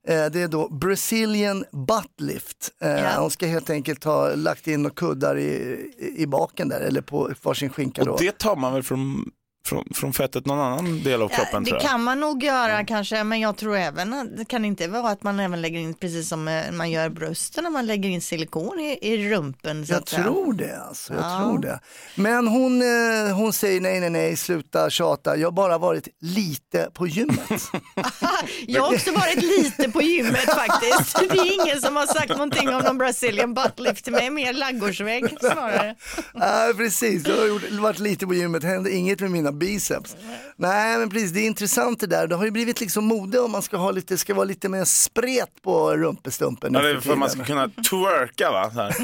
Eh, 0.09 0.27
Det 0.33 0.43
är 0.43 0.49
då 0.49 0.69
Brazilian 0.69 1.65
butt 1.73 2.21
lift. 2.21 2.71
Eh, 2.83 2.91
Ja. 2.91 3.21
Hon 3.21 3.31
ska 3.31 3.47
helt 3.47 3.71
enkelt 3.71 4.05
ha 4.05 4.35
lagt 4.35 4.67
in 4.67 4.87
och 4.87 4.97
kuddar 4.99 5.39
i, 5.39 5.87
i- 6.17 6.27
baken 6.27 6.69
där 6.69 6.81
eller 6.81 7.01
på 7.01 7.31
varsin 7.43 7.71
skinka 7.71 8.05
då. 8.05 8.13
Och 8.13 8.21
det 8.21 8.39
tar 8.39 8.57
man 8.57 8.73
väl 8.73 8.83
från, 8.83 9.31
från, 9.67 9.85
från 9.95 10.13
fettet 10.13 10.47
någon 10.47 10.59
annan 10.59 11.03
del 11.03 11.23
av 11.23 11.31
Ja, 11.33 11.37
kroppen 11.37 11.65
det 11.65 11.71
tror 11.71 11.83
jag. 11.83 11.91
kan 11.91 12.03
man 12.03 12.21
nog 12.21 12.43
göra 12.43 12.85
kanske, 12.85 13.25
men 13.25 13.41
jag 13.41 13.57
tror 13.57 13.77
även 13.77 14.15
att 14.15 14.37
det 14.37 14.45
kan 14.45 14.65
inte 14.65 14.89
vara 14.89 15.11
att 15.11 15.23
man 15.23 15.41
även 15.41 15.61
lägger 15.63 15.79
in, 15.81 15.95
precis 15.95 16.29
som 16.29 16.49
eh, 16.49 16.73
man 16.73 16.91
gör 16.91 17.09
brösten, 17.09 17.65
när 17.65 17.71
man 17.71 17.87
lägger 17.87 18.09
in 18.09 18.21
silikon 18.21 18.81
i, 18.81 18.99
i 19.03 19.31
rumpen. 19.31 19.87
Så 19.87 19.93
Jag 19.93 20.09
säga. 20.09 20.23
tror 20.23 20.53
det 20.53 20.77
alltså, 20.89 21.15
jag 21.15 21.23
Ja. 21.23 21.39
tror 21.39 21.59
det. 21.59 21.81
Men 22.15 22.49
hon, 22.49 22.83
eh, 22.83 23.35
hon 23.37 23.53
säger 23.53 23.81
nej, 23.81 24.01
nej, 24.01 24.11
nej, 24.11 24.37
sluta 24.37 24.91
tjata, 24.91 25.37
jag 25.37 25.47
har 25.47 25.53
bara 25.53 25.79
varit 25.79 26.09
lite 26.21 26.91
på 26.95 27.07
gymmet. 27.07 27.41
Jag 28.67 28.83
har 28.83 28.95
också 28.95 29.13
varit 29.13 29.43
lite 29.43 29.91
på 29.91 30.03
gymmet 30.03 30.41
faktiskt. 30.55 31.19
Det 31.19 31.25
är 31.39 31.65
ingen 31.65 31.81
som 31.81 31.97
har 31.97 32.07
sagt 32.07 32.29
någonting 32.29 32.69
om 32.69 32.83
någon 32.83 32.99
Brazilian 32.99 33.55
butt 33.55 33.79
lift 33.81 34.05
till 34.05 34.13
mig, 34.13 34.31
mer 34.31 34.53
ladugårdsvägg 34.53 35.37
snarare. 35.41 35.95
Ja, 36.35 36.73
precis. 36.77 37.27
Jag 37.27 37.37
har 37.37 37.47
gjort, 37.47 37.71
varit 37.71 37.99
lite 37.99 38.27
på 38.27 38.35
gymmet, 38.35 38.65
hände 38.65 38.91
inget 38.91 39.21
med 39.21 39.31
mina 39.31 39.50
biceps. 39.53 40.17
Nej, 40.57 40.99
men 40.99 41.11
precis, 41.11 41.33
det 41.33 41.41
är 41.41 41.47
intressant 41.47 42.01
det 42.01 42.07
där. 42.07 42.27
Det 42.27 42.35
har 42.35 42.45
ju 42.45 42.51
blivit 42.51 42.81
liksom 42.81 43.05
mode 43.05 43.41
om 43.41 43.53
man 43.53 43.63
ska 43.63 43.77
ha 43.77 43.91
lite, 43.91 44.19
ska 44.19 44.35
vara 44.35 44.45
lite 44.45 44.69
mer 44.69 44.85
spret 44.85 45.63
på 45.63 45.97
rumpestumpen. 45.97 46.75
Ja, 46.75 46.81
nu 46.81 46.93
det 46.93 46.99
är 46.99 47.01
för 47.01 47.13
att 47.13 47.19
man 47.19 47.31
ska 47.31 47.45
kunna 47.45 47.69
twerka 47.69 48.51
va? 48.51 48.71
Så 48.75 48.81
här. 48.81 48.95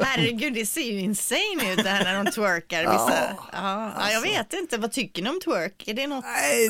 Herregud, 0.04 0.54
det 0.54 0.66
ser 0.66 0.80
ju 0.92 1.00
insane 1.00 1.72
ut 1.72 1.84
det 1.84 1.90
här 1.90 2.04
när 2.04 2.24
de 2.24 2.30
twerkar. 2.30 2.80
Vissa. 2.80 3.36
Ja, 3.52 3.92
ja, 3.98 4.10
jag 4.12 4.20
vet 4.20 4.52
inte, 4.52 4.78
vad 4.78 4.92
tycker 4.92 5.22
ni 5.22 5.30
om 5.30 5.40
twerk? 5.44 5.88
Är 5.88 5.94
det 5.94 6.06
något? 6.06 6.24
Nej, 6.24 6.68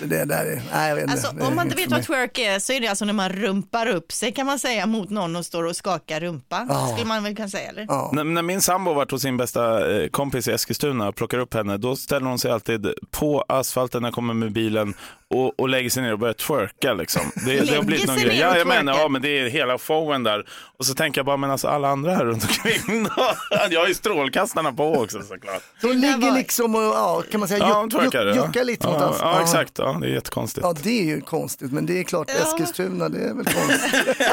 det 0.00 0.24
där 0.24 0.44
är, 0.44 0.62
nej, 0.72 0.88
jag 0.88 0.96
vet 0.96 1.02
inte. 1.02 1.12
Alltså, 1.12 1.46
om 1.46 1.54
man 1.54 1.66
inte 1.66 1.76
vet 1.76 1.90
vad 1.90 2.02
twerk 2.02 2.38
är 2.38 2.58
så 2.58 2.72
är 2.72 2.80
det 2.80 2.88
alltså 2.88 3.04
när 3.04 3.12
man 3.12 3.32
rumpar 3.32 3.86
upp 3.86 4.12
sig 4.12 4.32
kan 4.32 4.46
man 4.46 4.58
säga 4.58 4.86
mot 4.86 5.10
någon 5.10 5.36
och 5.36 5.46
står 5.46 5.64
och 5.64 5.76
skakar 5.76 6.20
rumpa. 6.20 6.66
Ja. 6.68 6.88
Skulle 6.92 7.06
man 7.06 7.24
väl 7.24 7.36
kunna 7.36 7.48
säga 7.48 7.68
eller? 7.68 8.14
När, 8.14 8.24
när 8.24 8.42
min 8.42 8.60
sambo 8.60 8.94
varit 8.94 9.10
hos 9.10 9.22
sin 9.22 9.36
bästa 9.36 9.92
eh, 9.96 10.08
kompis 10.08 10.48
i 10.48 10.52
Eskilstuna 10.52 11.08
och 11.08 11.14
plockar 11.16 11.38
upp 11.38 11.54
henne, 11.54 11.75
då 11.78 11.96
ställer 11.96 12.26
hon 12.26 12.38
sig 12.38 12.50
alltid 12.50 12.86
på 13.10 13.44
asfalten 13.48 14.02
när 14.02 14.08
jag 14.08 14.14
kommer 14.14 14.34
med 14.34 14.52
bilen 14.52 14.94
och, 15.30 15.60
och 15.60 15.68
lägger 15.68 15.90
sig 15.90 16.02
ner 16.02 16.12
och 16.12 16.18
börjar 16.18 16.34
twerka. 16.34 16.94
Liksom. 16.94 17.22
Det, 17.46 17.60
det 17.60 17.76
har 17.76 17.82
blivit 17.82 18.06
någon 18.06 18.16
grej. 18.16 18.38
Ja, 18.38 18.58
jag 18.58 18.66
menar, 18.66 18.98
ja, 18.98 19.08
men 19.08 19.22
det 19.22 19.38
är 19.38 19.48
hela 19.48 19.78
showen 19.78 20.22
där. 20.22 20.46
Och 20.78 20.86
så 20.86 20.94
tänker 20.94 21.18
jag 21.18 21.26
bara, 21.26 21.36
men 21.36 21.50
alltså 21.50 21.68
alla 21.68 21.88
andra 21.88 22.14
här 22.14 22.24
runt 22.24 22.42
omkring 22.44 23.04
då? 23.04 23.10
Jag 23.70 23.80
har 23.80 23.88
ju 23.88 23.94
strålkastarna 23.94 24.72
på 24.72 24.94
också 24.94 25.22
såklart. 25.22 25.62
Så 25.80 25.86
hon 25.86 26.00
ligger 26.00 26.32
liksom 26.32 26.74
och, 26.74 26.82
ja, 26.82 27.22
kan 27.30 27.40
man 27.40 27.48
säga, 27.48 27.58
Ja, 27.58 27.88
twerkar. 27.92 28.26
juck, 28.26 28.36
ja. 28.36 28.46
juckar 28.46 28.64
lite 28.64 28.86
ja, 28.86 28.92
mot 28.92 29.00
ja, 29.00 29.08
oss. 29.08 29.18
ja, 29.20 29.42
exakt. 29.42 29.78
Ja, 29.78 29.98
det 30.00 30.06
är 30.06 30.10
jättekonstigt. 30.10 30.64
Ja, 30.64 30.74
det 30.82 31.00
är 31.00 31.04
ju 31.04 31.20
konstigt, 31.20 31.72
men 31.72 31.86
det 31.86 32.00
är 32.00 32.04
klart, 32.04 32.30
Eskilstuna, 32.30 33.08
det 33.08 33.18
är 33.18 33.34
väl 33.34 33.44
konstigt. 33.44 34.28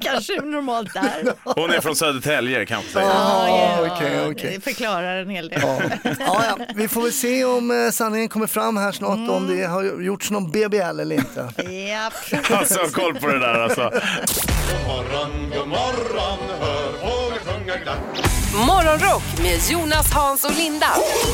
Kanske 0.00 0.40
normalt 0.40 0.94
där. 0.94 1.32
Hon 1.60 1.70
är 1.70 1.80
från 1.80 1.96
Södertälje 1.96 2.66
kan 2.66 2.76
man 2.76 2.84
säga. 2.84 3.06
Ja, 3.06 3.88
okej, 3.92 4.30
okej. 4.30 4.52
Det 4.54 4.60
förklarar 4.60 5.16
en 5.16 5.30
hel 5.30 5.48
del. 5.48 5.60
Ja. 5.62 5.80
Ja, 6.18 6.42
ja. 6.58 6.66
Vi 6.76 6.88
får 6.88 7.02
väl 7.02 7.12
se 7.12 7.44
om 7.44 7.70
eh, 7.70 7.90
sanningen 7.90 8.28
kommer 8.28 8.46
fram 8.46 8.76
här 8.76 8.92
snart, 8.92 9.18
om 9.18 9.44
Mm. 9.44 9.56
det 9.56 9.64
har 9.66 9.84
gjorts 10.02 10.30
någon 10.30 10.50
BBL 10.50 11.00
eller 11.00 11.14
inte. 11.16 11.48
Japp. 11.72 12.50
Alltså, 12.52 12.78
koll 12.92 13.14
på 13.14 13.26
det 13.26 13.38
där 13.38 13.54
alltså. 13.54 13.82
God 13.82 14.86
morgon, 14.86 15.50
god 15.58 15.68
morgon, 15.68 16.38
hör 16.60 16.92
fåglar 16.92 17.38
sjunga 17.38 17.76
glatt. 17.76 17.98
Morgonrock 18.66 19.22
med 19.42 19.58
Jonas, 19.70 20.12
Hans 20.12 20.44
och 20.44 20.56
Linda 20.56 20.86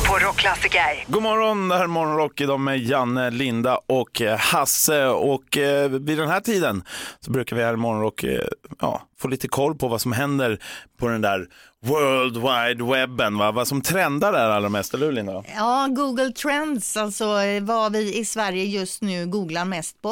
på 0.08 0.18
Rockklassiker. 0.18 1.04
God 1.06 1.22
morgon, 1.22 1.68
det 1.68 1.74
här 1.76 1.82
är 1.82 1.86
Morgonrock 1.86 2.40
idag 2.40 2.60
med 2.60 2.78
Janne, 2.78 3.30
Linda 3.30 3.78
och 3.86 4.22
eh, 4.22 4.38
Hasse. 4.38 5.06
Och 5.06 5.58
eh, 5.58 5.88
vid 5.90 6.18
den 6.18 6.28
här 6.28 6.40
tiden 6.40 6.82
så 7.20 7.30
brukar 7.30 7.56
vi 7.56 7.62
här 7.62 7.72
i 7.74 7.76
Morgonrock 7.76 8.24
eh, 8.24 8.40
ja, 8.80 9.02
få 9.20 9.28
lite 9.28 9.48
koll 9.48 9.74
på 9.74 9.88
vad 9.88 10.00
som 10.00 10.12
händer 10.12 10.58
på 11.00 11.08
den 11.08 11.20
där 11.20 11.46
World 11.84 12.36
Wide 12.36 12.84
Webben, 12.92 13.38
va? 13.38 13.52
vad 13.52 13.68
som 13.68 13.80
trendar 13.82 14.32
där 14.32 14.50
allra 14.50 14.68
mest, 14.68 14.94
eller 14.94 15.06
hur 15.06 15.12
Linda? 15.12 15.44
Ja, 15.56 15.86
Google 15.90 16.30
Trends, 16.32 16.96
alltså 16.96 17.24
eh, 17.42 17.62
vad 17.62 17.92
vi 17.92 18.18
i 18.18 18.24
Sverige 18.24 18.64
just 18.64 19.02
nu 19.02 19.26
googlar 19.26 19.64
mest 19.64 20.02
på. 20.02 20.10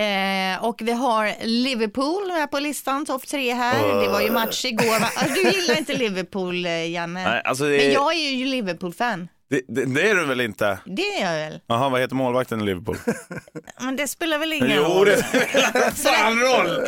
Eh, 0.00 0.64
och 0.64 0.80
vi 0.82 0.92
har 0.92 1.44
Liverpool 1.46 2.26
med 2.28 2.50
på 2.50 2.58
listan, 2.58 3.06
topp 3.06 3.26
tre 3.26 3.52
här. 3.54 4.02
Det 4.02 4.08
var 4.08 4.20
ju 4.20 4.30
match 4.30 4.64
igår. 4.64 5.00
Va? 5.00 5.08
Ah, 5.16 5.24
Du 5.34 5.42
gillar 5.50 5.78
inte 5.78 5.94
Liverpool, 5.96 6.66
eh, 6.66 6.90
Janne. 6.90 7.28
Nej, 7.30 7.42
alltså 7.44 7.64
det 7.64 7.76
Men 7.76 7.92
jag 7.92 8.14
är 8.14 8.30
ju 8.30 8.44
Liverpool-fan. 8.44 9.28
Det, 9.48 9.60
det, 9.68 9.84
det 9.84 10.10
är 10.10 10.14
du 10.14 10.24
väl 10.24 10.40
inte? 10.40 10.78
Det 10.84 11.02
är 11.02 11.24
jag 11.32 11.50
väl. 11.50 11.60
Jaha, 11.66 11.88
vad 11.88 12.00
heter 12.00 12.14
målvakten 12.14 12.60
i 12.60 12.64
Liverpool? 12.64 12.96
Men 13.80 13.96
det 13.96 14.08
spelar 14.08 14.38
väl 14.38 14.52
ingen 14.52 14.70
jo, 14.76 14.82
roll. 14.82 15.04
det 15.06 15.16
spelar 15.22 15.90
fan 15.90 16.40
roll! 16.40 16.86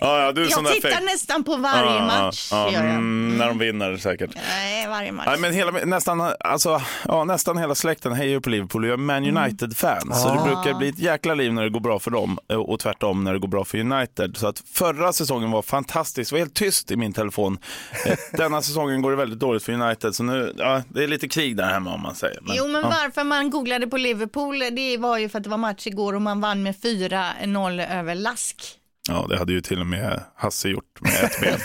Ja, 0.00 0.20
ja, 0.22 0.32
du 0.32 0.40
Jag 0.42 0.50
tittar 0.72 0.90
fake. 0.90 1.04
nästan 1.04 1.44
på 1.44 1.56
varje 1.56 1.94
Ja, 1.94 2.06
match. 2.06 2.48
Ja, 2.52 2.72
gör 2.72 2.84
jag. 2.84 2.94
mm, 2.94 3.38
när 3.38 3.46
de 3.46 3.58
vinner 3.58 3.96
säkert. 3.96 4.30
Nej, 4.48 4.88
varje 4.88 5.12
match. 5.12 5.26
Nej, 5.28 5.38
men 5.40 5.52
hela, 5.52 5.70
nästan, 5.70 6.32
alltså, 6.40 6.82
ja, 7.08 7.24
nästan 7.24 7.58
hela 7.58 7.74
släkten 7.74 8.12
hejar 8.12 8.30
ju 8.30 8.40
på 8.40 8.50
Liverpool 8.50 8.82
och 8.84 8.88
jag 8.88 8.92
är 8.94 8.96
Man 8.96 9.24
Mm. 9.24 9.36
United-fan. 9.44 10.14
Så 10.14 10.28
det 10.28 10.40
Ah. 10.40 10.44
brukar 10.44 10.78
bli 10.78 10.88
ett 10.88 10.98
jäkla 10.98 11.34
liv 11.34 11.52
när 11.52 11.62
det 11.62 11.70
går 11.70 11.80
bra 11.80 11.98
för 11.98 12.10
dem 12.10 12.38
eh, 12.50 12.56
och 12.56 12.80
tvärtom 12.80 13.24
när 13.24 13.32
det 13.32 13.38
går 13.38 13.48
bra 13.48 13.64
för 13.64 13.78
United. 13.78 14.36
Så 14.36 14.46
att 14.46 14.62
förra 14.72 15.12
säsongen 15.12 15.50
var 15.50 15.62
fantastisk. 15.62 16.30
Det 16.30 16.34
var 16.34 16.38
helt 16.38 16.54
tyst 16.54 16.90
i 16.90 16.96
min 16.96 17.12
telefon. 17.12 17.58
Eh, 18.06 18.14
Denna 18.32 18.62
säsongen 18.62 19.02
går 19.02 19.10
det 19.10 19.16
väldigt 19.16 19.38
dåligt 19.40 19.62
för 19.62 19.72
United 19.72 20.14
så 20.14 20.22
nu, 20.22 20.54
ja, 20.58 20.82
det 20.88 21.04
är 21.04 21.08
lite 21.08 21.28
krig 21.28 21.56
där 21.56 21.66
hemma. 21.70 21.87
Om 21.92 22.02
man 22.02 22.14
säger. 22.14 22.40
jo, 22.46 22.68
men 22.68 22.82
ja. 22.82 22.88
varför 22.88 23.24
man 23.24 23.50
googlade 23.50 23.86
på 23.86 23.96
Liverpool, 23.96 24.58
det 24.58 24.96
var 24.96 25.18
ju 25.18 25.28
för 25.28 25.38
att 25.38 25.44
det 25.44 25.50
var 25.50 25.58
match 25.58 25.86
igår 25.86 26.14
och 26.14 26.22
man 26.22 26.40
vann 26.40 26.62
med 26.62 26.74
4-0 26.74 27.98
över 27.98 28.14
Lask. 28.14 28.78
Ja, 29.08 29.26
det 29.28 29.38
hade 29.38 29.52
ju 29.52 29.60
till 29.60 29.80
och 29.80 29.86
med 29.86 30.20
Hasse 30.36 30.68
gjort 30.68 31.00
med 31.00 31.24
ett 31.24 31.40
ben. 31.40 31.60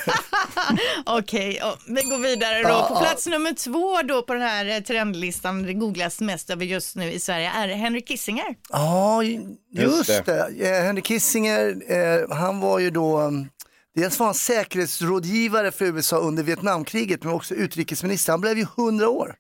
Okej, 1.06 1.62
vi 1.88 2.02
går 2.02 2.18
vidare 2.18 2.64
då. 2.64 2.88
På 2.88 3.00
plats 3.00 3.28
nummer 3.28 3.54
två 3.54 4.02
då 4.02 4.22
på 4.22 4.34
den 4.34 4.42
här 4.42 4.82
trendlistan, 4.82 5.64
det 5.64 5.74
googlas 5.74 6.22
mest 6.22 6.50
över 6.50 6.66
just 6.66 6.96
nu 6.96 7.12
i 7.12 7.20
Sverige, 7.20 7.52
är 7.52 7.68
Henry 7.68 8.02
Kissinger. 8.02 8.56
Ja, 8.70 9.24
just, 9.24 9.50
Just 9.72 10.26
det. 10.26 10.48
Eh, 10.60 10.84
Henry 10.84 11.02
Kissinger, 11.02 11.76
eh, 11.88 12.36
han 12.38 12.60
var 12.60 12.80
ju 12.80 12.90
då, 12.90 13.18
mm, 13.18 13.48
dels 13.96 14.20
var 14.20 14.26
han 14.26 14.36
säkerhetsrådgivare 14.36 15.72
för 15.72 15.86
USA 15.86 16.18
under 16.18 16.44
Vietnamkriget, 16.44 17.24
men 17.24 17.34
också 17.34 17.56
utrikesminister. 17.56 18.34
Han 18.34 18.42
blev 18.42 18.58
ju 18.58 18.66
100 18.78 19.10
år. 19.10 19.36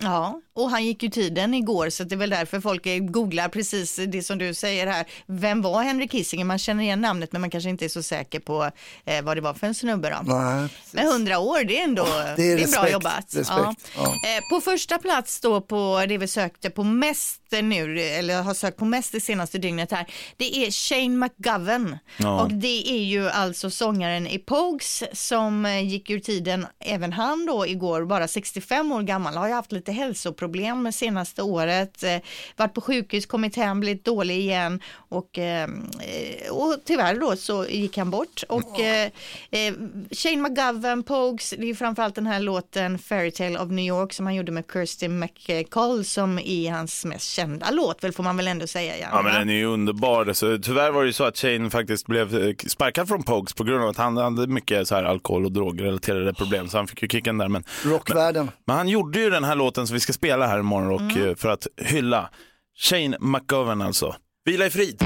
Ja, 0.00 0.40
och 0.54 0.70
han 0.70 0.84
gick 0.84 1.02
ju 1.02 1.08
tiden 1.10 1.54
igår 1.54 1.90
så 1.90 2.04
det 2.04 2.14
är 2.14 2.16
väl 2.16 2.30
därför 2.30 2.60
folk 2.60 2.86
googlar 3.00 3.48
precis 3.48 4.00
det 4.08 4.22
som 4.22 4.38
du 4.38 4.54
säger 4.54 4.86
här. 4.86 5.06
Vem 5.26 5.62
var 5.62 5.82
Henry 5.82 6.08
Kissinger? 6.08 6.44
Man 6.44 6.58
känner 6.58 6.84
igen 6.84 7.00
namnet 7.00 7.32
men 7.32 7.40
man 7.40 7.50
kanske 7.50 7.70
inte 7.70 7.84
är 7.84 7.88
så 7.88 8.02
säker 8.02 8.40
på 8.40 8.70
eh, 9.04 9.22
vad 9.22 9.36
det 9.36 9.40
var 9.40 9.54
för 9.54 9.66
en 9.66 9.74
snubbe 9.74 10.10
då. 10.10 10.34
Nej, 10.34 10.68
Men 10.92 11.06
100 11.06 11.38
år, 11.38 11.64
det 11.64 11.80
är 11.80 11.84
ändå 11.84 12.04
det 12.36 12.52
är 12.52 12.56
bra 12.56 12.64
respekt, 12.66 12.92
jobbat. 12.92 13.34
respekt, 13.34 13.90
ja. 13.96 14.04
Eh, 14.06 14.48
På 14.50 14.60
första 14.60 14.98
plats 14.98 15.40
då 15.40 15.60
på 15.60 16.04
det 16.08 16.18
vi 16.18 16.28
sökte 16.28 16.70
på 16.70 16.84
mest 16.84 17.40
nu, 17.62 18.00
eller 18.00 18.42
har 18.42 18.54
sökt 18.54 18.78
på 18.78 18.84
mest 18.84 19.12
det 19.12 19.20
senaste 19.20 19.58
dygnet 19.58 19.90
här, 19.92 20.06
det 20.36 20.56
är 20.66 20.70
Shane 20.70 21.08
McGovern. 21.08 21.98
Ja. 22.16 22.42
Och 22.42 22.52
det 22.52 22.90
är 22.90 23.02
ju 23.04 23.28
alltså 23.28 23.70
sångaren 23.70 24.26
i 24.26 24.38
Pogues 24.38 25.02
som 25.12 25.66
eh, 25.66 25.80
gick 25.84 26.10
ur 26.10 26.20
tiden, 26.20 26.66
även 26.80 27.12
han 27.12 27.46
då 27.46 27.66
igår, 27.66 28.04
bara 28.04 28.28
65 28.28 28.92
år 28.92 29.02
gammal, 29.02 29.34
har 29.36 29.46
ju 29.48 29.52
haft 29.54 29.72
lite 29.72 29.92
hälsoproblem 29.92 30.43
senaste 30.92 31.42
året, 31.42 32.02
eh, 32.02 32.18
varit 32.56 32.74
på 32.74 32.80
sjukhus, 32.80 33.26
kommit 33.26 33.56
hem, 33.56 33.80
blivit 33.80 34.04
dålig 34.04 34.38
igen 34.38 34.80
och, 35.08 35.38
eh, 35.38 35.62
eh, 35.62 36.52
och 36.52 36.76
tyvärr 36.84 37.20
då 37.20 37.36
så 37.36 37.66
gick 37.66 37.98
han 37.98 38.10
bort. 38.10 38.42
Och 38.48 38.80
eh, 38.80 39.10
eh, 39.50 39.74
Shane 40.10 40.48
McGovern, 40.48 41.02
Pogues, 41.02 41.50
det 41.50 41.62
är 41.62 41.66
ju 41.66 41.74
framförallt 41.74 42.14
den 42.14 42.26
här 42.26 42.40
låten 42.40 42.98
Fairytale 42.98 43.58
of 43.58 43.70
New 43.70 43.84
York 43.84 44.12
som 44.12 44.26
han 44.26 44.34
gjorde 44.34 44.52
med 44.52 44.64
Kirsty 44.72 45.08
McCall 45.08 46.04
som 46.04 46.38
är 46.38 46.70
hans 46.70 47.04
mest 47.04 47.30
kända 47.30 47.70
låt, 47.70 48.04
väl 48.04 48.12
får 48.12 48.22
man 48.22 48.36
väl 48.36 48.48
ändå 48.48 48.66
säga. 48.66 48.98
Janne, 48.98 49.16
Ja 49.16 49.22
men 49.22 49.34
den 49.34 49.50
är 49.50 49.54
ju 49.54 49.64
underbar. 49.64 50.32
Så, 50.32 50.58
tyvärr 50.58 50.90
var 50.90 51.00
det 51.02 51.06
ju 51.06 51.12
så 51.12 51.24
att 51.24 51.38
Shane 51.38 51.70
faktiskt 51.70 52.06
blev 52.06 52.54
sparkad 52.68 53.08
från 53.08 53.22
Pogues 53.22 53.54
på 53.54 53.64
grund 53.64 53.82
av 53.82 53.88
att 53.88 53.96
han 53.96 54.16
hade 54.16 54.46
mycket 54.46 54.88
så 54.88 54.94
här 54.94 55.04
alkohol 55.04 55.44
och 55.44 55.52
drogrelaterade 55.52 56.34
problem. 56.34 56.68
Så 56.68 56.76
han 56.76 56.86
fick 56.86 57.02
ju 57.02 57.08
kicken 57.08 57.38
där. 57.38 57.48
Men, 57.48 57.64
Rockvärlden. 57.84 58.50
men 58.64 58.76
han 58.76 58.88
gjorde 58.88 59.20
ju 59.20 59.30
den 59.30 59.44
här 59.44 59.54
låten 59.54 59.86
som 59.86 59.94
vi 59.94 60.00
ska 60.00 60.12
spela 60.12 60.33
här 60.42 60.58
imorgon 60.58 60.92
och 60.92 61.00
Mm. 61.00 61.28
eh, 61.28 61.34
för 61.34 61.48
att 61.48 61.66
hylla 61.76 62.30
Shane 62.78 63.16
McGovern 63.20 63.82
alltså. 63.82 64.14
Vila 64.44 64.66
i 64.66 64.70
frid. 64.70 64.98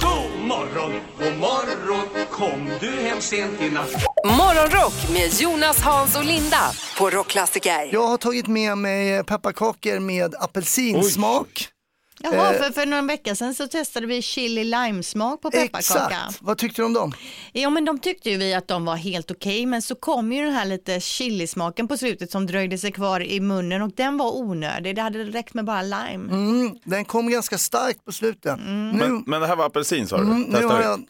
God 0.00 0.46
morgon, 0.48 0.92
god 1.18 1.38
morgon, 1.38 2.06
kom 2.30 2.70
du 2.80 2.90
hem 2.90 3.20
sent 3.20 3.60
i 3.60 3.70
natt? 3.70 3.90
Morgonrock 4.24 5.10
med 5.12 5.40
Jonas, 5.40 5.80
Hans 5.82 6.16
och 6.16 6.24
Linda 6.24 6.70
på 6.98 7.10
Rockklassiker. 7.10 7.88
Jag 7.92 8.06
har 8.06 8.16
tagit 8.16 8.46
med 8.46 8.78
mig 8.78 9.24
pepparkakor 9.24 9.98
med 10.00 10.34
apelsinsmak. 10.40 11.68
Jaha, 12.22 12.54
Eh, 12.54 12.62
för, 12.62 12.72
för 12.72 12.86
några 12.86 13.02
vecka 13.02 13.34
sedan 13.34 13.54
så 13.54 13.66
testade 13.68 14.06
vi 14.06 14.22
chili 14.22 14.64
lime-smak 14.64 15.40
på 15.42 15.50
pepparkaka. 15.50 16.04
Exakt. 16.14 16.38
Vad 16.42 16.58
tyckte 16.58 16.82
du 16.82 16.86
om 16.86 16.92
dem? 16.92 17.12
Ja 17.52 17.70
men 17.70 17.84
de 17.84 17.98
tyckte 17.98 18.30
ju 18.30 18.36
vi 18.36 18.54
att 18.54 18.68
de 18.68 18.84
var 18.84 18.96
helt 18.96 19.30
okej 19.30 19.66
men 19.66 19.82
så 19.82 19.94
kom 19.94 20.32
ju 20.32 20.44
den 20.44 20.52
här 20.54 20.64
lite 20.64 21.00
chilismaken 21.00 21.88
på 21.88 21.96
slutet 21.96 22.30
som 22.30 22.46
dröjde 22.46 22.78
sig 22.78 22.92
kvar 22.92 23.20
i 23.22 23.40
munnen 23.40 23.82
och 23.82 23.90
den 23.96 24.16
var 24.16 24.36
onödig. 24.36 24.96
Det 24.96 25.02
hade 25.02 25.24
räckt 25.24 25.54
med 25.54 25.64
bara 25.64 25.82
lime. 25.82 26.32
Mm, 26.32 26.76
den 26.84 27.04
kom 27.04 27.30
ganska 27.30 27.58
starkt 27.58 28.04
på 28.04 28.12
slutet. 28.12 28.58
Nu, 28.58 28.92
Men, 28.92 29.24
men 29.26 29.40
det 29.40 29.46
här 29.46 29.56
var 29.56 29.66
apelsin 29.66 30.06
sa 30.08 30.16
du? 30.16 30.22
mm, 30.22 30.42
nu 30.42 30.64
har 30.66 30.82
jag, 30.82 31.04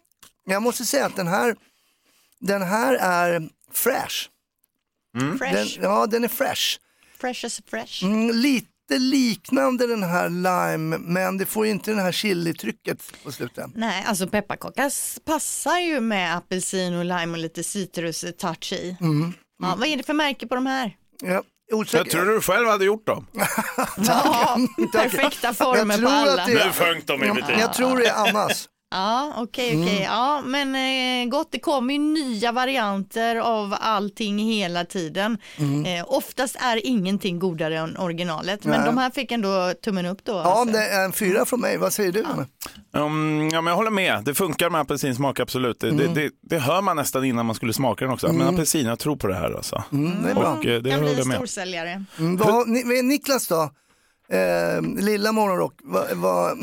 jag 0.44 0.62
måste 0.62 0.84
säga 0.84 1.06
att 1.06 1.16
den 1.16 1.26
här, 1.28 1.56
den 2.40 2.62
här 2.62 2.94
är 2.94 3.48
fresh. 3.72 4.28
Mm. 5.18 5.38
Fresh. 5.38 5.54
Den, 5.54 5.90
ja, 5.90 6.06
den 6.06 6.24
är 6.24 6.28
fresh. 6.28 6.78
Fresh 7.20 7.44
as 7.46 7.60
fresh. 7.70 8.04
Mm, 8.04 8.30
lite 8.98 9.16
liknande 9.16 9.86
den 9.86 10.02
här 10.02 10.28
lime, 10.28 10.98
men 10.98 11.38
det 11.38 11.46
får 11.46 11.64
ju 11.66 11.72
inte 11.72 11.90
den 11.90 12.00
här 12.00 12.12
chilitrycket 12.12 13.12
på 13.24 13.32
slutet. 13.32 13.66
Nej, 13.74 14.04
alltså 14.08 14.26
pepparkaka 14.26 14.84
s- 14.84 15.18
passar 15.24 15.78
ju 15.78 16.00
med 16.00 16.36
apelsin 16.36 16.94
och 16.94 17.04
lime 17.04 17.32
och 17.32 17.38
lite 17.38 17.62
citrus-touch 17.62 18.72
i. 18.72 18.96
Mm. 19.00 19.32
Ja, 19.62 19.74
vad 19.78 19.88
är 19.88 19.96
det 19.96 20.02
för 20.02 20.14
märke 20.14 20.46
på 20.46 20.54
de 20.54 20.66
här? 20.66 20.96
Ja, 21.22 21.42
Jag 21.70 22.10
tror 22.10 22.24
du 22.24 22.40
själv 22.40 22.68
hade 22.68 22.84
gjort 22.84 23.06
dem. 23.06 23.26
Ja, 23.96 24.58
perfekta 24.92 25.54
former 25.54 26.02
på 26.02 26.08
alla. 26.08 26.46
det 26.46 26.52
är- 26.52 26.66
Nu 26.66 26.72
sjönk 26.72 27.06
de 27.06 27.24
i 27.24 27.32
betyg. 27.32 27.56
Jag 27.58 27.74
tror 27.74 27.96
det 27.98 28.06
är 28.06 28.28
Annas. 28.28 28.68
Ja, 28.92 29.32
okej, 29.36 29.68
okej. 29.68 29.96
Mm. 29.96 30.02
Ja, 30.02 30.42
men 30.44 30.74
eh, 31.24 31.28
gott, 31.30 31.48
det 31.52 31.58
kommer 31.58 31.94
ju 31.94 32.00
nya 32.00 32.52
varianter 32.52 33.36
av 33.36 33.74
allting 33.80 34.38
hela 34.38 34.84
tiden. 34.84 35.38
Mm. 35.58 35.84
Eh, 35.86 36.04
oftast 36.08 36.56
är 36.60 36.86
ingenting 36.86 37.38
godare 37.38 37.78
än 37.78 37.96
originalet, 37.96 38.64
men 38.64 38.76
Nej. 38.80 38.86
de 38.86 38.98
här 38.98 39.10
fick 39.10 39.32
ändå 39.32 39.72
tummen 39.84 40.06
upp 40.06 40.24
då. 40.24 40.32
Ja, 40.32 40.42
alltså. 40.42 40.72
det 40.74 40.88
är 40.88 41.04
en 41.04 41.12
fyra 41.12 41.44
från 41.44 41.60
mig. 41.60 41.76
Vad 41.76 41.92
säger 41.92 42.12
du? 42.12 42.24
Anna? 42.24 42.46
Um, 43.06 43.48
ja, 43.52 43.60
men 43.60 43.66
jag 43.70 43.76
håller 43.76 43.90
med. 43.90 44.22
Det 44.24 44.34
funkar 44.34 44.70
med 44.70 44.80
apelsinsmak, 44.80 45.40
absolut. 45.40 45.80
Det, 45.80 45.88
Mm. 45.88 46.14
det, 46.14 46.22
det, 46.22 46.30
det 46.42 46.58
hör 46.58 46.82
man 46.82 46.96
nästan 46.96 47.24
innan 47.24 47.46
man 47.46 47.54
skulle 47.54 47.72
smaka 47.72 48.04
den 48.04 48.14
också. 48.14 48.26
Men 48.26 48.40
Mm. 48.40 48.54
apelsin, 48.54 48.86
jag 48.86 48.98
tror 48.98 49.16
på 49.16 49.26
det 49.26 49.34
här 49.34 49.52
alltså. 49.56 49.82
Mm, 49.92 50.22
det 50.22 50.30
är 50.30 50.34
bra. 50.34 50.52
Och 50.58 50.66
eh, 50.66 50.82
det 50.82 50.90
kan 50.90 51.00
bli 51.00 51.24
med. 51.24 51.36
storsäljare. 51.36 52.04
Mm, 52.18 52.36
vad 52.36 52.48
har, 52.48 52.64
Ni- 52.66 52.82
vad- 52.96 53.04
Niklas 53.04 53.48
då? 53.48 53.70
Eh, 54.32 54.82
lilla 55.02 55.32
morgonrock, 55.32 55.74
vad, 55.82 56.10
vad, 56.16 56.58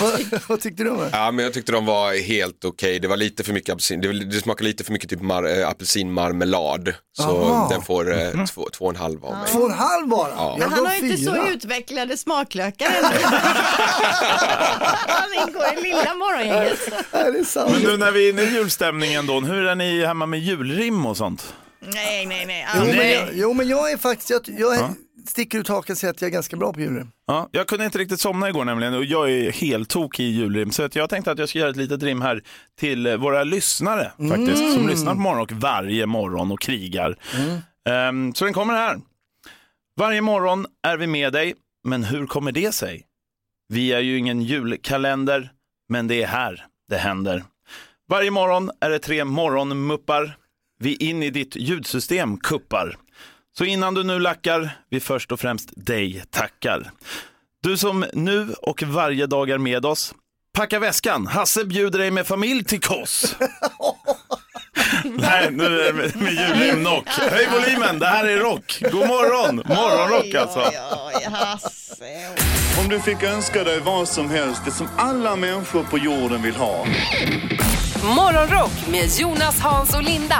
vad, 0.00 0.40
vad 0.48 0.60
tyckte 0.60 0.82
du 0.84 0.90
om 0.90 0.98
det? 0.98 1.08
Ja, 1.12 1.30
men 1.30 1.44
jag 1.44 1.54
tyckte 1.54 1.72
de 1.72 1.86
var 1.86 2.22
helt 2.22 2.64
okej. 2.64 2.98
Det 3.00 3.08
var 3.08 3.16
lite 3.16 3.44
för 3.44 3.52
mycket 3.52 3.72
apelsin. 3.72 4.00
Det, 4.00 4.24
det 4.24 4.40
smakar 4.40 4.64
lite 4.64 4.84
för 4.84 4.92
mycket 4.92 5.10
typ 5.10 5.20
mar, 5.20 5.58
äh, 5.60 5.68
apelsinmarmelad. 5.68 6.94
Så 7.12 7.22
Aha. 7.22 7.68
den 7.70 7.82
får 7.82 8.12
eh, 8.20 8.44
två, 8.44 8.68
två 8.72 8.84
och 8.84 8.90
en 8.90 8.96
halv 8.96 9.24
av 9.24 9.32
mig. 9.32 9.48
Två 9.52 9.58
och 9.58 9.70
en 9.70 9.78
halv 9.78 10.08
bara? 10.08 10.30
Ja. 10.36 10.56
Jag 10.60 10.68
Han 10.68 10.86
har 10.86 10.94
ju 10.94 11.00
inte 11.10 11.24
så 11.24 11.34
fyra. 11.34 11.48
utvecklade 11.50 12.16
smaklökar 12.16 12.86
ännu. 12.86 13.18
Han 15.06 15.48
ingår 15.48 15.64
i 15.78 15.82
lilla 15.82 16.14
morgongänget. 16.14 16.78
Ja. 17.54 17.68
Men 17.72 17.82
nu 17.82 17.96
när 17.96 18.10
vi 18.12 18.28
är 18.28 18.32
inne 18.32 18.42
i 18.42 18.50
julstämningen 18.54 19.26
då, 19.26 19.40
hur 19.40 19.66
är 19.66 19.74
ni 19.74 20.06
hemma 20.06 20.26
med 20.26 20.40
julrim 20.40 21.06
och 21.06 21.16
sånt? 21.16 21.54
Nej, 21.86 22.26
nej, 22.26 22.46
nej. 22.46 22.66
Jo, 22.76 22.84
men 22.84 23.10
jag, 23.10 23.28
jo 23.32 23.52
men 23.54 23.68
jag 23.68 23.92
är 23.92 23.96
faktiskt, 23.96 24.30
jag, 24.30 24.40
jag 24.58 24.74
är, 24.74 24.80
Ja. 24.80 24.94
Sticker 25.26 25.58
ut 25.58 25.68
hakan 25.68 25.94
och 25.94 25.98
säger 25.98 26.14
att 26.14 26.20
jag 26.20 26.28
är 26.28 26.32
ganska 26.32 26.56
bra 26.56 26.72
på 26.72 26.80
julrim. 26.80 27.10
Ja, 27.26 27.48
jag 27.52 27.66
kunde 27.66 27.84
inte 27.84 27.98
riktigt 27.98 28.20
somna 28.20 28.48
igår 28.48 28.64
nämligen 28.64 28.94
och 28.94 29.04
jag 29.04 29.30
är 29.30 29.52
helt 29.52 29.88
tokig 29.88 30.24
i 30.24 30.28
julrim. 30.28 30.70
Så 30.70 30.82
att 30.82 30.96
jag 30.96 31.10
tänkte 31.10 31.32
att 31.32 31.38
jag 31.38 31.48
ska 31.48 31.58
göra 31.58 31.70
ett 31.70 31.76
litet 31.76 32.02
rim 32.02 32.22
här 32.22 32.42
till 32.78 33.06
eh, 33.06 33.16
våra 33.16 33.44
lyssnare 33.44 34.12
faktiskt. 34.30 34.62
Mm. 34.62 34.72
Som 34.72 34.88
lyssnar 34.88 35.14
på 35.14 35.20
Morgonrock 35.20 35.52
varje 35.52 36.06
morgon 36.06 36.52
och 36.52 36.60
krigar. 36.60 37.16
Ehm, 37.88 38.34
så 38.34 38.44
den 38.44 38.54
kommer 38.54 38.74
här. 38.74 39.00
Varje 39.96 40.20
morgon 40.20 40.66
är 40.82 40.96
vi 40.96 41.06
med 41.06 41.32
dig, 41.32 41.54
men 41.84 42.04
hur 42.04 42.26
kommer 42.26 42.52
det 42.52 42.74
sig? 42.74 43.06
Vi 43.68 43.92
är 43.92 44.00
ju 44.00 44.18
ingen 44.18 44.42
julkalender, 44.42 45.52
men 45.88 46.08
det 46.08 46.22
är 46.22 46.26
här 46.26 46.66
det 46.88 46.96
händer. 46.96 47.44
Varje 48.08 48.30
morgon 48.30 48.70
är 48.80 48.90
det 48.90 48.98
tre 48.98 49.24
morgonmuppar. 49.24 50.36
Vi 50.78 50.96
in 50.96 51.22
i 51.22 51.30
ditt 51.30 51.56
ljudsystem 51.56 52.36
kuppar. 52.36 52.96
Så 53.58 53.64
innan 53.64 53.94
du 53.94 54.04
nu 54.04 54.18
lackar, 54.18 54.70
vi 54.90 55.00
först 55.00 55.32
och 55.32 55.40
främst 55.40 55.70
dig 55.76 56.24
tackar. 56.30 56.90
Du 57.62 57.76
som 57.76 58.04
nu 58.12 58.54
och 58.62 58.82
varje 58.82 59.26
dag 59.26 59.50
är 59.50 59.58
med 59.58 59.86
oss, 59.86 60.14
packa 60.54 60.78
väskan. 60.78 61.26
Hasse 61.26 61.64
bjuder 61.64 61.98
dig 61.98 62.10
med 62.10 62.26
familj 62.26 62.64
till 62.64 62.80
Kos. 62.80 63.36
Nej, 65.04 65.50
nu 65.50 65.64
är 65.64 65.70
det 65.70 65.92
med, 65.92 66.16
med 66.16 66.32
julrim 66.32 66.84
knock. 66.84 67.08
Höj 67.08 67.48
volymen, 67.52 67.98
det 67.98 68.06
här 68.06 68.24
är 68.24 68.38
rock. 68.38 68.78
God 68.80 69.06
morgon, 69.06 69.56
morgonrock 69.56 70.34
alltså. 70.34 70.60
Oj, 70.60 70.78
oj, 71.14 71.24
Hasse. 71.32 72.34
Om 72.80 72.88
du 72.88 73.00
fick 73.00 73.22
önska 73.22 73.64
dig 73.64 73.80
vad 73.80 74.08
som 74.08 74.30
helst, 74.30 74.62
det 74.64 74.70
som 74.70 74.88
alla 74.96 75.36
människor 75.36 75.82
på 75.82 75.98
jorden 75.98 76.42
vill 76.42 76.56
ha. 76.56 76.86
Morgonrock 78.16 78.88
med 78.90 79.10
Jonas, 79.18 79.60
Hans 79.60 79.94
och 79.94 80.02
Linda 80.02 80.38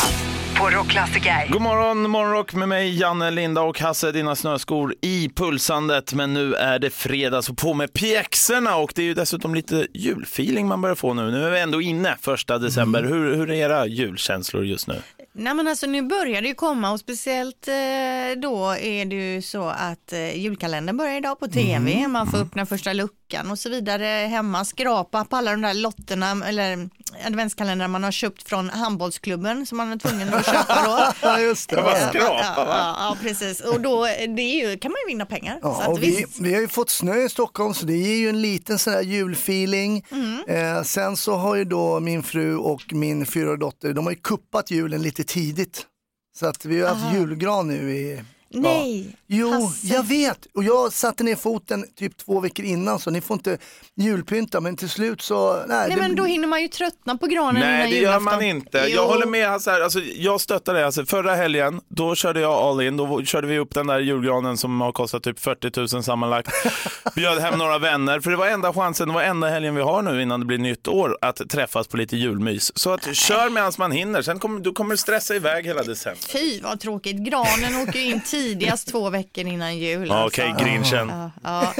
på 0.58 0.70
Rockklassiker. 0.70 1.48
God 1.52 1.62
morgon, 1.62 2.10
morgonrock 2.10 2.54
med 2.54 2.68
mig, 2.68 2.98
Janne, 3.00 3.30
Linda 3.30 3.60
och 3.60 3.80
Hasse, 3.80 4.12
dina 4.12 4.36
snöskor 4.36 4.94
i 5.00 5.30
pulsandet. 5.36 6.12
Men 6.12 6.34
nu 6.34 6.54
är 6.54 6.78
det 6.78 6.90
fredag, 6.90 7.42
så 7.42 7.54
på 7.54 7.74
med 7.74 7.92
pjäxorna 7.92 8.76
och 8.76 8.92
det 8.94 9.02
är 9.02 9.06
ju 9.06 9.14
dessutom 9.14 9.54
lite 9.54 9.86
julfeeling 9.94 10.66
man 10.66 10.80
börjar 10.80 10.94
få 10.94 11.14
nu. 11.14 11.30
Nu 11.30 11.46
är 11.46 11.50
vi 11.50 11.60
ändå 11.60 11.82
inne 11.82 12.16
första 12.20 12.58
december. 12.58 13.02
Hur, 13.02 13.36
hur 13.36 13.50
är 13.50 13.54
era 13.54 13.86
julkänslor 13.86 14.64
just 14.64 14.86
nu? 14.88 15.02
Nej 15.36 15.54
men 15.54 15.68
alltså 15.68 15.86
nu 15.86 16.02
börjar 16.02 16.42
det 16.42 16.48
ju 16.48 16.54
komma 16.54 16.92
och 16.92 17.00
speciellt 17.00 17.68
eh, 17.68 18.40
då 18.42 18.70
är 18.70 19.04
det 19.04 19.34
ju 19.34 19.42
så 19.42 19.68
att 19.68 20.12
eh, 20.12 20.36
julkalendern 20.36 20.96
börjar 20.96 21.16
idag 21.16 21.40
på 21.40 21.48
tv, 21.48 22.08
man 22.08 22.26
får 22.26 22.38
öppna 22.38 22.66
första 22.66 22.92
luckan 22.92 23.50
och 23.50 23.58
så 23.58 23.68
vidare 23.68 24.06
hemma, 24.06 24.64
skrapa 24.64 25.24
på 25.24 25.36
alla 25.36 25.50
de 25.50 25.60
där 25.60 25.74
lotterna 25.74 26.46
eller 26.46 26.88
adventskalendrar 27.26 27.88
man 27.88 28.04
har 28.04 28.10
köpt 28.10 28.48
från 28.48 28.70
handbollsklubben 28.70 29.66
som 29.66 29.78
man 29.78 29.92
är 29.92 29.96
tvungen 29.96 30.34
att 30.34 30.46
köpa 30.46 30.84
då. 30.84 31.12
Ja, 31.28 31.40
just 31.40 31.70
det. 31.70 31.76
Ja, 31.76 32.08
skrapa, 32.08 32.54
ja, 32.56 32.64
va? 32.64 32.96
ja, 32.98 33.16
precis. 33.22 33.60
Och 33.60 33.80
då 33.80 34.04
det 34.36 34.42
ju, 34.42 34.78
kan 34.78 34.90
man 34.90 34.96
ju 35.06 35.12
vinna 35.12 35.26
pengar. 35.26 35.58
Ja, 35.62 35.82
att 35.82 35.98
vi, 35.98 36.26
vi 36.40 36.54
har 36.54 36.60
ju 36.60 36.68
fått 36.68 36.90
snö 36.90 37.24
i 37.24 37.28
Stockholm 37.28 37.74
så 37.74 37.86
det 37.86 37.96
ger 37.96 38.16
ju 38.16 38.28
en 38.28 38.42
liten 38.42 38.78
sån 38.78 38.92
här 38.92 39.02
julfeeling. 39.02 40.04
Mm. 40.10 40.44
Eh, 40.48 40.82
sen 40.82 41.16
så 41.16 41.34
har 41.34 41.54
ju 41.54 41.64
då 41.64 42.00
min 42.00 42.22
fru 42.22 42.56
och 42.56 42.82
min 42.92 43.26
fyraåriga 43.26 43.56
dotter, 43.56 43.92
de 43.92 44.04
har 44.04 44.12
ju 44.12 44.18
kuppat 44.18 44.70
julen 44.70 45.02
lite 45.02 45.23
tidigt. 45.24 45.86
Så 46.36 46.46
att 46.46 46.64
vi 46.64 46.80
har 46.80 46.94
haft 46.94 47.14
julgran 47.14 47.68
nu 47.68 47.96
i 47.96 48.24
Nej, 48.62 49.16
Jo, 49.26 49.50
Hasse. 49.50 49.86
jag 49.86 50.06
vet. 50.06 50.46
Och 50.54 50.64
jag 50.64 50.92
satte 50.92 51.24
ner 51.24 51.36
foten 51.36 51.84
typ 51.98 52.16
två 52.16 52.40
veckor 52.40 52.64
innan 52.64 52.98
så 52.98 53.10
ni 53.10 53.20
får 53.20 53.34
inte 53.34 53.58
julpynta 53.96 54.60
men 54.60 54.76
till 54.76 54.88
slut 54.88 55.22
så... 55.22 55.52
Nej, 55.54 55.64
Nej 55.68 55.90
det, 55.90 55.96
men 55.96 56.16
då 56.16 56.24
hinner 56.24 56.48
man 56.48 56.62
ju 56.62 56.68
tröttna 56.68 57.16
på 57.16 57.26
granen 57.26 57.60
Nej, 57.60 57.74
innan 57.74 57.90
det 57.90 57.96
gör 57.96 58.00
julafton. 58.00 58.24
man 58.24 58.42
inte. 58.42 58.84
Jo. 58.88 58.94
Jag 58.94 59.06
håller 59.06 59.26
med. 59.26 59.48
Alltså, 59.48 59.70
här, 59.70 59.80
alltså, 59.80 60.00
jag 60.00 60.40
stöttar 60.40 60.74
det. 60.74 60.86
Alltså, 60.86 61.06
förra 61.06 61.34
helgen, 61.34 61.80
då 61.88 62.14
körde 62.14 62.40
jag 62.40 62.52
all 62.52 62.80
in. 62.80 62.96
Då 62.96 63.24
körde 63.24 63.46
vi 63.46 63.58
upp 63.58 63.74
den 63.74 63.86
där 63.86 63.98
julgranen 63.98 64.56
som 64.56 64.80
har 64.80 64.92
kostat 64.92 65.22
typ 65.22 65.40
40 65.40 65.94
000 65.94 66.04
sammanlagt. 66.04 66.50
Bjöd 67.14 67.38
hem 67.38 67.58
några 67.58 67.78
vänner, 67.78 68.20
för 68.20 68.30
det 68.30 68.36
var 68.36 68.46
enda 68.46 68.72
chansen, 68.72 69.08
det 69.08 69.14
var 69.14 69.22
enda 69.22 69.48
helgen 69.48 69.74
vi 69.74 69.82
har 69.82 70.02
nu 70.02 70.22
innan 70.22 70.40
det 70.40 70.46
blir 70.46 70.58
nytt 70.58 70.88
år, 70.88 71.18
att 71.20 71.50
träffas 71.50 71.86
på 71.88 71.96
lite 71.96 72.16
julmys. 72.16 72.78
Så 72.78 72.90
att 72.92 73.16
kör 73.16 73.50
medan 73.50 73.72
man 73.78 73.92
hinner, 73.92 74.22
sen 74.22 74.38
kommer 74.38 74.60
du 74.60 74.72
kommer 74.72 74.96
stressa 74.96 75.34
iväg 75.34 75.66
hela 75.66 75.82
december. 75.82 76.20
Fy 76.32 76.60
vad 76.60 76.80
tråkigt. 76.80 77.16
Granen 77.16 77.82
åker 77.88 77.98
ju 77.98 78.10
in 78.10 78.20
tidigast 78.44 78.88
två 78.88 79.10
veckor 79.10 79.46
innan 79.46 79.78
jul. 79.78 80.08
Ja, 80.08 80.14
alltså. 80.14 80.42
Okej, 80.42 80.54
grinchen. 80.64 81.08
Ja, 81.08 81.30
ja. 81.42 81.74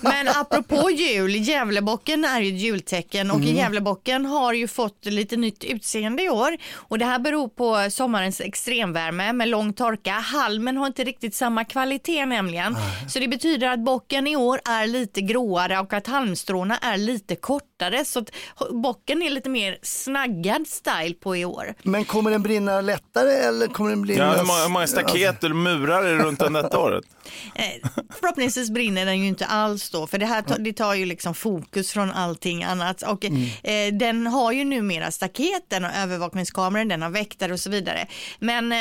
Men 0.00 0.28
apropå 0.28 0.90
jul, 0.90 1.36
Gävlebocken 1.36 2.24
är 2.24 2.40
ju 2.40 2.54
ett 2.56 2.60
jultecken 2.60 3.30
och 3.30 3.40
Mm. 3.44 3.56
Gävlebocken 3.56 4.26
har 4.26 4.52
ju 4.52 4.68
fått 4.68 5.04
lite 5.06 5.36
nytt 5.36 5.64
utseende 5.64 6.22
i 6.22 6.28
år 6.28 6.56
och 6.74 6.98
det 6.98 7.04
här 7.04 7.18
beror 7.18 7.48
på 7.48 7.90
sommarens 7.90 8.40
extremvärme 8.40 9.32
med 9.32 9.48
lång 9.48 9.72
torka. 9.72 10.12
Halmen 10.12 10.76
har 10.76 10.86
inte 10.86 11.04
riktigt 11.04 11.34
samma 11.34 11.64
kvalitet 11.64 12.26
nämligen. 12.26 12.76
Så 13.08 13.18
det 13.18 13.28
betyder 13.28 13.68
att 13.68 13.80
bocken 13.80 14.26
i 14.26 14.36
år 14.36 14.60
är 14.64 14.86
lite 14.86 15.20
gråare 15.20 15.78
och 15.78 15.92
att 15.92 16.06
halmstråna 16.06 16.78
är 16.78 16.96
lite 16.96 17.36
kortare 17.36 18.04
så 18.04 18.18
att 18.18 18.30
bocken 18.70 19.22
är 19.22 19.30
lite 19.30 19.48
mer 19.48 19.78
snaggad 19.82 20.66
style 20.66 21.14
på 21.14 21.36
i 21.36 21.44
år. 21.44 21.74
Men 21.82 22.04
kommer 22.04 22.30
den 22.30 22.42
brinna 22.42 22.80
lättare 22.80 23.30
eller 23.32 23.66
kommer 23.66 23.90
den 23.90 24.02
brinna... 24.02 24.24
Ja, 24.24 24.32
hur, 24.32 24.44
många, 24.44 24.62
hur 24.62 24.68
många 24.68 24.86
staket 24.86 25.44
eller 25.44 25.54
murar 25.54 25.93
det 26.02 26.16
runt 26.16 26.38
den 26.38 26.52
detta 26.52 26.78
året? 26.78 27.04
Eh, 27.54 27.90
förhoppningsvis 28.20 28.70
brinner 28.70 29.06
den 29.06 29.20
ju 29.20 29.26
inte 29.26 29.46
alls 29.46 29.90
då, 29.90 30.06
för 30.06 30.18
det 30.18 30.26
här 30.26 30.42
tar, 30.42 30.58
det 30.58 30.72
tar 30.72 30.94
ju 30.94 31.06
liksom 31.06 31.34
fokus 31.34 31.92
från 31.92 32.10
allting 32.10 32.64
annat. 32.64 33.02
Och 33.02 33.24
eh, 33.24 33.92
den 33.92 34.26
har 34.26 34.52
ju 34.52 34.64
numera 34.64 35.10
staket, 35.10 35.64
den 35.68 35.84
har 35.84 36.02
övervakningskameror, 36.02 36.84
den 36.84 37.02
har 37.02 37.10
väktare 37.10 37.52
och 37.52 37.60
så 37.60 37.70
vidare. 37.70 38.06
Men 38.38 38.72
eh, 38.72 38.78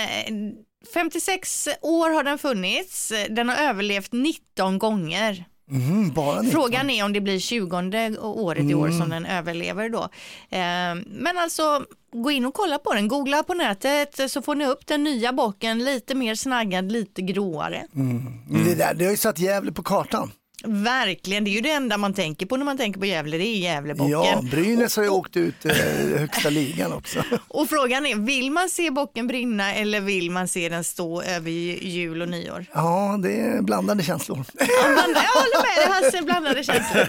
56 0.94 1.70
år 1.82 2.10
har 2.10 2.24
den 2.24 2.38
funnits, 2.38 3.14
den 3.30 3.50
har 3.50 3.56
överlevt 3.56 4.12
19 4.12 4.80
gånger. 4.80 5.46
Mm, 5.74 6.10
bara 6.14 6.42
19. 6.42 6.52
Frågan 6.52 6.90
är 6.90 7.06
om 7.06 7.14
det 7.14 7.22
blir 7.22 7.40
20 7.40 8.18
året 8.22 8.64
i 8.70 8.74
år 8.74 8.88
Mm. 8.88 9.00
som 9.00 9.10
den 9.10 9.26
överlever 9.26 9.90
då. 9.90 10.02
Eh, 10.50 10.96
Men 11.06 11.38
alltså, 11.38 11.86
gå 12.14 12.32
in 12.32 12.46
och 12.46 12.54
kolla 12.54 12.78
på 12.78 12.94
den. 12.94 13.08
Googla 13.08 13.44
på 13.44 13.54
nätet 13.54 14.32
så 14.32 14.42
får 14.42 14.56
ni 14.56 14.66
upp 14.66 14.88
den 14.88 15.04
nya 15.04 15.34
bocken, 15.34 15.84
lite 15.84 16.16
mer 16.16 16.36
snaggad, 16.36 16.92
lite 16.92 17.22
gråare. 17.22 17.88
Men 17.92 18.64
Det, 18.66 18.76
där, 18.76 18.94
det 18.94 19.04
har 19.06 19.12
ju 19.12 19.18
satt 19.18 19.40
Gävle 19.40 19.72
på 19.72 19.84
kartan. 19.84 20.32
Verkligen, 20.68 21.44
det 21.44 21.50
är 21.50 21.54
ju 21.54 21.62
det 21.62 21.72
enda 21.72 21.98
man 21.98 22.14
tänker 22.14 22.46
på 22.46 22.58
när 22.58 22.66
man 22.66 22.78
tänker 22.78 23.00
på 23.00 23.06
Gävle, 23.06 23.38
det 23.38 23.44
är 23.48 23.58
Gävlebocken. 23.58 24.10
Ja, 24.12 24.42
Brynäs 24.52 24.96
har 24.96 25.04
ju 25.04 25.10
åkt 25.10 25.38
ut 25.38 25.66
eh, 25.66 25.72
högsta 26.20 26.50
ligan 26.50 26.94
också. 26.94 27.20
Och 27.48 27.70
frågan 27.70 28.06
är, 28.06 28.16
vill 28.16 28.52
man 28.52 28.70
se 28.70 28.92
bocken 28.92 29.28
brinna 29.28 29.74
eller 29.74 30.02
vill 30.02 30.32
man 30.32 30.48
se 30.48 30.70
den 30.70 30.84
stå 30.84 31.22
över 31.22 31.52
ju- 31.52 31.78
jul 31.82 32.22
och 32.22 32.30
nyår? 32.30 32.66
Ja, 32.74 33.16
det 33.24 33.40
är 33.42 33.62
blandade 33.62 34.04
känslor. 34.04 34.44
Ja, 34.60 34.66
bland- 34.94 35.16
Jag 35.16 35.42
håller 35.42 35.62
med 35.64 35.88
dig 35.88 36.04
Hasse, 36.04 36.22
blandade 36.24 36.64
känslor. 36.64 37.08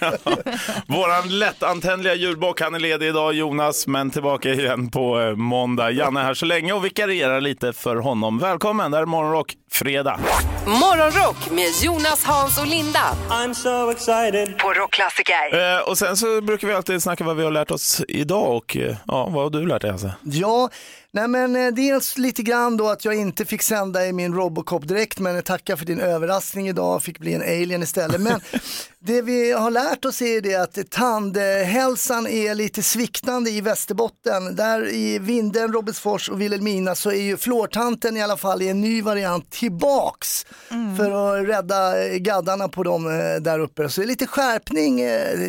Ja. 0.00 0.16
Våran 0.96 1.38
lättantändliga 1.38 2.14
julbock, 2.14 2.60
han 2.60 2.74
är 2.74 2.78
ledig 2.80 3.08
idag, 3.08 3.34
Jonas, 3.34 3.86
men 3.86 4.10
tillbaka 4.10 4.52
igen 4.52 4.90
på 4.90 5.20
eh, 5.20 5.36
måndag. 5.36 5.90
Janne 5.90 6.20
är 6.20 6.24
här 6.24 6.34
så 6.34 6.46
länge 6.46 6.72
och 6.72 6.84
vikarierar 6.84 7.40
lite 7.40 7.72
för 7.72 7.96
honom. 7.96 8.38
Välkommen, 8.38 8.90
det 8.90 8.96
här 8.96 9.02
är 9.02 9.06
Morgonrock, 9.06 9.54
fredag. 9.76 10.20
Morgonrock 10.66 11.50
med 11.50 11.68
Jonas, 11.82 12.24
Hans 12.24 12.58
och 12.58 12.66
Linda. 12.66 13.00
I'm 13.30 13.54
so 13.54 13.90
excited. 13.90 14.58
På 14.58 14.72
Rockklassiker. 14.72 15.74
Eh, 15.76 15.88
och 15.88 15.98
sen 15.98 16.16
så 16.16 16.40
brukar 16.40 16.68
vi 16.68 16.74
alltid 16.74 17.02
snacka 17.02 17.24
vad 17.24 17.36
vi 17.36 17.44
har 17.44 17.50
lärt 17.50 17.70
oss 17.70 18.02
idag 18.08 18.56
och 18.56 18.76
eh, 18.76 18.96
ja, 19.06 19.28
vad 19.28 19.42
har 19.42 19.50
du 19.50 19.66
lärt 19.66 19.82
dig 19.82 19.90
Hasse? 19.90 20.14
Ja, 20.22 20.70
nej 21.16 21.28
men 21.28 21.56
eh, 21.56 21.72
dels 21.72 22.18
lite 22.18 22.42
grann 22.42 22.76
då 22.76 22.88
att 22.88 23.04
jag 23.04 23.14
inte 23.14 23.44
fick 23.44 23.62
sända 23.62 24.06
i 24.06 24.12
min 24.12 24.34
Robocop 24.34 24.88
direkt 24.88 25.18
men 25.18 25.42
tackar 25.42 25.76
för 25.76 25.84
din 25.84 26.00
överraskning 26.00 26.68
idag, 26.68 27.02
fick 27.02 27.18
bli 27.18 27.34
en 27.34 27.42
alien 27.42 27.82
istället. 27.82 28.20
Men 28.20 28.40
det 29.00 29.22
vi 29.22 29.52
har 29.52 29.70
lärt 29.70 30.04
oss 30.04 30.22
är 30.22 30.40
det 30.40 30.54
att 30.54 30.90
tandhälsan 30.90 32.26
är 32.26 32.54
lite 32.54 32.82
sviktande 32.82 33.50
i 33.50 33.60
Västerbotten. 33.60 34.56
Där 34.56 34.88
i 34.94 35.18
Vindeln, 35.18 35.72
Robertsfors 35.72 36.28
och 36.28 36.40
Vilhelmina 36.40 36.94
så 36.94 37.10
är 37.10 37.22
ju 37.22 37.36
fluortanten 37.36 38.16
i 38.16 38.22
alla 38.22 38.36
fall 38.36 38.62
i 38.62 38.68
en 38.68 38.80
ny 38.80 39.02
variant 39.02 39.50
tillbaks 39.50 40.46
för 40.98 41.10
att 41.40 41.48
rädda 41.48 42.06
eh, 42.08 42.16
gaddarna 42.16 42.68
på 42.68 42.82
dem 42.82 43.06
eh, 43.20 43.40
där 43.42 43.58
uppe. 43.58 43.88
Så 43.88 44.00
det 44.00 44.04
är 44.04 44.08
lite 44.08 44.26
skärpning 44.26 45.00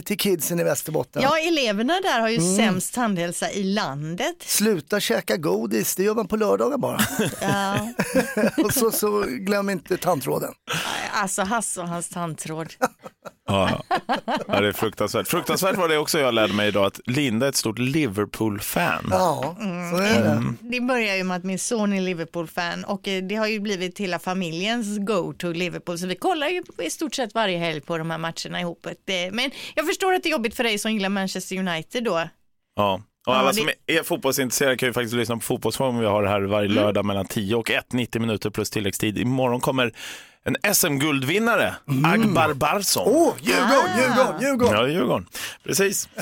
till 0.06 0.18
kidsen 0.18 0.60
i 0.60 0.64
Västerbotten. 0.64 1.22
ja, 1.22 1.38
eleverna 1.38 1.94
där 2.04 2.20
har 2.22 2.30
ju 2.30 2.38
Mm. 2.38 2.56
sämst 2.58 2.94
tandhälsa 2.94 3.52
i 3.52 3.64
landet. 3.64 4.36
Sluta 4.46 5.00
käka 5.00 5.38
godis, 5.38 5.57
det 5.68 6.00
gör 6.00 6.16
man 6.16 6.28
på 6.28 6.36
lördagar 6.36 6.78
bara. 6.78 7.00
Ja. 7.42 7.90
och 8.64 8.74
så, 8.74 8.92
så 8.92 9.22
glöm 9.28 9.70
inte 9.70 9.98
tandtråden. 9.98 10.54
Alltså 11.14 11.42
Hasse 11.42 11.82
och 11.82 11.88
hans 11.88 12.10
tandtråd. 12.10 12.74
Ja, 13.50 13.82
ja, 14.48 14.62
det 14.62 14.68
är 14.68 14.72
fruktansvärt. 14.72 15.28
Fruktansvärt 15.28 15.78
var 15.78 15.90
det 15.90 15.98
också 15.98 16.20
jag 16.20 16.34
lärde 16.34 16.54
mig 16.54 16.68
idag, 16.68 16.86
att 16.86 17.00
Linda 17.06 17.46
är 17.46 17.50
ett 17.50 17.56
stort 17.56 17.80
Liverpool-fan. 17.80 19.08
Ja, 19.12 19.56
så 19.92 19.98
är 19.98 20.24
det. 20.24 20.30
Mm. 20.30 20.58
Det 20.62 20.82
börjar 20.82 21.16
ju 21.16 21.24
med 21.24 21.38
att 21.38 21.44
min 21.44 21.60
son 21.60 21.94
är 21.94 22.02
Liverpool-fan 22.02 22.84
och 22.84 23.08
eh, 23.08 23.24
det 23.24 23.36
har 23.36 23.48
ju 23.48 23.60
blivit 23.60 24.00
hela 24.00 24.20
familjens 24.20 24.98
go-to 25.00 25.52
Liverpool. 25.52 25.98
Så 26.00 26.08
vi 26.08 26.16
kollar 26.16 26.48
ju 26.48 26.64
i 26.82 26.90
stort 26.90 27.16
sett 27.16 27.34
varje 27.36 27.58
helg 27.58 27.82
på 27.82 27.98
de 27.98 28.12
här 28.12 28.18
matcherna 28.18 28.62
ihop. 28.62 28.88
Det- 29.06 29.32
Men 29.32 29.52
jag 29.76 29.86
förstår 29.88 30.14
att 30.14 30.24
det 30.24 30.30
är 30.30 30.32
jobbigt 30.32 30.56
för 30.56 30.64
dig 30.64 30.78
som 30.80 30.94
gillar 30.94 31.10
Manchester 31.10 31.58
United 31.58 32.04
då. 32.04 32.30
Ja. 32.76 33.02
Och 33.28 33.36
alla 33.38 33.54
som 33.54 33.70
är 33.88 34.04
fotbollsintresserade 34.04 34.78
kan 34.78 34.90
ju 34.90 34.94
faktiskt 34.94 35.16
lyssna 35.16 35.36
på 35.36 35.42
Fotbollsform. 35.42 36.00
Vi 36.00 36.06
har 36.06 36.24
det 36.24 36.30
här 36.30 36.42
varje 36.42 36.66
Mm. 36.72 36.84
lördag 36.84 37.06
mellan 37.06 37.26
10 37.28 37.56
och 37.56 37.72
1, 37.72 37.94
90 37.94 38.22
minuter 38.22 38.50
plus 38.50 38.70
tilläggstid. 38.70 39.18
Imorgon 39.18 39.62
kommer 39.62 39.92
en 40.46 40.74
SM-guldvinnare, 40.76 41.74
Agbar 42.06 42.54
Barsson. 42.54 43.08
Mm. 43.08 43.18
Åh, 43.22 43.34
Djurgården, 43.42 43.98
Djurgården, 44.00 44.42
Djurgården. 44.42 44.76
Ja, 44.80 44.88
Djurgården. 44.88 45.28
Precis. 45.64 46.10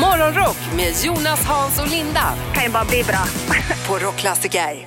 Morgonrock 0.00 0.56
med 0.76 0.92
Jonas, 1.04 1.44
Hans 1.44 1.80
och 1.80 1.88
Linda. 1.90 2.34
Kan 2.54 2.64
ju 2.64 2.70
bara 2.70 2.84
bli 2.84 3.02
bra. 3.02 3.24
På 3.88 3.98
Rockklassiker. 4.06 4.86